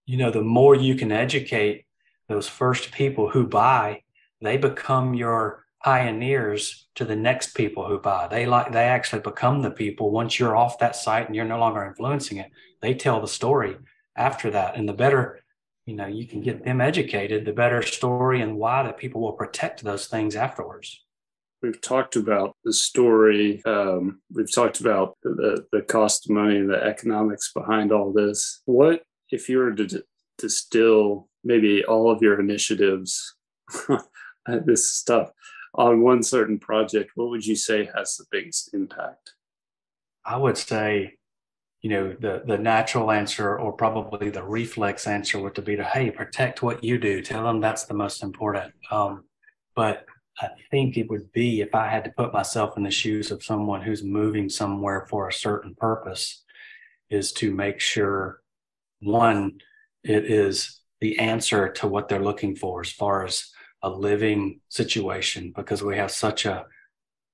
you 0.08 0.16
know, 0.16 0.30
the 0.30 0.42
more 0.42 0.74
you 0.74 0.94
can 0.94 1.12
educate 1.12 1.84
those 2.30 2.48
first 2.48 2.92
people 2.92 3.28
who 3.28 3.46
buy, 3.46 4.02
they 4.40 4.56
become 4.56 5.12
your 5.12 5.66
pioneers 5.84 6.88
to 6.94 7.04
the 7.04 7.14
next 7.14 7.54
people 7.54 7.86
who 7.86 7.98
buy. 7.98 8.26
They 8.26 8.46
like 8.46 8.72
they 8.72 8.84
actually 8.84 9.20
become 9.20 9.60
the 9.60 9.70
people 9.70 10.10
once 10.10 10.38
you're 10.38 10.56
off 10.56 10.78
that 10.78 10.96
site 10.96 11.26
and 11.26 11.36
you're 11.36 11.44
no 11.44 11.58
longer 11.58 11.84
influencing 11.84 12.38
it. 12.38 12.50
They 12.80 12.94
tell 12.94 13.20
the 13.20 13.28
story 13.28 13.76
after 14.16 14.50
that. 14.50 14.76
And 14.76 14.88
the 14.88 14.94
better, 14.94 15.40
you 15.84 15.94
know, 15.94 16.06
you 16.06 16.26
can 16.26 16.40
get 16.40 16.64
them 16.64 16.80
educated, 16.80 17.44
the 17.44 17.52
better 17.52 17.82
story 17.82 18.40
and 18.40 18.56
why 18.56 18.84
that 18.84 18.96
people 18.96 19.20
will 19.20 19.32
protect 19.32 19.84
those 19.84 20.06
things 20.06 20.34
afterwards. 20.34 21.04
We've 21.60 21.80
talked 21.82 22.16
about 22.16 22.56
the 22.64 22.72
story. 22.72 23.62
Um, 23.66 24.22
we've 24.32 24.52
talked 24.52 24.80
about 24.80 25.18
the, 25.22 25.66
the 25.70 25.82
cost 25.82 26.30
of 26.30 26.34
money 26.34 26.62
the 26.62 26.82
economics 26.82 27.52
behind 27.52 27.92
all 27.92 28.10
this. 28.10 28.62
What 28.64 29.02
if 29.30 29.48
you 29.48 29.58
were 29.58 29.74
to 29.74 29.86
d- 29.86 30.02
distill 30.38 31.28
maybe 31.44 31.84
all 31.84 32.10
of 32.10 32.22
your 32.22 32.40
initiatives, 32.40 33.34
this 34.46 34.90
stuff 34.90 35.30
on 35.74 36.02
one 36.02 36.22
certain 36.22 36.58
project, 36.58 37.12
what 37.14 37.30
would 37.30 37.46
you 37.46 37.56
say 37.56 37.88
has 37.94 38.16
the 38.16 38.24
biggest 38.30 38.74
impact? 38.74 39.34
I 40.24 40.36
would 40.36 40.58
say, 40.58 41.14
you 41.80 41.90
know, 41.90 42.16
the 42.18 42.42
the 42.44 42.58
natural 42.58 43.10
answer 43.10 43.56
or 43.56 43.72
probably 43.72 44.30
the 44.30 44.42
reflex 44.42 45.06
answer 45.06 45.38
would 45.38 45.54
to 45.54 45.62
be 45.62 45.76
to 45.76 45.84
hey, 45.84 46.10
protect 46.10 46.62
what 46.62 46.82
you 46.82 46.98
do. 46.98 47.22
Tell 47.22 47.44
them 47.44 47.60
that's 47.60 47.84
the 47.84 47.94
most 47.94 48.22
important. 48.22 48.74
Um, 48.90 49.24
but 49.74 50.04
I 50.40 50.50
think 50.70 50.96
it 50.96 51.08
would 51.08 51.32
be 51.32 51.60
if 51.60 51.74
I 51.74 51.88
had 51.88 52.04
to 52.04 52.10
put 52.10 52.32
myself 52.32 52.76
in 52.76 52.82
the 52.82 52.90
shoes 52.90 53.30
of 53.30 53.42
someone 53.42 53.82
who's 53.82 54.02
moving 54.02 54.48
somewhere 54.48 55.06
for 55.08 55.28
a 55.28 55.32
certain 55.32 55.74
purpose, 55.74 56.44
is 57.10 57.32
to 57.32 57.54
make 57.54 57.80
sure 57.80 58.40
one, 59.00 59.60
it 60.02 60.24
is 60.24 60.80
the 61.00 61.18
answer 61.18 61.68
to 61.68 61.86
what 61.86 62.08
they're 62.08 62.22
looking 62.22 62.56
for 62.56 62.80
as 62.80 62.90
far 62.90 63.24
as 63.24 63.50
a 63.82 63.88
living 63.88 64.60
situation 64.68 65.52
because 65.54 65.82
we 65.82 65.96
have 65.96 66.10
such 66.10 66.44
a 66.44 66.66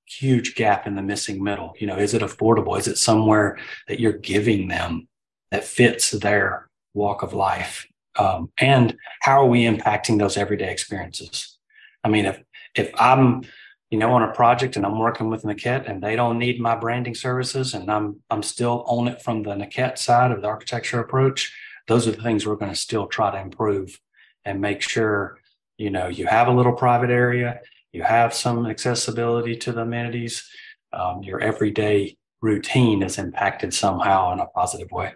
huge 0.05 0.55
gap 0.55 0.85
in 0.85 0.95
the 0.95 1.01
missing 1.01 1.43
middle. 1.43 1.73
You 1.79 1.87
know, 1.87 1.97
is 1.97 2.13
it 2.13 2.21
affordable? 2.21 2.77
Is 2.77 2.87
it 2.87 2.97
somewhere 2.97 3.57
that 3.87 3.99
you're 3.99 4.13
giving 4.13 4.67
them 4.67 5.07
that 5.51 5.63
fits 5.63 6.11
their 6.11 6.69
walk 6.93 7.23
of 7.23 7.33
life? 7.33 7.87
Um, 8.17 8.51
and 8.59 8.95
how 9.21 9.41
are 9.41 9.47
we 9.47 9.63
impacting 9.63 10.19
those 10.19 10.37
everyday 10.37 10.71
experiences? 10.71 11.57
I 12.03 12.09
mean, 12.09 12.25
if 12.25 12.41
if 12.75 12.91
I'm 12.95 13.43
you 13.91 13.97
know 13.97 14.11
on 14.13 14.23
a 14.23 14.33
project 14.33 14.75
and 14.75 14.85
I'm 14.85 14.99
working 14.99 15.29
with 15.29 15.43
Nequette 15.43 15.89
and 15.89 16.01
they 16.01 16.15
don't 16.15 16.39
need 16.39 16.59
my 16.59 16.75
branding 16.75 17.15
services 17.15 17.73
and 17.73 17.89
I'm 17.91 18.21
I'm 18.29 18.43
still 18.43 18.83
on 18.87 19.07
it 19.07 19.21
from 19.21 19.43
the 19.43 19.51
Nequette 19.51 19.97
side 19.97 20.31
of 20.31 20.41
the 20.41 20.47
architecture 20.47 20.99
approach, 20.99 21.53
those 21.87 22.07
are 22.07 22.11
the 22.11 22.21
things 22.21 22.45
we're 22.45 22.55
going 22.55 22.71
to 22.71 22.77
still 22.77 23.07
try 23.07 23.31
to 23.31 23.39
improve 23.39 23.99
and 24.43 24.61
make 24.61 24.81
sure 24.81 25.37
you 25.77 25.89
know 25.89 26.07
you 26.07 26.25
have 26.25 26.47
a 26.47 26.53
little 26.53 26.73
private 26.73 27.09
area 27.09 27.59
you 27.91 28.03
have 28.03 28.33
some 28.33 28.65
accessibility 28.65 29.55
to 29.55 29.71
the 29.71 29.81
amenities 29.81 30.47
um, 30.93 31.23
your 31.23 31.39
everyday 31.41 32.17
routine 32.41 33.03
is 33.03 33.17
impacted 33.17 33.73
somehow 33.73 34.31
in 34.33 34.39
a 34.39 34.45
positive 34.47 34.91
way. 34.91 35.13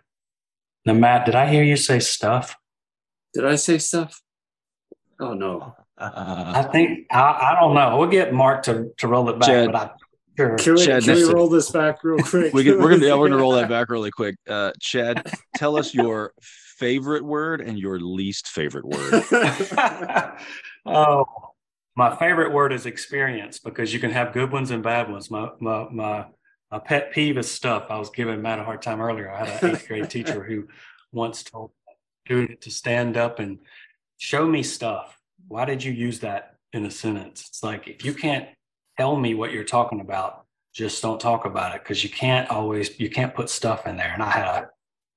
Now 0.86 0.94
matt 0.94 1.26
did 1.26 1.36
i 1.36 1.48
hear 1.48 1.64
you 1.64 1.76
say 1.76 2.00
stuff? 2.00 2.56
Did 3.34 3.46
i 3.46 3.56
say 3.56 3.78
stuff? 3.80 4.22
Oh 5.20 5.34
no 5.34 5.76
uh, 6.00 6.54
i 6.56 6.64
think 6.64 7.08
I, 7.12 7.52
I 7.52 7.58
don't 7.60 7.76
know 7.76 7.98
we'll 7.98 8.10
get 8.10 8.34
mark 8.34 8.64
to, 8.64 8.92
to 8.98 9.08
roll 9.08 9.30
it 9.30 9.40
back 9.40 9.50
Chad, 9.50 9.72
but 9.72 9.76
i 9.76 9.92
Sure. 10.40 10.56
Can 10.56 10.76
we, 10.76 10.86
Chad, 10.86 11.04
can 11.04 11.16
we 11.16 11.24
roll 11.26 11.50
this 11.50 11.70
back 11.70 12.02
real 12.02 12.18
quick? 12.24 12.54
we 12.54 12.70
are 12.70 12.78
gonna 12.78 13.06
yeah, 13.06 13.14
we're 13.16 13.28
gonna 13.28 13.42
roll 13.42 13.52
that 13.52 13.68
back 13.70 13.90
really 13.90 14.10
quick. 14.10 14.38
Uh, 14.48 14.72
Chad, 14.80 15.30
tell 15.58 15.76
us 15.76 15.94
your 15.94 16.34
favorite 16.40 17.26
word 17.26 17.60
and 17.60 17.78
your 17.78 18.00
least 18.00 18.48
favorite 18.48 18.86
word. 18.86 19.22
oh, 20.86 21.26
my 21.98 22.16
favorite 22.16 22.54
word 22.54 22.72
is 22.72 22.86
experience 22.86 23.60
because 23.60 23.94
you 23.94 24.00
can 24.00 24.12
have 24.12 24.32
good 24.32 24.50
ones 24.50 24.72
and 24.72 24.82
bad 24.82 25.12
ones. 25.12 25.30
My 25.30 25.50
my 25.60 25.90
my, 25.92 26.26
my 26.72 26.80
pet 26.80 27.12
peeve 27.12 27.38
is 27.38 27.52
stuff. 27.52 27.88
I 27.90 28.00
was 28.00 28.10
giving 28.10 28.42
Matt 28.42 28.60
a 28.60 28.64
hard 28.64 28.82
time 28.82 29.02
earlier. 29.02 29.30
I 29.30 29.44
had 29.44 29.62
an 29.62 29.72
eighth 29.72 29.90
grade 29.90 30.10
teacher 30.10 30.42
who 30.42 30.70
once 31.12 31.44
told 31.44 31.72
student 32.26 32.62
to 32.62 32.72
stand 32.72 33.18
up 33.18 33.40
and 33.40 33.60
show 34.16 34.48
me 34.48 34.64
stuff. 34.64 35.19
Why 35.50 35.66
did 35.66 35.84
you 35.84 35.92
use 35.92 36.22
that 36.22 36.56
in 36.72 36.86
a 36.86 36.92
sentence? 36.92 37.46
It's 37.50 37.64
like 37.64 37.88
if 37.88 38.06
you 38.06 38.14
can't 38.14 38.48
tell 38.98 39.18
me 39.18 39.34
what 39.34 39.52
you're 39.52 39.66
talking 39.66 40.00
about, 40.00 40.46
just 40.74 41.02
don't 41.02 41.20
talk 41.20 41.46
about 41.46 41.76
it 41.76 41.84
because 41.84 42.04
you 42.04 42.10
can't 42.10 42.50
always 42.50 42.98
you 43.00 43.10
can't 43.10 43.36
put 43.36 43.50
stuff 43.50 43.86
in 43.86 43.98
there. 43.98 44.14
And 44.14 44.24
I 44.24 44.30
had 44.30 44.48
a 44.48 44.70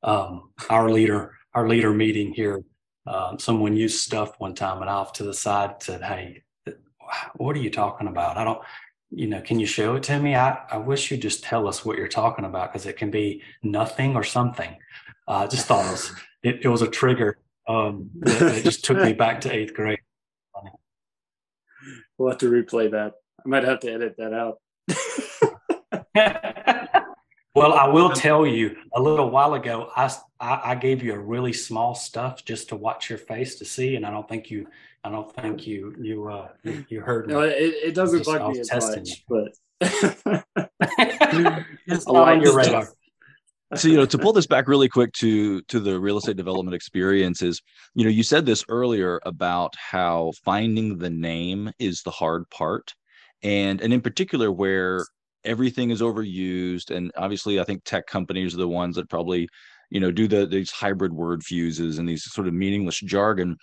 um, 0.03 0.51
our 0.69 0.91
leader 0.91 1.33
our 1.55 1.69
leader 1.69 1.93
meeting 1.93 2.33
here, 2.33 2.65
um, 3.07 3.39
someone 3.39 3.77
used 3.77 4.01
stuff 4.01 4.39
one 4.39 4.55
time 4.55 4.81
and 4.81 4.91
off 4.91 5.13
to 5.15 5.25
the 5.25 5.35
side 5.35 5.83
said, 5.83 6.03
Hey, 6.03 6.43
what 7.37 7.57
are 7.57 7.61
you 7.61 7.71
talking 7.71 8.09
about? 8.09 8.37
I 8.37 8.45
don't, 8.45 8.61
you 9.11 9.27
know, 9.27 9.43
can 9.43 9.59
you 9.61 9.67
show 9.67 9.97
it 9.97 10.03
to 10.05 10.19
me? 10.19 10.35
I, 10.35 10.59
I 10.71 10.79
wish 10.79 11.11
you'd 11.11 11.23
just 11.23 11.45
tell 11.45 11.69
us 11.69 11.85
what 11.85 11.99
you're 11.99 12.09
talking 12.09 12.45
about 12.45 12.73
because 12.73 12.87
it 12.87 12.97
can 12.97 13.11
be 13.11 13.43
nothing 13.63 14.17
or 14.17 14.25
something. 14.25 14.77
Uh, 15.29 15.31
I 15.31 15.45
uh, 15.45 15.49
just 15.49 15.67
thought 15.67 15.85
it 15.87 15.91
was, 15.91 16.13
it, 16.43 16.61
it 16.63 16.69
was 16.69 16.83
a 16.83 16.89
trigger. 16.89 17.39
Um, 17.69 18.11
it, 18.25 18.59
it 18.59 18.65
just 18.65 18.85
took 18.85 18.99
me 18.99 19.13
back 19.25 19.43
to 19.43 19.53
eighth 19.53 19.75
grade. 19.75 19.99
We'll 22.19 22.31
have 22.31 22.39
to 22.39 22.51
replay 22.51 22.91
that. 22.91 23.15
I 23.45 23.49
might 23.49 23.65
have 23.65 23.81
to 23.81 23.93
edit 23.93 24.17
that 24.19 24.33
out. 24.33 24.59
Well, 27.55 27.75
I 27.75 27.87
will 27.87 28.09
tell 28.11 28.47
you 28.47 28.77
a 28.95 29.03
little 29.03 29.29
while 29.29 29.53
ago, 29.53 29.91
I, 29.95 30.11
I, 30.41 30.71
I, 30.71 30.75
gave 30.75 31.03
you 31.03 31.13
a 31.13 31.19
really 31.19 31.53
small 31.53 31.95
stuff 31.95 32.47
just 32.47 32.71
to 32.71 32.77
watch 32.77 33.11
your 33.11 33.19
face 33.19 33.57
to 33.57 33.67
see. 33.67 33.97
And 33.97 34.07
I 34.07 34.11
don't 34.11 34.27
think 34.27 34.51
you, 34.51 34.69
I 35.05 35.11
don't 35.11 35.31
think 35.37 35.67
you, 35.67 35.95
you, 36.01 36.29
uh, 36.29 36.49
you 36.89 37.03
heard 37.03 37.27
me. 37.27 37.35
No, 37.35 37.43
it, 37.43 37.55
it 37.55 37.95
doesn't 37.95 38.25
bug 38.25 38.55
me 38.55 38.61
as 38.61 38.73
much, 38.73 39.23
you. 39.29 39.29
but 39.29 39.53
it's 41.87 42.07
not 42.07 42.29
on 42.29 42.41
your 42.41 42.57
radar. 42.57 42.89
So 43.75 43.89
you 43.89 43.97
know 43.97 44.07
to 44.07 44.19
pull 44.19 44.33
this 44.33 44.47
back 44.47 44.69
really 44.69 44.89
quick 44.89 45.13
to 45.15 45.63
to 45.63 45.81
the 45.81 45.99
real 45.99 46.19
estate 46.19 46.37
development 46.37 46.75
experience 46.75 47.43
is 47.43 47.61
you 47.95 48.05
know 48.05 48.11
you 48.11 48.23
said 48.23 48.45
this 48.45 48.65
earlier 48.69 49.21
about 49.25 49.75
how 49.77 50.33
finding 50.45 50.99
the 50.99 51.11
name 51.11 51.71
is 51.79 52.03
the 52.03 52.11
hard 52.11 52.49
part. 52.51 52.95
And 53.43 53.81
and 53.81 53.93
in 53.93 54.01
particular 54.01 54.53
where 54.53 55.05
everything 55.45 55.91
is 55.91 56.01
overused 56.01 56.95
and 56.95 57.11
obviously 57.17 57.59
i 57.59 57.65
think 57.65 57.83
tech 57.83 58.07
companies 58.07 58.55
are 58.55 58.59
the 58.59 58.69
ones 58.69 58.95
that 58.95 59.11
probably 59.11 59.49
you 59.91 59.99
know 59.99 60.13
do 60.13 60.29
the 60.29 60.47
these 60.47 60.71
hybrid 60.71 61.13
word 61.13 61.43
fuses 61.43 61.99
and 61.99 62.09
these 62.09 62.25
sort 62.25 62.47
of 62.49 62.55
meaningless 62.55 63.01
jargon. 63.01 63.57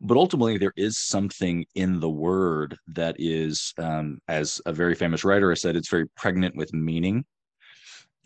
But 0.00 0.16
ultimately 0.16 0.58
there 0.58 0.74
is 0.76 0.98
something 0.98 1.64
in 1.74 1.98
the 1.98 2.08
word 2.08 2.76
that 2.88 3.16
is 3.18 3.74
um, 3.78 4.20
as 4.28 4.60
a 4.64 4.72
very 4.72 4.94
famous 4.94 5.24
writer 5.24 5.50
has 5.50 5.60
said 5.60 5.74
it's 5.74 5.90
very 5.90 6.06
pregnant 6.16 6.54
with 6.54 6.72
meaning 6.72 7.24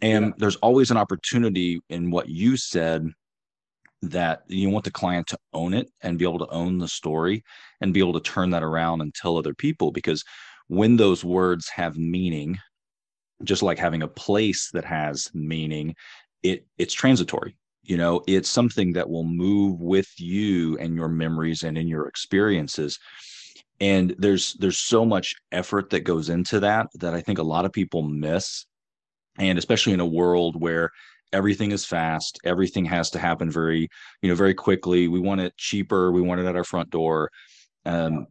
and 0.02 0.26
yeah. 0.26 0.32
there's 0.38 0.56
always 0.56 0.90
an 0.90 0.96
opportunity 0.96 1.80
in 1.88 2.10
what 2.10 2.28
you 2.28 2.56
said 2.56 3.08
that 4.02 4.42
you 4.48 4.68
want 4.68 4.84
the 4.84 4.90
client 4.90 5.26
to 5.28 5.38
own 5.52 5.72
it 5.72 5.88
and 6.02 6.18
be 6.18 6.24
able 6.24 6.38
to 6.40 6.48
own 6.48 6.78
the 6.78 6.88
story 6.88 7.42
and 7.80 7.94
be 7.94 8.00
able 8.00 8.12
to 8.12 8.20
turn 8.20 8.50
that 8.50 8.62
around 8.62 9.00
and 9.00 9.14
tell 9.14 9.36
other 9.36 9.54
people 9.54 9.92
because 9.92 10.24
when 10.66 10.96
those 10.96 11.24
words 11.24 11.68
have 11.68 11.96
meaning 11.96 12.58
just 13.44 13.62
like 13.62 13.78
having 13.78 14.02
a 14.02 14.08
place 14.08 14.70
that 14.72 14.84
has 14.84 15.30
meaning 15.34 15.94
it 16.42 16.66
it's 16.78 16.94
transitory 16.94 17.56
you 17.82 17.96
know? 17.96 18.22
It's 18.26 18.48
something 18.48 18.92
that 18.92 19.08
will 19.08 19.24
move 19.24 19.80
with 19.80 20.08
you 20.18 20.78
and 20.78 20.94
your 20.94 21.08
memories 21.08 21.62
and 21.62 21.76
in 21.76 21.88
your 21.88 22.06
experiences. 22.06 22.98
And 23.80 24.14
there's 24.18 24.54
there's 24.54 24.78
so 24.78 25.04
much 25.04 25.34
effort 25.50 25.90
that 25.90 26.00
goes 26.00 26.28
into 26.28 26.60
that 26.60 26.86
that 26.94 27.14
i 27.14 27.20
think 27.20 27.38
a 27.38 27.42
lot 27.42 27.64
of 27.64 27.72
people 27.72 28.02
miss 28.02 28.64
and 29.38 29.58
especially 29.58 29.92
in 29.92 30.00
a 30.00 30.06
world 30.06 30.60
where 30.60 30.90
everything 31.32 31.72
is 31.72 31.84
fast 31.84 32.38
everything 32.44 32.84
has 32.84 33.10
to 33.10 33.18
happen 33.18 33.50
very 33.50 33.88
you 34.20 34.28
know 34.28 34.34
very 34.34 34.54
quickly 34.54 35.08
we 35.08 35.20
want 35.20 35.40
it 35.40 35.56
cheaper 35.56 36.12
we 36.12 36.20
want 36.20 36.40
it 36.40 36.46
at 36.46 36.56
our 36.56 36.64
front 36.64 36.90
door 36.90 37.30
um, 37.86 38.26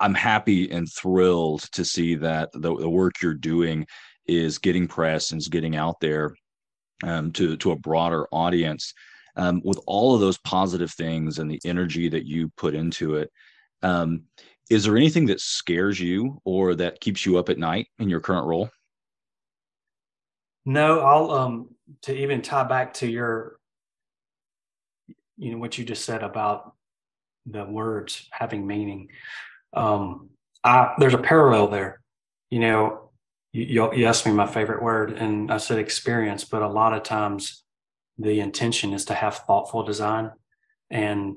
i'm 0.00 0.14
happy 0.14 0.70
and 0.70 0.88
thrilled 0.92 1.62
to 1.72 1.84
see 1.84 2.14
that 2.14 2.50
the, 2.52 2.76
the 2.76 2.88
work 2.88 3.14
you're 3.20 3.34
doing 3.34 3.86
is 4.26 4.58
getting 4.58 4.86
press 4.86 5.32
and 5.32 5.40
is 5.40 5.48
getting 5.48 5.76
out 5.76 6.00
there 6.00 6.34
um, 7.02 7.32
to 7.32 7.56
to 7.58 7.72
a 7.72 7.76
broader 7.76 8.26
audience. 8.32 8.92
Um, 9.38 9.60
with 9.64 9.78
all 9.86 10.14
of 10.14 10.20
those 10.20 10.38
positive 10.38 10.90
things 10.92 11.38
and 11.38 11.50
the 11.50 11.60
energy 11.66 12.08
that 12.08 12.24
you 12.24 12.50
put 12.56 12.74
into 12.74 13.16
it, 13.16 13.30
um, 13.82 14.22
is 14.70 14.84
there 14.84 14.96
anything 14.96 15.26
that 15.26 15.40
scares 15.40 16.00
you 16.00 16.40
or 16.46 16.74
that 16.76 17.00
keeps 17.00 17.26
you 17.26 17.36
up 17.36 17.50
at 17.50 17.58
night 17.58 17.88
in 17.98 18.08
your 18.08 18.20
current 18.20 18.46
role? 18.46 18.70
No, 20.66 21.00
I'll 21.00 21.30
um 21.30 21.68
to 22.02 22.14
even 22.14 22.42
tie 22.42 22.64
back 22.64 22.94
to 22.94 23.06
your 23.06 23.58
you 25.38 25.52
know 25.52 25.58
what 25.58 25.78
you 25.78 25.84
just 25.84 26.04
said 26.04 26.22
about 26.22 26.74
the 27.46 27.64
words 27.64 28.28
having 28.32 28.66
meaning. 28.66 29.08
Um 29.72 30.30
I 30.64 30.94
there's 30.98 31.14
a 31.14 31.18
parallel 31.18 31.68
there. 31.68 32.00
You 32.50 32.58
know, 32.60 33.10
you, 33.52 33.92
you 33.94 34.06
asked 34.06 34.26
me 34.26 34.32
my 34.32 34.46
favorite 34.46 34.82
word, 34.82 35.12
and 35.12 35.50
I 35.50 35.58
said 35.58 35.78
experience, 35.78 36.44
but 36.44 36.62
a 36.62 36.68
lot 36.68 36.92
of 36.92 37.02
times 37.02 37.64
the 38.18 38.40
intention 38.40 38.92
is 38.92 39.04
to 39.06 39.14
have 39.14 39.36
thoughtful 39.38 39.84
design. 39.84 40.32
And 40.90 41.36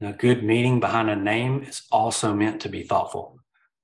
a 0.00 0.12
good 0.12 0.44
meaning 0.44 0.80
behind 0.80 1.10
a 1.10 1.16
name 1.16 1.62
is 1.62 1.82
also 1.90 2.34
meant 2.34 2.62
to 2.62 2.68
be 2.68 2.82
thoughtful. 2.84 3.37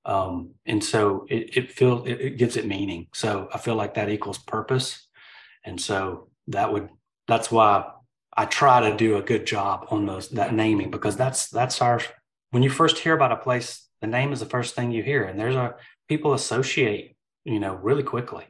Um, 0.05 0.51
and 0.65 0.83
so 0.83 1.25
it, 1.29 1.57
it 1.57 1.71
feels 1.71 2.07
it, 2.07 2.21
it 2.21 2.37
gives 2.37 2.57
it 2.57 2.67
meaning. 2.67 3.07
So 3.13 3.49
I 3.53 3.57
feel 3.57 3.75
like 3.75 3.95
that 3.95 4.09
equals 4.09 4.37
purpose. 4.37 5.07
And 5.63 5.79
so 5.81 6.29
that 6.47 6.71
would 6.71 6.89
that's 7.27 7.51
why 7.51 7.85
I 8.37 8.45
try 8.45 8.89
to 8.89 8.95
do 8.95 9.17
a 9.17 9.21
good 9.21 9.47
job 9.47 9.87
on 9.89 10.05
those 10.05 10.29
that 10.29 10.53
naming 10.53 10.91
because 10.91 11.17
that's 11.17 11.49
that's 11.49 11.81
our 11.81 11.99
when 12.51 12.61
you 12.63 12.69
first 12.69 12.99
hear 12.99 13.15
about 13.15 13.31
a 13.31 13.37
place, 13.37 13.87
the 14.01 14.07
name 14.07 14.31
is 14.31 14.39
the 14.39 14.45
first 14.45 14.75
thing 14.75 14.91
you 14.91 15.01
hear. 15.01 15.23
And 15.23 15.39
there's 15.39 15.55
a 15.55 15.75
people 16.07 16.33
associate 16.33 17.15
you 17.45 17.59
know, 17.59 17.75
really 17.75 18.03
quickly. 18.03 18.43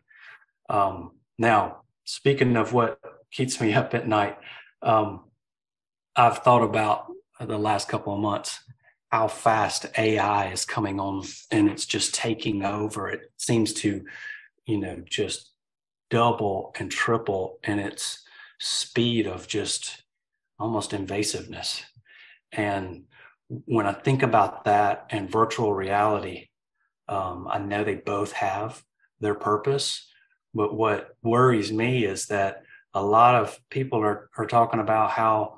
Um, 0.69 1.11
now, 1.37 1.81
speaking 2.05 2.55
of 2.55 2.73
what 2.73 2.99
keeps 3.31 3.61
me 3.61 3.73
up 3.73 3.93
at 3.93 4.07
night, 4.07 4.37
um, 4.81 5.25
I've 6.15 6.39
thought 6.39 6.63
about 6.63 7.11
the 7.39 7.57
last 7.57 7.89
couple 7.89 8.13
of 8.13 8.19
months 8.19 8.61
how 9.15 9.29
fast 9.29 9.85
AI 9.97 10.51
is 10.51 10.65
coming 10.65 10.99
on 10.99 11.23
and 11.49 11.69
it's 11.69 11.85
just 11.85 12.13
taking 12.13 12.65
over. 12.65 13.07
It 13.07 13.31
seems 13.37 13.71
to, 13.75 14.03
you 14.65 14.77
know, 14.77 15.01
just 15.09 15.51
double 16.09 16.75
and 16.77 16.91
triple 16.91 17.57
in 17.63 17.79
its 17.79 18.25
speed 18.59 19.25
of 19.25 19.47
just 19.47 20.03
almost 20.59 20.91
invasiveness. 20.91 21.81
And 22.51 23.05
when 23.47 23.87
I 23.87 23.93
think 23.93 24.21
about 24.21 24.65
that 24.65 25.05
and 25.09 25.31
virtual 25.31 25.73
reality, 25.73 26.49
um, 27.07 27.47
I 27.49 27.59
know 27.59 27.85
they 27.85 27.95
both 27.95 28.33
have 28.33 28.83
their 29.21 29.35
purpose. 29.35 30.09
But 30.53 30.75
what 30.75 31.15
worries 31.23 31.71
me 31.71 32.03
is 32.03 32.25
that 32.25 32.63
a 32.93 33.01
lot 33.01 33.35
of 33.35 33.57
people 33.69 33.99
are, 34.01 34.29
are 34.37 34.45
talking 34.45 34.81
about 34.81 35.11
how 35.11 35.54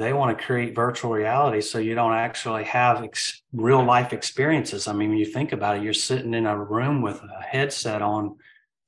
they 0.00 0.12
want 0.12 0.36
to 0.36 0.44
create 0.44 0.74
virtual 0.74 1.12
reality 1.12 1.60
so 1.60 1.78
you 1.78 1.94
don't 1.94 2.14
actually 2.14 2.64
have 2.64 3.02
ex- 3.04 3.42
real 3.52 3.84
life 3.84 4.12
experiences. 4.12 4.88
I 4.88 4.92
mean, 4.92 5.10
when 5.10 5.18
you 5.18 5.26
think 5.26 5.52
about 5.52 5.76
it, 5.76 5.82
you're 5.82 5.94
sitting 5.94 6.34
in 6.34 6.46
a 6.46 6.56
room 6.56 7.02
with 7.02 7.20
a 7.22 7.42
headset 7.42 8.02
on 8.02 8.36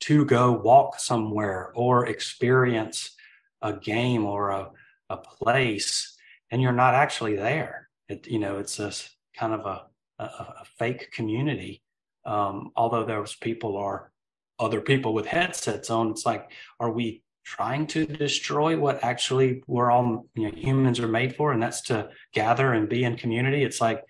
to 0.00 0.24
go 0.24 0.52
walk 0.52 0.98
somewhere 0.98 1.72
or 1.74 2.06
experience 2.06 3.14
a 3.60 3.72
game 3.72 4.24
or 4.24 4.50
a, 4.50 4.70
a 5.10 5.16
place, 5.16 6.16
and 6.50 6.60
you're 6.60 6.72
not 6.72 6.94
actually 6.94 7.36
there. 7.36 7.88
It, 8.08 8.26
you 8.26 8.38
know, 8.38 8.58
it's 8.58 8.80
a 8.80 8.92
kind 9.38 9.54
of 9.54 9.66
a, 9.66 9.86
a, 10.18 10.24
a 10.24 10.64
fake 10.78 11.12
community 11.12 11.82
um, 12.24 12.70
although 12.76 13.04
those 13.04 13.34
people 13.34 13.76
are 13.76 14.10
other 14.58 14.80
people 14.80 15.12
with 15.14 15.26
headsets 15.26 15.90
on 15.90 16.10
it's 16.10 16.26
like 16.26 16.50
are 16.78 16.90
we 16.90 17.22
trying 17.44 17.86
to 17.88 18.06
destroy 18.06 18.78
what 18.78 19.02
actually 19.02 19.62
we're 19.66 19.90
all 19.90 20.26
you 20.34 20.48
know 20.48 20.56
humans 20.56 21.00
are 21.00 21.08
made 21.08 21.34
for 21.34 21.52
and 21.52 21.62
that's 21.62 21.82
to 21.82 22.08
gather 22.32 22.72
and 22.72 22.88
be 22.88 23.04
in 23.04 23.16
community. 23.16 23.62
It's 23.62 23.80
like 23.80 24.02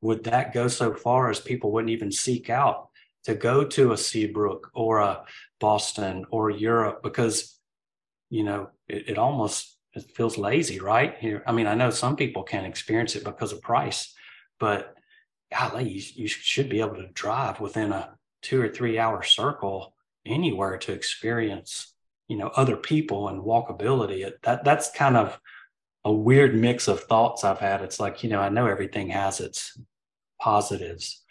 would 0.00 0.24
that 0.24 0.54
go 0.54 0.68
so 0.68 0.94
far 0.94 1.30
as 1.30 1.40
people 1.40 1.72
wouldn't 1.72 1.90
even 1.90 2.10
seek 2.10 2.48
out 2.48 2.88
to 3.24 3.34
go 3.34 3.64
to 3.64 3.92
a 3.92 3.98
seabrook 3.98 4.70
or 4.74 4.98
a 4.98 5.24
boston 5.58 6.24
or 6.30 6.50
europe? 6.50 7.02
Because 7.02 7.58
you 8.30 8.44
know 8.44 8.70
it, 8.88 9.10
it 9.10 9.18
almost 9.18 9.76
it 9.92 10.10
feels 10.14 10.38
lazy 10.38 10.80
right? 10.80 11.16
Here 11.18 11.42
i 11.46 11.52
mean 11.52 11.66
i 11.66 11.74
know 11.74 11.90
some 11.90 12.16
people 12.16 12.42
can't 12.44 12.66
experience 12.66 13.16
it 13.16 13.24
because 13.24 13.52
of 13.52 13.60
price 13.60 14.14
but 14.60 14.94
golly, 15.52 15.88
you, 15.88 16.02
you 16.14 16.28
should 16.28 16.68
be 16.68 16.80
able 16.80 16.96
to 16.96 17.08
drive 17.08 17.60
within 17.60 17.92
a 17.92 18.16
two 18.42 18.60
or 18.60 18.68
three 18.68 18.98
hour 18.98 19.22
circle 19.22 19.94
anywhere 20.24 20.78
to 20.78 20.92
experience, 20.92 21.89
you 22.30 22.36
know, 22.36 22.46
other 22.54 22.76
people 22.76 23.28
and 23.28 23.42
walkability. 23.42 24.24
It, 24.24 24.40
that 24.44 24.62
that's 24.62 24.92
kind 24.92 25.16
of 25.16 25.40
a 26.04 26.12
weird 26.12 26.54
mix 26.54 26.86
of 26.86 27.00
thoughts 27.00 27.42
I've 27.42 27.58
had. 27.58 27.82
It's 27.82 27.98
like, 27.98 28.22
you 28.22 28.30
know, 28.30 28.38
I 28.40 28.48
know 28.48 28.68
everything 28.68 29.10
has 29.10 29.40
its 29.40 29.76
positives, 30.40 31.24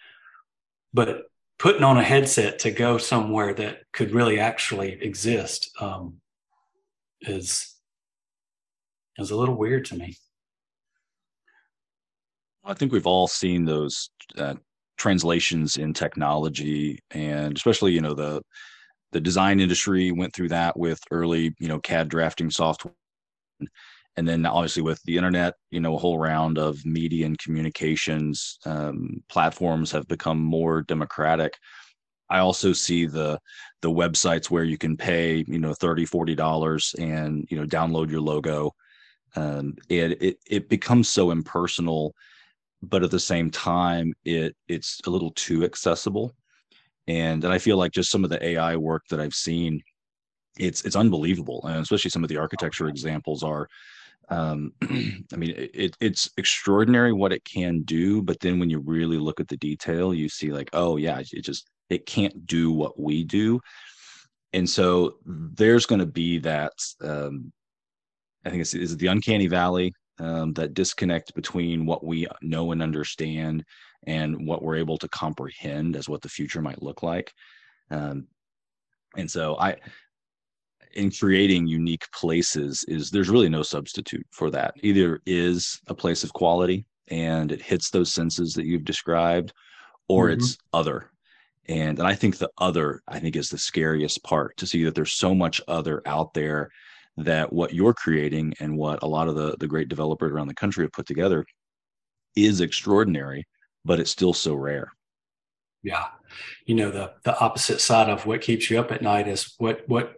but 0.93 1.21
putting 1.57 1.85
on 1.85 1.97
a 1.97 2.03
headset 2.03 2.59
to 2.59 2.71
go 2.71 2.97
somewhere 2.97 3.53
that 3.53 3.83
could 3.93 4.11
really 4.11 4.41
actually 4.41 5.01
exist 5.01 5.71
um, 5.79 6.15
is 7.21 7.73
is 9.17 9.31
a 9.31 9.37
little 9.37 9.55
weird 9.55 9.85
to 9.85 9.95
me. 9.95 10.17
I 12.65 12.73
think 12.73 12.91
we've 12.91 13.07
all 13.07 13.27
seen 13.29 13.63
those 13.63 14.09
uh, 14.37 14.55
translations 14.97 15.77
in 15.77 15.93
technology, 15.93 16.99
and 17.11 17.55
especially 17.55 17.93
you 17.93 18.01
know 18.01 18.13
the 18.13 18.43
the 19.11 19.21
design 19.21 19.59
industry 19.59 20.11
went 20.11 20.33
through 20.33 20.49
that 20.49 20.77
with 20.77 20.99
early 21.11 21.55
you 21.59 21.67
know 21.67 21.79
CAD 21.79 22.09
drafting 22.09 22.51
software, 22.51 22.93
and 24.17 24.27
then 24.27 24.45
obviously 24.45 24.83
with 24.83 25.01
the 25.03 25.17
internet, 25.17 25.55
you 25.71 25.79
know 25.79 25.95
a 25.95 25.99
whole 25.99 26.17
round 26.19 26.57
of 26.57 26.85
media 26.85 27.25
and 27.25 27.39
communications 27.39 28.59
um, 28.65 29.23
platforms 29.29 29.91
have 29.91 30.07
become 30.07 30.39
more 30.39 30.81
democratic. 30.83 31.57
I 32.29 32.39
also 32.39 32.73
see 32.73 33.05
the 33.05 33.39
the 33.81 33.89
websites 33.91 34.49
where 34.49 34.63
you 34.63 34.77
can 34.77 34.97
pay 34.97 35.43
you 35.47 35.59
know 35.59 35.73
30 35.73 36.05
40 36.05 36.35
dollars 36.35 36.95
and 36.99 37.47
you 37.49 37.57
know 37.59 37.65
download 37.65 38.09
your 38.11 38.21
logo. 38.21 38.73
Um, 39.35 39.75
it, 39.89 40.21
it 40.21 40.37
it 40.49 40.69
becomes 40.69 41.07
so 41.09 41.31
impersonal 41.31 42.15
but 42.81 43.03
at 43.03 43.11
the 43.11 43.19
same 43.19 43.51
time 43.51 44.13
it 44.25 44.55
it's 44.67 44.99
a 45.05 45.09
little 45.09 45.31
too 45.31 45.63
accessible 45.65 46.33
and 47.09 47.43
and 47.43 47.51
i 47.51 47.57
feel 47.57 47.77
like 47.77 47.91
just 47.91 48.11
some 48.11 48.23
of 48.23 48.29
the 48.29 48.43
ai 48.45 48.75
work 48.77 49.03
that 49.09 49.19
i've 49.19 49.33
seen 49.33 49.81
it's 50.57 50.83
it's 50.83 50.95
unbelievable. 50.95 51.61
And 51.65 51.77
especially 51.77 52.11
some 52.11 52.23
of 52.23 52.29
the 52.29 52.37
architecture 52.37 52.87
examples 52.87 53.43
are 53.43 53.67
um 54.29 54.73
i 54.81 55.35
mean 55.35 55.53
it, 55.55 55.95
it's 55.99 56.29
extraordinary 56.37 57.13
what 57.13 57.33
it 57.33 57.43
can 57.45 57.81
do 57.81 58.21
but 58.21 58.39
then 58.39 58.59
when 58.59 58.69
you 58.69 58.79
really 58.79 59.17
look 59.17 59.39
at 59.39 59.47
the 59.47 59.57
detail 59.57 60.13
you 60.13 60.29
see 60.29 60.51
like 60.51 60.69
oh 60.73 60.97
yeah 60.97 61.19
it 61.19 61.43
just 61.43 61.69
it 61.89 62.05
can't 62.05 62.45
do 62.45 62.71
what 62.71 62.99
we 62.99 63.23
do. 63.23 63.59
And 64.53 64.69
so 64.69 65.17
there's 65.25 65.87
going 65.87 65.99
to 65.99 66.05
be 66.05 66.39
that 66.39 66.73
um, 67.01 67.51
i 68.45 68.49
think 68.49 68.61
it's 68.61 68.73
is 68.73 68.97
the 68.97 69.07
uncanny 69.07 69.47
valley 69.47 69.93
um, 70.19 70.53
that 70.53 70.73
disconnect 70.73 71.33
between 71.33 71.85
what 71.85 72.03
we 72.03 72.27
know 72.41 72.71
and 72.71 72.81
understand 72.81 73.63
and 74.07 74.47
what 74.47 74.63
we're 74.63 74.77
able 74.77 74.97
to 74.97 75.07
comprehend 75.09 75.95
as 75.95 76.07
what 76.07 76.21
the 76.21 76.29
future 76.29 76.61
might 76.61 76.81
look 76.81 77.03
like. 77.03 77.33
Um, 77.91 78.27
and 79.17 79.29
so 79.29 79.57
i 79.59 79.75
in 80.93 81.11
creating 81.11 81.67
unique 81.67 82.05
places 82.11 82.83
is 82.87 83.11
there's 83.11 83.29
really 83.29 83.49
no 83.49 83.61
substitute 83.61 84.25
for 84.31 84.49
that. 84.49 84.73
Either 84.81 85.21
is 85.27 85.79
a 85.85 85.93
place 85.93 86.23
of 86.23 86.33
quality 86.33 86.83
and 87.09 87.51
it 87.51 87.61
hits 87.61 87.91
those 87.91 88.11
senses 88.11 88.53
that 88.53 88.65
you've 88.65 88.85
described 88.85 89.53
or 90.07 90.25
mm-hmm. 90.25 90.39
it's 90.39 90.57
other. 90.73 91.11
And 91.67 91.99
and 91.99 92.07
i 92.07 92.15
think 92.15 92.37
the 92.37 92.49
other 92.57 93.01
i 93.07 93.19
think 93.19 93.35
is 93.35 93.49
the 93.49 93.57
scariest 93.57 94.23
part 94.23 94.57
to 94.57 94.65
see 94.65 94.83
that 94.83 94.95
there's 94.95 95.11
so 95.11 95.35
much 95.35 95.61
other 95.67 96.01
out 96.07 96.33
there 96.33 96.69
that 97.15 97.53
what 97.53 97.73
you're 97.73 97.93
creating 97.93 98.53
and 98.59 98.75
what 98.75 99.03
a 99.03 99.07
lot 99.07 99.27
of 99.27 99.35
the 99.35 99.55
the 99.59 99.67
great 99.67 99.87
developers 99.87 100.31
around 100.31 100.47
the 100.47 100.53
country 100.55 100.83
have 100.83 100.91
put 100.91 101.05
together 101.05 101.45
is 102.35 102.61
extraordinary 102.61 103.45
but 103.85 103.99
it's 103.99 104.11
still 104.11 104.33
so 104.33 104.53
rare. 104.53 104.91
Yeah. 105.83 106.05
You 106.65 106.75
know 106.75 106.91
the 106.91 107.13
the 107.23 107.37
opposite 107.39 107.81
side 107.81 108.09
of 108.09 108.25
what 108.25 108.41
keeps 108.41 108.69
you 108.69 108.79
up 108.79 108.91
at 108.91 109.01
night 109.01 109.27
is 109.27 109.55
what 109.57 109.83
what 109.87 110.15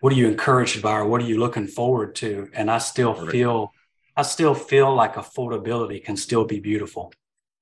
what 0.00 0.12
are 0.12 0.16
you 0.16 0.28
encouraged 0.28 0.80
by 0.82 0.98
or 0.98 1.06
what 1.06 1.22
are 1.22 1.26
you 1.26 1.38
looking 1.38 1.66
forward 1.66 2.14
to? 2.16 2.48
And 2.52 2.70
i 2.70 2.78
still 2.78 3.14
right. 3.14 3.30
feel 3.30 3.72
i 4.16 4.22
still 4.22 4.54
feel 4.54 4.94
like 4.94 5.14
affordability 5.14 6.04
can 6.04 6.16
still 6.16 6.44
be 6.44 6.60
beautiful. 6.60 7.12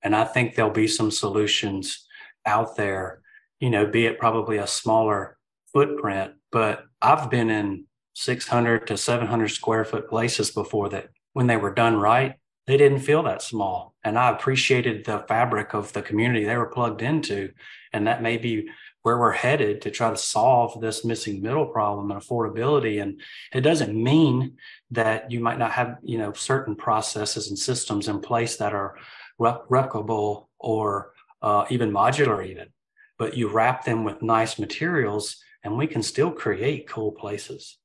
And 0.03 0.14
i 0.14 0.24
think 0.24 0.55
there'll 0.55 0.70
be 0.70 0.88
some 0.88 1.11
solutions 1.11 2.07
out 2.44 2.76
there 2.76 3.20
you 3.61 3.70
know 3.70 3.86
be 3.86 4.07
it 4.07 4.18
probably 4.18 4.59
a 4.59 4.66
smaller 4.66 5.36
footprint 5.72 6.32
but 6.53 6.84
i've 7.03 7.30
been 7.30 7.51
in 7.51 7.84
600 8.14 8.86
to 8.86 8.97
700 8.97 9.49
square 9.49 9.84
foot 9.84 10.09
places 10.09 10.51
before 10.51 10.88
that 10.88 11.09
when 11.32 11.47
they 11.47 11.57
were 11.57 11.74
done 11.74 11.97
right 11.97 12.34
they 12.67 12.77
didn't 12.77 13.01
feel 13.01 13.23
that 13.23 13.43
small. 13.43 13.95
And 14.03 14.19
i 14.19 14.31
appreciated 14.31 15.05
the 15.05 15.25
fabric 15.29 15.75
of 15.75 15.93
the 15.93 16.03
community 16.03 16.45
they 16.45 16.57
were 16.57 16.67
plugged 16.67 17.03
into. 17.03 17.53
And 17.93 18.07
that 18.07 18.23
may 18.23 18.37
be 18.37 18.69
where 19.03 19.19
we're 19.19 19.33
headed 19.33 19.83
to 19.83 19.91
try 19.91 20.11
to 20.11 20.17
solve 20.17 20.81
this 20.81 21.05
missing 21.05 21.41
middle 21.41 21.67
problem 21.67 22.11
and 22.11 22.21
affordability. 22.21 23.01
And 23.01 23.21
it 23.53 23.61
doesn't 23.61 23.95
mean 23.95 24.57
that 24.91 25.31
you 25.31 25.39
might 25.39 25.59
not 25.59 25.73
have 25.73 25.99
you 26.03 26.19
know 26.19 26.33
certain 26.33 26.75
processes 26.75 27.49
and 27.49 27.59
systems 27.59 28.09
in 28.09 28.21
place 28.21 28.57
that 28.57 28.75
are 28.75 28.97
replicable 29.41 30.47
or 30.59 31.12
uh, 31.43 31.67
even 31.71 31.93
modular 31.93 32.45
even. 32.45 32.69
But 33.17 33.37
you 33.37 33.49
wrap 33.49 33.85
them 33.85 34.03
with 34.03 34.23
nice 34.23 34.59
materials 34.59 35.37
and 35.62 35.79
we 35.79 35.87
can 35.87 36.03
still 36.03 36.33
create 36.33 36.89
cool 36.89 37.12
places. 37.12 37.79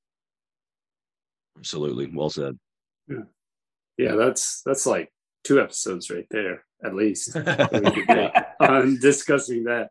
Absolutely. 1.58 2.12
Well 2.12 2.30
said. 2.30 2.58
Yeah 3.08 3.26
yeah 3.98 4.16
that's 4.16 4.62
that's 4.66 4.86
like 4.86 5.12
two 5.44 5.60
episodes 5.60 6.10
right 6.10 6.28
there 6.32 6.64
at 6.84 6.96
least 6.96 7.36
on 8.60 8.98
discussing 9.00 9.64
that 9.66 9.90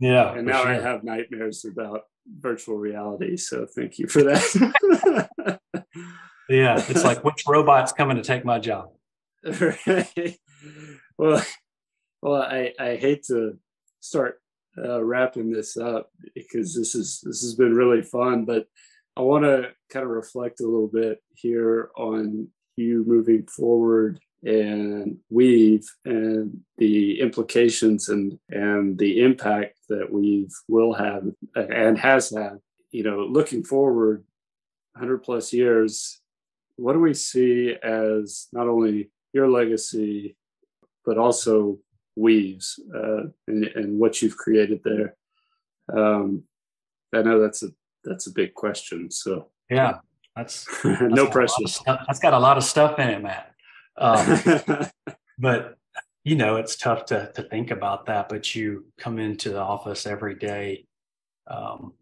yeah. 0.00 0.34
And 0.34 0.46
now 0.46 0.62
sure. 0.62 0.72
I 0.72 0.80
have 0.80 1.04
nightmares 1.04 1.64
about 1.64 2.02
virtual 2.26 2.76
reality. 2.76 3.36
So 3.36 3.66
thank 3.66 3.98
you 3.98 4.06
for 4.06 4.22
that. 4.24 5.58
yeah. 6.48 6.84
It's 6.88 7.04
like, 7.04 7.24
which 7.24 7.44
robot's 7.46 7.92
coming 7.92 8.16
to 8.16 8.22
take 8.22 8.44
my 8.44 8.58
job? 8.58 8.90
right. 9.44 10.38
Well, 11.18 11.44
well, 12.22 12.42
I, 12.42 12.72
I 12.78 12.96
hate 12.96 13.24
to 13.24 13.58
start 14.00 14.40
uh, 14.76 15.02
wrapping 15.02 15.50
this 15.50 15.76
up 15.76 16.10
because 16.34 16.74
this 16.74 16.94
is 16.94 17.20
this 17.24 17.42
has 17.42 17.54
been 17.54 17.74
really 17.74 18.02
fun, 18.02 18.44
but 18.44 18.66
I 19.16 19.22
want 19.22 19.44
to 19.44 19.70
kind 19.90 20.04
of 20.04 20.10
reflect 20.10 20.60
a 20.60 20.64
little 20.64 20.90
bit 20.92 21.18
here 21.34 21.90
on 21.96 22.48
you 22.78 23.04
moving 23.06 23.46
forward 23.46 24.20
and 24.44 25.18
weave 25.30 25.84
and 26.04 26.60
the 26.76 27.20
implications 27.20 28.08
and 28.08 28.38
and 28.50 28.96
the 28.98 29.20
impact 29.20 29.76
that 29.88 30.12
weave 30.12 30.52
will 30.68 30.94
have 30.94 31.24
and 31.56 31.98
has 31.98 32.30
had. 32.30 32.58
You 32.90 33.02
know 33.02 33.18
looking 33.24 33.64
forward 33.64 34.24
100 34.94 35.18
plus 35.18 35.52
years 35.52 36.20
what 36.76 36.92
do 36.92 37.00
we 37.00 37.12
see 37.12 37.74
as 37.82 38.46
not 38.52 38.68
only 38.68 39.10
your 39.32 39.50
legacy 39.50 40.36
but 41.04 41.18
also 41.18 41.78
weaves 42.16 42.80
uh, 42.94 43.24
and, 43.46 43.64
and 43.64 43.98
what 43.98 44.22
you've 44.22 44.36
created 44.36 44.80
there? 44.84 45.16
Um, 45.92 46.44
i 47.14 47.22
know 47.22 47.40
that's 47.40 47.62
a 47.62 47.68
that's 48.04 48.26
a 48.26 48.32
big 48.32 48.54
question 48.54 49.10
so. 49.10 49.48
Yeah 49.68 49.98
that's, 50.38 50.64
that's 50.82 51.02
no 51.02 51.26
pressure 51.26 51.54
that's 51.86 52.20
got 52.20 52.32
a 52.32 52.38
lot 52.38 52.56
of 52.56 52.64
stuff 52.64 52.98
in 52.98 53.08
it 53.10 53.22
matt 53.22 53.54
um, 53.98 54.40
but 55.38 55.78
you 56.24 56.36
know, 56.36 56.56
it's 56.56 56.76
tough 56.76 57.06
to 57.06 57.32
to 57.34 57.42
think 57.42 57.70
about 57.70 58.06
that. 58.06 58.28
But 58.28 58.54
you 58.54 58.86
come 58.98 59.18
into 59.18 59.50
the 59.50 59.60
office 59.60 60.06
every 60.06 60.34
day, 60.34 60.84
um, 61.46 61.94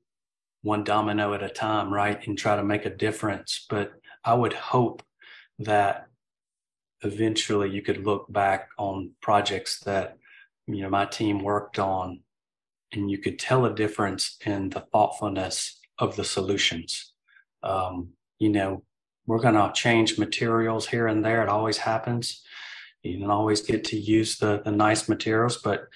one 0.63 0.85
domino 0.85 1.33
at 1.35 1.43
a 1.43 1.49
time, 1.49 1.93
right, 1.93 2.27
and 2.27 2.37
try 2.37 2.57
to 2.57 2.65
make 2.65 2.87
a 2.87 2.91
difference. 2.91 3.67
But 3.69 3.93
I 4.25 4.35
would 4.35 4.53
hope 4.53 5.03
that 5.61 6.09
eventually 7.03 7.71
you 7.71 7.83
could 7.83 8.05
look 8.05 8.27
back 8.33 8.69
on 8.79 9.13
projects 9.23 9.81
that 9.81 10.17
you 10.67 10.83
know 10.83 10.91
my 10.91 11.05
team 11.07 11.43
worked 11.43 11.79
on, 11.79 12.21
and 12.93 13.11
you 13.11 13.19
could 13.19 13.39
tell 13.39 13.65
a 13.67 13.75
difference 13.75 14.39
in 14.45 14.71
the 14.71 14.81
thoughtfulness 14.93 15.79
of 15.99 16.17
the 16.17 16.25
solutions. 16.25 17.13
Um, 17.63 18.11
you 18.39 18.49
know, 18.51 18.83
we're 19.27 19.41
going 19.41 19.55
to 19.55 19.73
change 19.75 20.19
materials 20.19 20.87
here 20.87 21.07
and 21.07 21.25
there. 21.25 21.43
It 21.43 21.49
always 21.49 21.79
happens. 21.79 22.43
You 23.03 23.21
don't 23.21 23.31
always 23.31 23.61
get 23.61 23.85
to 23.85 23.99
use 23.99 24.39
the, 24.39 24.63
the 24.65 24.73
nice 24.73 25.09
materials, 25.09 25.59
but 25.59 25.89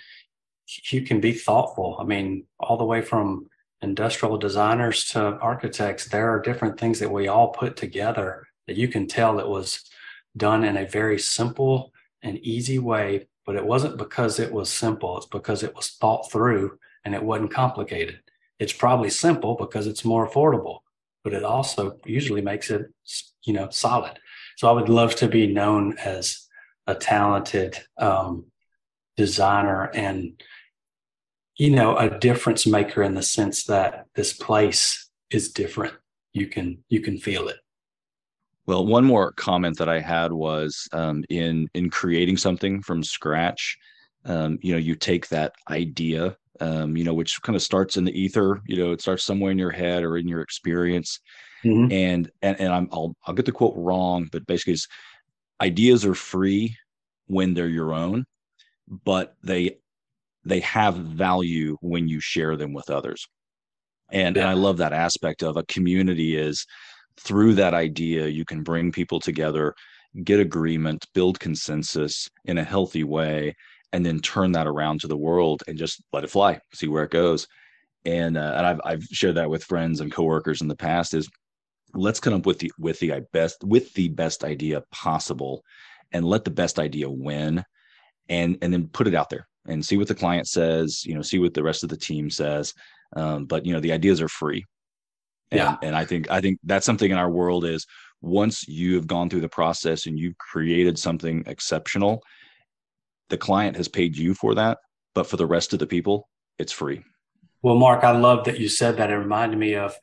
you 0.91 1.03
can 1.03 1.21
be 1.21 1.33
thoughtful. 1.33 1.97
I 2.01 2.05
mean, 2.05 2.45
all 2.59 2.77
the 2.77 2.85
way 2.85 3.03
from 3.03 3.49
industrial 3.83 4.37
designers 4.39 5.07
to 5.11 5.21
architects, 5.39 6.09
there 6.09 6.31
are 6.31 6.41
different 6.41 6.79
things 6.79 6.99
that 7.01 7.11
we 7.11 7.29
all 7.29 7.49
put 7.49 7.77
together 7.77 8.47
that 8.67 8.77
you 8.77 8.89
can 8.89 9.07
tell 9.07 9.39
it 9.39 9.49
was 9.49 9.85
done 10.37 10.65
in 10.65 10.77
a 10.77 10.87
very 10.87 11.19
simple 11.19 11.93
and 12.23 12.39
easy 12.39 12.79
way. 12.79 13.27
But 13.47 13.57
it 13.57 13.67
wasn't 13.67 13.97
because 13.97 14.39
it 14.39 14.53
was 14.53 14.71
simple, 14.71 15.17
it's 15.17 15.27
because 15.27 15.63
it 15.63 15.75
was 15.75 15.89
thought 15.89 16.31
through 16.31 16.79
and 17.05 17.15
it 17.15 17.23
wasn't 17.23 17.53
complicated. 17.53 18.21
It's 18.59 18.73
probably 18.73 19.11
simple 19.11 19.57
because 19.57 19.87
it's 19.87 20.05
more 20.05 20.29
affordable 20.29 20.81
but 21.25 21.35
it 21.35 21.45
also 21.45 21.99
usually 22.05 22.43
makes 22.43 22.71
it, 22.71 22.87
you 23.45 23.53
know, 23.53 23.69
solid. 23.71 24.19
So 24.57 24.69
I 24.69 24.73
would 24.73 24.89
love 24.89 25.15
to 25.17 25.29
be 25.29 25.47
known 25.47 25.97
as 25.99 26.47
a 26.87 26.95
talented 26.95 27.79
um, 27.99 28.47
designer 29.17 29.91
and, 29.95 30.43
you 31.57 31.71
know, 31.71 31.97
a 31.97 32.19
difference 32.19 32.67
maker 32.67 33.03
in 33.03 33.15
the 33.15 33.23
sense 33.23 33.65
that 33.65 34.07
this 34.15 34.33
place 34.33 35.11
is 35.31 35.53
different. 35.53 35.95
You 36.33 36.47
can 36.47 36.85
you 36.89 37.01
can 37.01 37.19
feel 37.19 37.49
it. 37.49 37.57
Well, 38.67 38.87
one 38.87 39.05
more 39.05 39.33
comment 39.33 39.79
that 39.79 39.89
I 39.89 40.01
had 40.01 40.33
was 40.33 40.89
um, 40.93 41.25
in 41.29 41.69
in 41.75 41.91
creating 41.91 42.37
something 42.37 42.83
from 42.83 43.03
scratch. 43.03 43.77
Um, 44.25 44.59
you 44.63 44.73
know, 44.73 44.79
you 44.79 44.95
take 44.95 45.29
that 45.29 45.55
idea 45.71 46.37
um, 46.61 46.97
you 46.97 47.05
know, 47.05 47.15
which 47.15 47.41
kind 47.43 47.57
of 47.57 47.63
starts 47.63 47.97
in 47.97 48.05
the 48.05 48.19
ether. 48.19 48.61
You 48.67 48.77
know, 48.77 48.93
it 48.93 49.01
starts 49.01 49.25
somewhere 49.25 49.51
in 49.51 49.59
your 49.59 49.71
head 49.71 50.03
or 50.03 50.17
in 50.17 50.29
your 50.29 50.41
experience. 50.41 51.21
Mm-hmm. 51.65 51.93
And 51.93 52.31
and 52.43 52.61
and 52.61 52.73
I'm 52.73 52.89
I'll 52.93 53.15
I'll 53.27 53.35
get 53.35 53.47
the 53.47 53.53
quote 53.53 53.75
wrong, 53.77 54.29
but 54.33 54.47
basically, 54.47 54.75
it's 54.75 54.89
ideas 55.61 56.05
are 56.07 56.15
free 56.15 56.77
when 57.27 57.55
they're 57.55 57.69
your 57.69 57.93
own, 57.93 58.25
but 59.05 59.35
they 59.43 59.79
they 60.45 60.61
have 60.61 60.97
value 60.97 61.77
when 61.81 62.09
you 62.09 62.21
share 62.21 62.57
them 62.57 62.73
with 62.73 62.91
others. 62.91 63.29
And, 64.11 64.37
yeah. 64.37 64.43
and 64.43 64.51
I 64.51 64.55
love 64.55 64.79
that 64.79 64.93
aspect 64.93 65.43
of 65.43 65.57
a 65.57 65.63
community 65.65 66.37
is 66.37 66.67
through 67.19 67.55
that 67.55 67.75
idea 67.75 68.27
you 68.27 68.45
can 68.45 68.63
bring 68.63 68.91
people 68.91 69.21
together 69.21 69.75
get 70.25 70.41
agreement 70.41 71.07
build 71.15 71.39
consensus 71.39 72.29
in 72.45 72.59
a 72.59 72.65
healthy 72.65 73.05
way 73.05 73.55
and 73.93 74.05
then 74.05 74.21
turn 74.21 74.53
that 74.53 74.67
around 74.67 75.01
to 75.01 75.09
the 75.09 75.17
world 75.17 75.63
and 75.67 75.79
just 75.79 76.03
let 76.13 76.25
it 76.25 76.31
fly, 76.31 76.61
see 76.73 76.89
where 76.89 77.05
it 77.05 77.11
goes. 77.11 77.47
And 78.05 78.37
uh, 78.37 78.55
and 78.57 78.67
I've 78.67 78.81
I've 78.85 79.05
shared 79.05 79.37
that 79.37 79.51
with 79.51 79.65
friends 79.65 80.01
and 80.01 80.13
coworkers 80.13 80.63
in 80.63 80.69
the 80.69 80.77
past 80.77 81.13
is 81.13 81.29
let's 81.93 82.21
come 82.21 82.33
up 82.33 82.47
with 82.47 82.59
the 82.59 82.73
with 82.79 82.99
the 83.01 83.21
best 83.33 83.63
with 83.63 83.93
the 83.95 84.09
best 84.09 84.45
idea 84.45 84.83
possible 84.91 85.63
and 86.13 86.25
let 86.25 86.45
the 86.45 86.51
best 86.51 86.79
idea 86.79 87.11
win 87.11 87.63
and 88.29 88.57
and 88.63 88.73
then 88.73 88.89
put 88.89 89.07
it 89.07 89.15
out 89.15 89.29
there 89.29 89.47
and 89.67 89.85
see 89.85 89.99
what 89.99 90.09
the 90.09 90.15
client 90.15 90.49
says 90.49 91.05
you 91.05 91.15
know 91.15 91.23
see 91.23 91.39
what 91.39 91.53
the 91.53 91.63
rest 91.63 91.83
of 91.83 91.89
the 91.89 91.97
team 91.97 92.31
says. 92.31 92.75
Um, 93.17 93.45
but 93.45 93.67
you 93.67 93.73
know 93.73 93.81
the 93.81 93.93
ideas 93.93 94.21
are 94.23 94.29
free. 94.29 94.65
And, 95.53 95.59
yeah. 95.59 95.77
and 95.83 95.97
i 95.97 96.05
think 96.05 96.31
i 96.31 96.41
think 96.41 96.61
that's 96.63 96.87
something 96.87 97.11
in 97.11 97.19
our 97.19 97.29
world 97.29 97.65
is 97.65 97.85
once 98.23 98.69
you 98.69 98.95
have 98.95 99.09
gone 99.09 99.29
through 99.29 99.41
the 99.41 99.49
process 99.49 100.07
and 100.07 100.17
you've 100.17 100.39
created 100.39 100.97
something 100.97 101.43
exceptional 101.47 102.23
the 103.31 103.39
client 103.39 103.77
has 103.77 103.89
paid 103.89 104.17
you 104.17 104.35
for 104.35 104.55
that, 104.55 104.79
but 105.15 105.27
for 105.27 105.37
the 105.37 105.47
rest 105.47 105.73
of 105.73 105.79
the 105.79 105.87
people, 105.87 106.29
it's 106.59 106.73
free. 106.73 107.03
Well, 107.63 107.77
Mark, 107.77 108.05
I 108.05 108.13
love 108.13 108.45
that 108.45 108.61
you 108.61 108.69
said 108.69 108.97
that. 108.97 109.11
It 109.11 109.17
reminded 109.17 109.59
me 109.59 109.75
of 109.75 109.97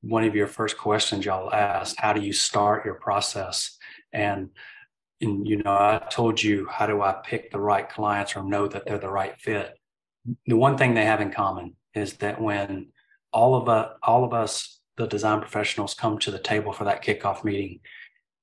one 0.00 0.24
of 0.24 0.34
your 0.34 0.46
first 0.46 0.76
questions 0.76 1.24
y'all 1.24 1.52
asked. 1.52 1.98
How 1.98 2.12
do 2.12 2.20
you 2.20 2.32
start 2.32 2.84
your 2.84 2.94
process? 2.94 3.76
And, 4.12 4.50
and 5.20 5.46
you 5.48 5.62
know, 5.62 5.72
I 5.72 6.02
told 6.10 6.42
you 6.42 6.66
how 6.70 6.86
do 6.86 7.02
I 7.02 7.12
pick 7.12 7.50
the 7.50 7.60
right 7.60 7.88
clients 7.88 8.36
or 8.36 8.42
know 8.42 8.68
that 8.68 8.84
they're 8.84 8.98
the 8.98 9.08
right 9.08 9.38
fit. 9.40 9.78
The 10.46 10.56
one 10.56 10.76
thing 10.76 10.94
they 10.94 11.04
have 11.04 11.20
in 11.20 11.30
common 11.30 11.76
is 11.94 12.14
that 12.14 12.40
when 12.40 12.88
all 13.32 13.54
of 13.54 13.68
us, 13.68 13.92
all 14.02 14.24
of 14.24 14.32
us, 14.32 14.80
the 14.96 15.06
design 15.06 15.40
professionals, 15.40 15.94
come 15.94 16.18
to 16.18 16.30
the 16.30 16.38
table 16.38 16.72
for 16.72 16.84
that 16.84 17.02
kickoff 17.04 17.44
meeting, 17.44 17.80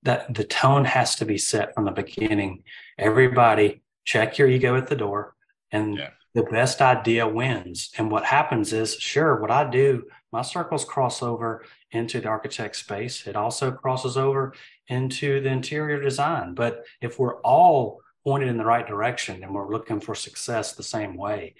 that 0.03 0.33
the 0.33 0.43
tone 0.43 0.85
has 0.85 1.15
to 1.15 1.25
be 1.25 1.37
set 1.37 1.73
from 1.73 1.85
the 1.85 1.91
beginning. 1.91 2.63
Everybody, 2.97 3.81
check 4.03 4.37
your 4.37 4.47
ego 4.47 4.75
at 4.75 4.87
the 4.87 4.95
door, 4.95 5.35
and 5.71 5.97
yeah 5.97 6.09
the 6.33 6.43
best 6.43 6.81
idea 6.81 7.27
wins. 7.27 7.91
And 7.97 8.09
what 8.09 8.23
happens 8.23 8.73
is, 8.73 8.95
sure, 8.95 9.41
what 9.41 9.51
I 9.51 9.69
do, 9.69 10.05
my 10.31 10.41
circles 10.41 10.85
cross 10.85 11.21
over 11.21 11.65
into 11.91 12.21
the 12.21 12.29
architect 12.29 12.77
space. 12.77 13.27
It 13.27 13.35
also 13.35 13.71
crosses 13.71 14.17
over 14.17 14.53
into 14.87 15.41
the 15.41 15.49
interior 15.49 16.01
design. 16.01 16.53
But 16.53 16.85
if 17.01 17.19
we're 17.19 17.41
all 17.41 18.01
pointed 18.23 18.49
in 18.49 18.57
the 18.57 18.65
right 18.65 18.87
direction 18.87 19.43
and 19.43 19.53
we're 19.53 19.71
looking 19.71 19.99
for 19.99 20.15
success 20.15 20.73
the 20.73 20.83
same 20.83 21.17
way, 21.17 21.55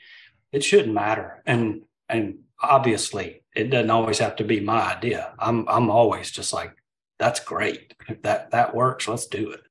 it 0.52 0.64
shouldn't 0.64 0.94
matter. 0.94 1.42
And 1.46 1.82
and 2.08 2.39
obviously, 2.62 3.44
it 3.56 3.70
doesn't 3.70 3.89
always 3.89 4.20
have 4.20 4.38
to 4.38 4.44
be 4.44 4.60
my 4.60 4.96
idea. 4.96 5.34
I'm 5.39 5.68
I'm 5.68 5.89
always 5.89 6.32
just 6.32 6.54
like, 6.54 6.74
that's 7.20 7.39
great. 7.42 7.94
If 8.08 8.22
that 8.22 8.52
that 8.52 8.74
works, 8.74 9.08
let's 9.08 9.28
do 9.28 9.52
it. 9.52 9.62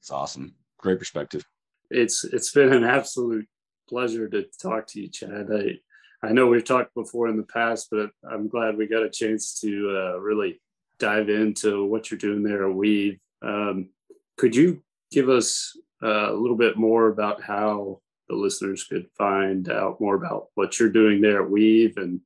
It's 0.00 0.10
awesome. 0.10 0.54
Great 0.78 0.98
perspective. 0.98 1.44
It's 1.90 2.24
it's 2.24 2.52
been 2.52 2.72
an 2.72 2.84
absolute 2.84 3.46
pleasure 3.88 4.28
to 4.28 4.46
talk 4.60 4.86
to 4.88 5.00
you, 5.00 5.08
Chad. 5.08 5.48
I, 5.52 6.26
I 6.26 6.32
know 6.32 6.46
we've 6.46 6.64
talked 6.64 6.94
before 6.94 7.28
in 7.28 7.36
the 7.36 7.44
past, 7.44 7.88
but 7.90 8.10
I'm 8.28 8.48
glad 8.48 8.76
we 8.76 8.86
got 8.86 9.02
a 9.02 9.10
chance 9.10 9.60
to 9.60 9.90
uh, 9.90 10.18
really 10.18 10.60
dive 10.98 11.28
into 11.28 11.84
what 11.84 12.10
you're 12.10 12.18
doing 12.18 12.42
there 12.42 12.68
at 12.68 12.74
Weave. 12.74 13.18
Um, 13.42 13.90
could 14.36 14.56
you 14.56 14.82
give 15.10 15.28
us 15.28 15.76
uh, 16.02 16.32
a 16.32 16.36
little 16.36 16.56
bit 16.56 16.76
more 16.76 17.08
about 17.08 17.42
how 17.42 18.00
the 18.28 18.34
listeners 18.34 18.84
could 18.84 19.06
find 19.16 19.70
out 19.70 20.00
more 20.00 20.16
about 20.16 20.48
what 20.54 20.78
you're 20.78 20.90
doing 20.90 21.20
there 21.20 21.42
at 21.42 21.50
Weave 21.50 21.96
and 21.96 22.20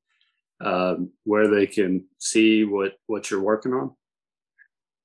um, 0.63 1.11
where 1.25 1.49
they 1.49 1.67
can 1.67 2.05
see 2.19 2.65
what 2.65 2.95
what 3.07 3.31
you're 3.31 3.43
working 3.43 3.73
on? 3.73 3.95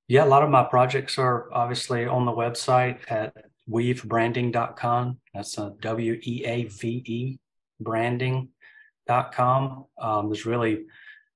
Yeah, 0.07 0.23
a 0.23 0.27
lot 0.27 0.43
of 0.43 0.49
my 0.49 0.63
projects 0.63 1.17
are 1.17 1.51
obviously 1.51 2.05
on 2.05 2.25
the 2.25 2.31
website 2.31 2.99
at 3.09 3.33
weavebranding.com. 3.69 5.17
That's 5.33 5.57
a 5.57 5.73
W 5.79 6.19
E 6.21 6.43
A 6.45 6.65
V 6.65 7.03
E 7.05 7.39
branding.com. 7.79 9.85
Um, 9.97 10.29
there's 10.29 10.45
really, 10.45 10.85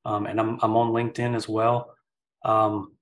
um, 0.05 0.25
and 0.25 0.39
I'm, 0.39 0.59
I'm 0.61 0.77
on 0.77 0.91
LinkedIn 0.91 1.35
as 1.35 1.49
well. 1.49 1.93
Um, 2.43 2.93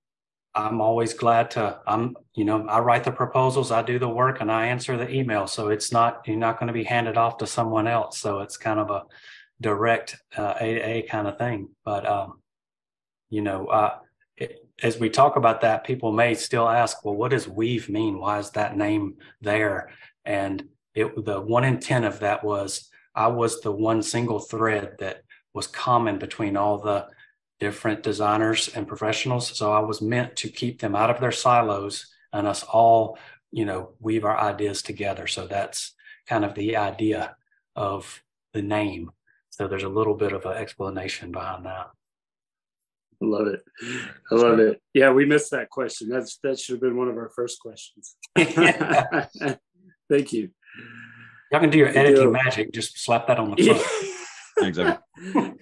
I'm 0.56 0.82
always 0.82 1.14
glad 1.14 1.52
to, 1.52 1.80
I'm, 1.86 2.16
you 2.34 2.44
know, 2.44 2.66
I 2.68 2.80
write 2.80 3.04
the 3.04 3.12
proposals, 3.12 3.72
I 3.72 3.84
do 3.84 4.00
the 4.00 4.10
work 4.10 4.42
and 4.42 4.52
I 4.52 4.68
answer 4.68 4.98
the 4.98 5.10
email. 5.10 5.46
So 5.46 5.70
it's 5.70 5.92
not, 5.92 6.22
you're 6.26 6.36
not 6.36 6.60
going 6.60 6.68
to 6.68 6.74
be 6.74 6.84
handed 6.84 7.16
off 7.16 7.38
to 7.38 7.48
someone 7.48 7.88
else. 7.88 8.20
So 8.20 8.40
it's 8.40 8.58
kind 8.58 8.80
of 8.80 8.90
a 8.90 9.04
direct 9.62 10.18
uh, 10.36 10.56
A 10.60 10.74
to 10.74 10.82
A 10.82 11.02
kind 11.04 11.28
of 11.28 11.38
thing. 11.38 11.70
But, 11.86 12.08
um, 12.08 12.42
you 13.30 13.42
know, 13.42 13.68
uh, 13.68 13.98
it, 14.36 14.67
as 14.84 15.00
we 15.00 15.10
talk 15.10 15.36
about 15.36 15.62
that, 15.62 15.84
people 15.84 16.12
may 16.12 16.36
still 16.36 16.70
ask, 16.70 17.04
well, 17.04 17.16
what 17.16 17.32
does 17.32 17.48
weave 17.48 17.90
mean? 17.90 18.20
Why 18.20 18.40
is 18.40 18.52
that 18.52 18.78
name 18.78 19.16
there? 19.42 19.90
And 20.26 20.68
it, 20.94 21.26
the 21.26 21.42
one 21.42 21.64
intent 21.64 22.06
of 22.06 22.20
that 22.20 22.44
was 22.44 22.90
I 23.16 23.28
was 23.28 23.62
the 23.62 23.72
one 23.72 24.04
single 24.04 24.40
thread 24.40 24.98
that 25.00 25.24
was 25.54 25.66
common 25.66 26.20
between 26.20 26.56
all 26.56 26.78
the 26.78 27.08
different 27.60 28.04
designers 28.04 28.68
and 28.70 28.88
professionals. 28.88 29.58
So 29.58 29.72
I 29.72 29.80
was 29.80 30.02
meant 30.02 30.36
to 30.38 30.50
keep 30.50 30.80
them 30.80 30.96
out 30.96 31.10
of 31.10 31.20
their 31.20 31.32
silos 31.32 32.14
and 32.32 32.46
us 32.46 32.64
all, 32.64 33.18
you 33.52 33.66
know, 33.66 33.94
weave 34.00 34.26
our 34.26 34.38
ideas 34.38 34.84
together. 34.84 35.26
So 35.26 35.48
that's 35.48 35.96
kind 36.28 36.46
of 36.46 36.54
the 36.54 36.78
idea 36.78 37.36
of 37.76 38.22
the 38.54 38.62
name. 38.62 39.12
So 39.50 39.68
there's 39.68 39.84
a 39.84 39.90
little 39.90 40.14
bit 40.14 40.34
of 40.34 40.46
an 40.46 40.58
explanation 40.58 41.32
behind 41.32 41.66
that. 41.66 41.88
I 43.22 43.26
love 43.26 43.48
it. 43.48 43.62
I 44.32 44.36
love 44.36 44.60
it. 44.60 44.82
Yeah, 44.94 45.12
we 45.12 45.26
missed 45.26 45.52
that 45.52 45.70
question. 45.70 46.10
That's 46.10 46.38
that 46.44 46.60
should 46.60 46.74
have 46.74 46.82
been 46.82 46.98
one 46.98 47.08
of 47.08 47.18
our 47.18 47.32
first 47.36 47.60
questions. 47.60 48.16
Thank 48.36 50.34
you. 50.34 50.52
Y'all 51.52 51.62
can 51.62 51.70
do 51.70 51.78
your 51.78 51.98
editing 51.98 52.32
magic. 52.32 52.72
Just 52.74 53.04
slap 53.04 53.28
that 53.28 53.40
on 53.40 53.56
the 53.56 53.64
front. 53.64 54.68
exactly. 54.68 55.54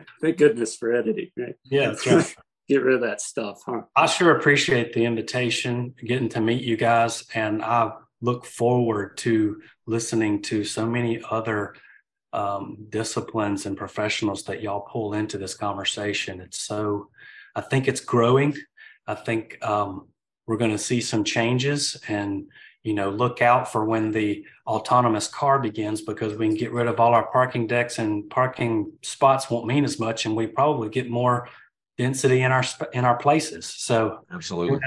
Thank 0.20 0.38
goodness 0.38 0.76
for 0.76 0.92
editing, 0.92 1.30
right? 1.36 1.54
Yeah, 1.64 1.88
that's 1.88 2.06
right. 2.06 2.34
Get 2.66 2.82
rid 2.82 2.94
of 2.94 3.02
that 3.02 3.20
stuff, 3.20 3.60
huh? 3.66 3.82
I 3.94 4.06
sure 4.06 4.36
appreciate 4.36 4.94
the 4.94 5.04
invitation, 5.04 5.94
getting 6.02 6.30
to 6.30 6.40
meet 6.40 6.62
you 6.62 6.78
guys, 6.78 7.26
and 7.34 7.62
I 7.62 7.92
look 8.22 8.46
forward 8.46 9.18
to 9.18 9.60
listening 9.86 10.40
to 10.42 10.64
so 10.64 10.86
many 10.86 11.20
other 11.30 11.74
um, 12.34 12.76
disciplines 12.88 13.66
and 13.66 13.76
professionals 13.76 14.42
that 14.44 14.62
y'all 14.62 14.80
pull 14.80 15.14
into 15.14 15.38
this 15.38 15.54
conversation. 15.54 16.40
It's 16.40 16.60
so, 16.60 17.08
I 17.54 17.60
think 17.60 17.86
it's 17.86 18.00
growing. 18.00 18.54
I 19.06 19.14
think 19.14 19.64
um, 19.64 20.08
we're 20.46 20.56
going 20.56 20.72
to 20.72 20.78
see 20.78 21.00
some 21.00 21.24
changes 21.24 21.96
and, 22.08 22.46
you 22.82 22.92
know, 22.92 23.10
look 23.10 23.40
out 23.40 23.70
for 23.70 23.84
when 23.84 24.10
the 24.10 24.44
autonomous 24.66 25.28
car 25.28 25.58
begins 25.60 26.02
because 26.02 26.36
we 26.36 26.48
can 26.48 26.56
get 26.56 26.72
rid 26.72 26.88
of 26.88 26.98
all 26.98 27.14
our 27.14 27.30
parking 27.30 27.66
decks 27.66 27.98
and 27.98 28.28
parking 28.28 28.92
spots 29.02 29.48
won't 29.48 29.66
mean 29.66 29.84
as 29.84 30.00
much 30.00 30.26
and 30.26 30.34
we 30.34 30.46
probably 30.46 30.88
get 30.88 31.08
more 31.08 31.48
density 31.96 32.42
in 32.42 32.50
our 32.50 32.64
in 32.92 33.04
our 33.04 33.16
places. 33.16 33.66
So 33.66 34.24
absolutely 34.32 34.80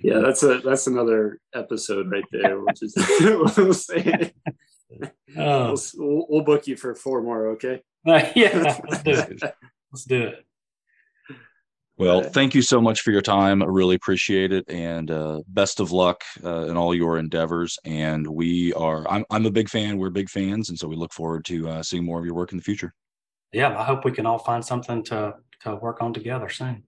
yeah, 0.00 0.18
that's 0.18 0.42
a 0.42 0.58
that's 0.58 0.86
another 0.86 1.38
episode 1.54 2.10
right 2.10 2.24
there. 2.32 2.60
Which 2.60 2.82
is 2.82 2.94
we'll 3.20 3.74
say 3.74 4.32
oh. 5.36 5.76
we'll, 5.96 6.26
we'll, 6.28 6.44
book 6.44 6.66
you 6.66 6.76
for 6.76 6.94
four 6.94 7.22
more. 7.22 7.48
Okay. 7.52 7.82
Uh, 8.06 8.22
yeah, 8.36 8.80
let's 8.88 9.02
do 9.02 9.12
it. 9.12 9.42
Let's 9.92 10.04
do 10.04 10.22
it. 10.28 10.46
Well, 11.98 12.22
thank 12.22 12.54
you 12.54 12.62
so 12.62 12.80
much 12.80 13.02
for 13.02 13.10
your 13.12 13.20
time. 13.20 13.62
I 13.62 13.66
really 13.66 13.94
appreciate 13.94 14.50
it, 14.50 14.68
and 14.68 15.10
uh, 15.10 15.42
best 15.48 15.78
of 15.78 15.92
luck 15.92 16.22
uh, 16.42 16.66
in 16.66 16.76
all 16.76 16.94
your 16.94 17.18
endeavors. 17.18 17.78
And 17.84 18.26
we 18.26 18.72
are, 18.72 19.06
I'm, 19.08 19.24
I'm 19.30 19.46
a 19.46 19.50
big 19.50 19.68
fan. 19.68 19.98
We're 19.98 20.10
big 20.10 20.30
fans, 20.30 20.70
and 20.70 20.78
so 20.78 20.88
we 20.88 20.96
look 20.96 21.12
forward 21.12 21.44
to 21.44 21.68
uh, 21.68 21.82
seeing 21.82 22.04
more 22.04 22.18
of 22.18 22.24
your 22.24 22.34
work 22.34 22.50
in 22.50 22.58
the 22.58 22.64
future. 22.64 22.94
Yeah, 23.52 23.78
I 23.78 23.84
hope 23.84 24.04
we 24.04 24.10
can 24.10 24.26
all 24.26 24.38
find 24.38 24.64
something 24.64 25.04
to 25.04 25.34
to 25.60 25.76
work 25.76 26.02
on 26.02 26.12
together 26.12 26.48
soon. 26.48 26.84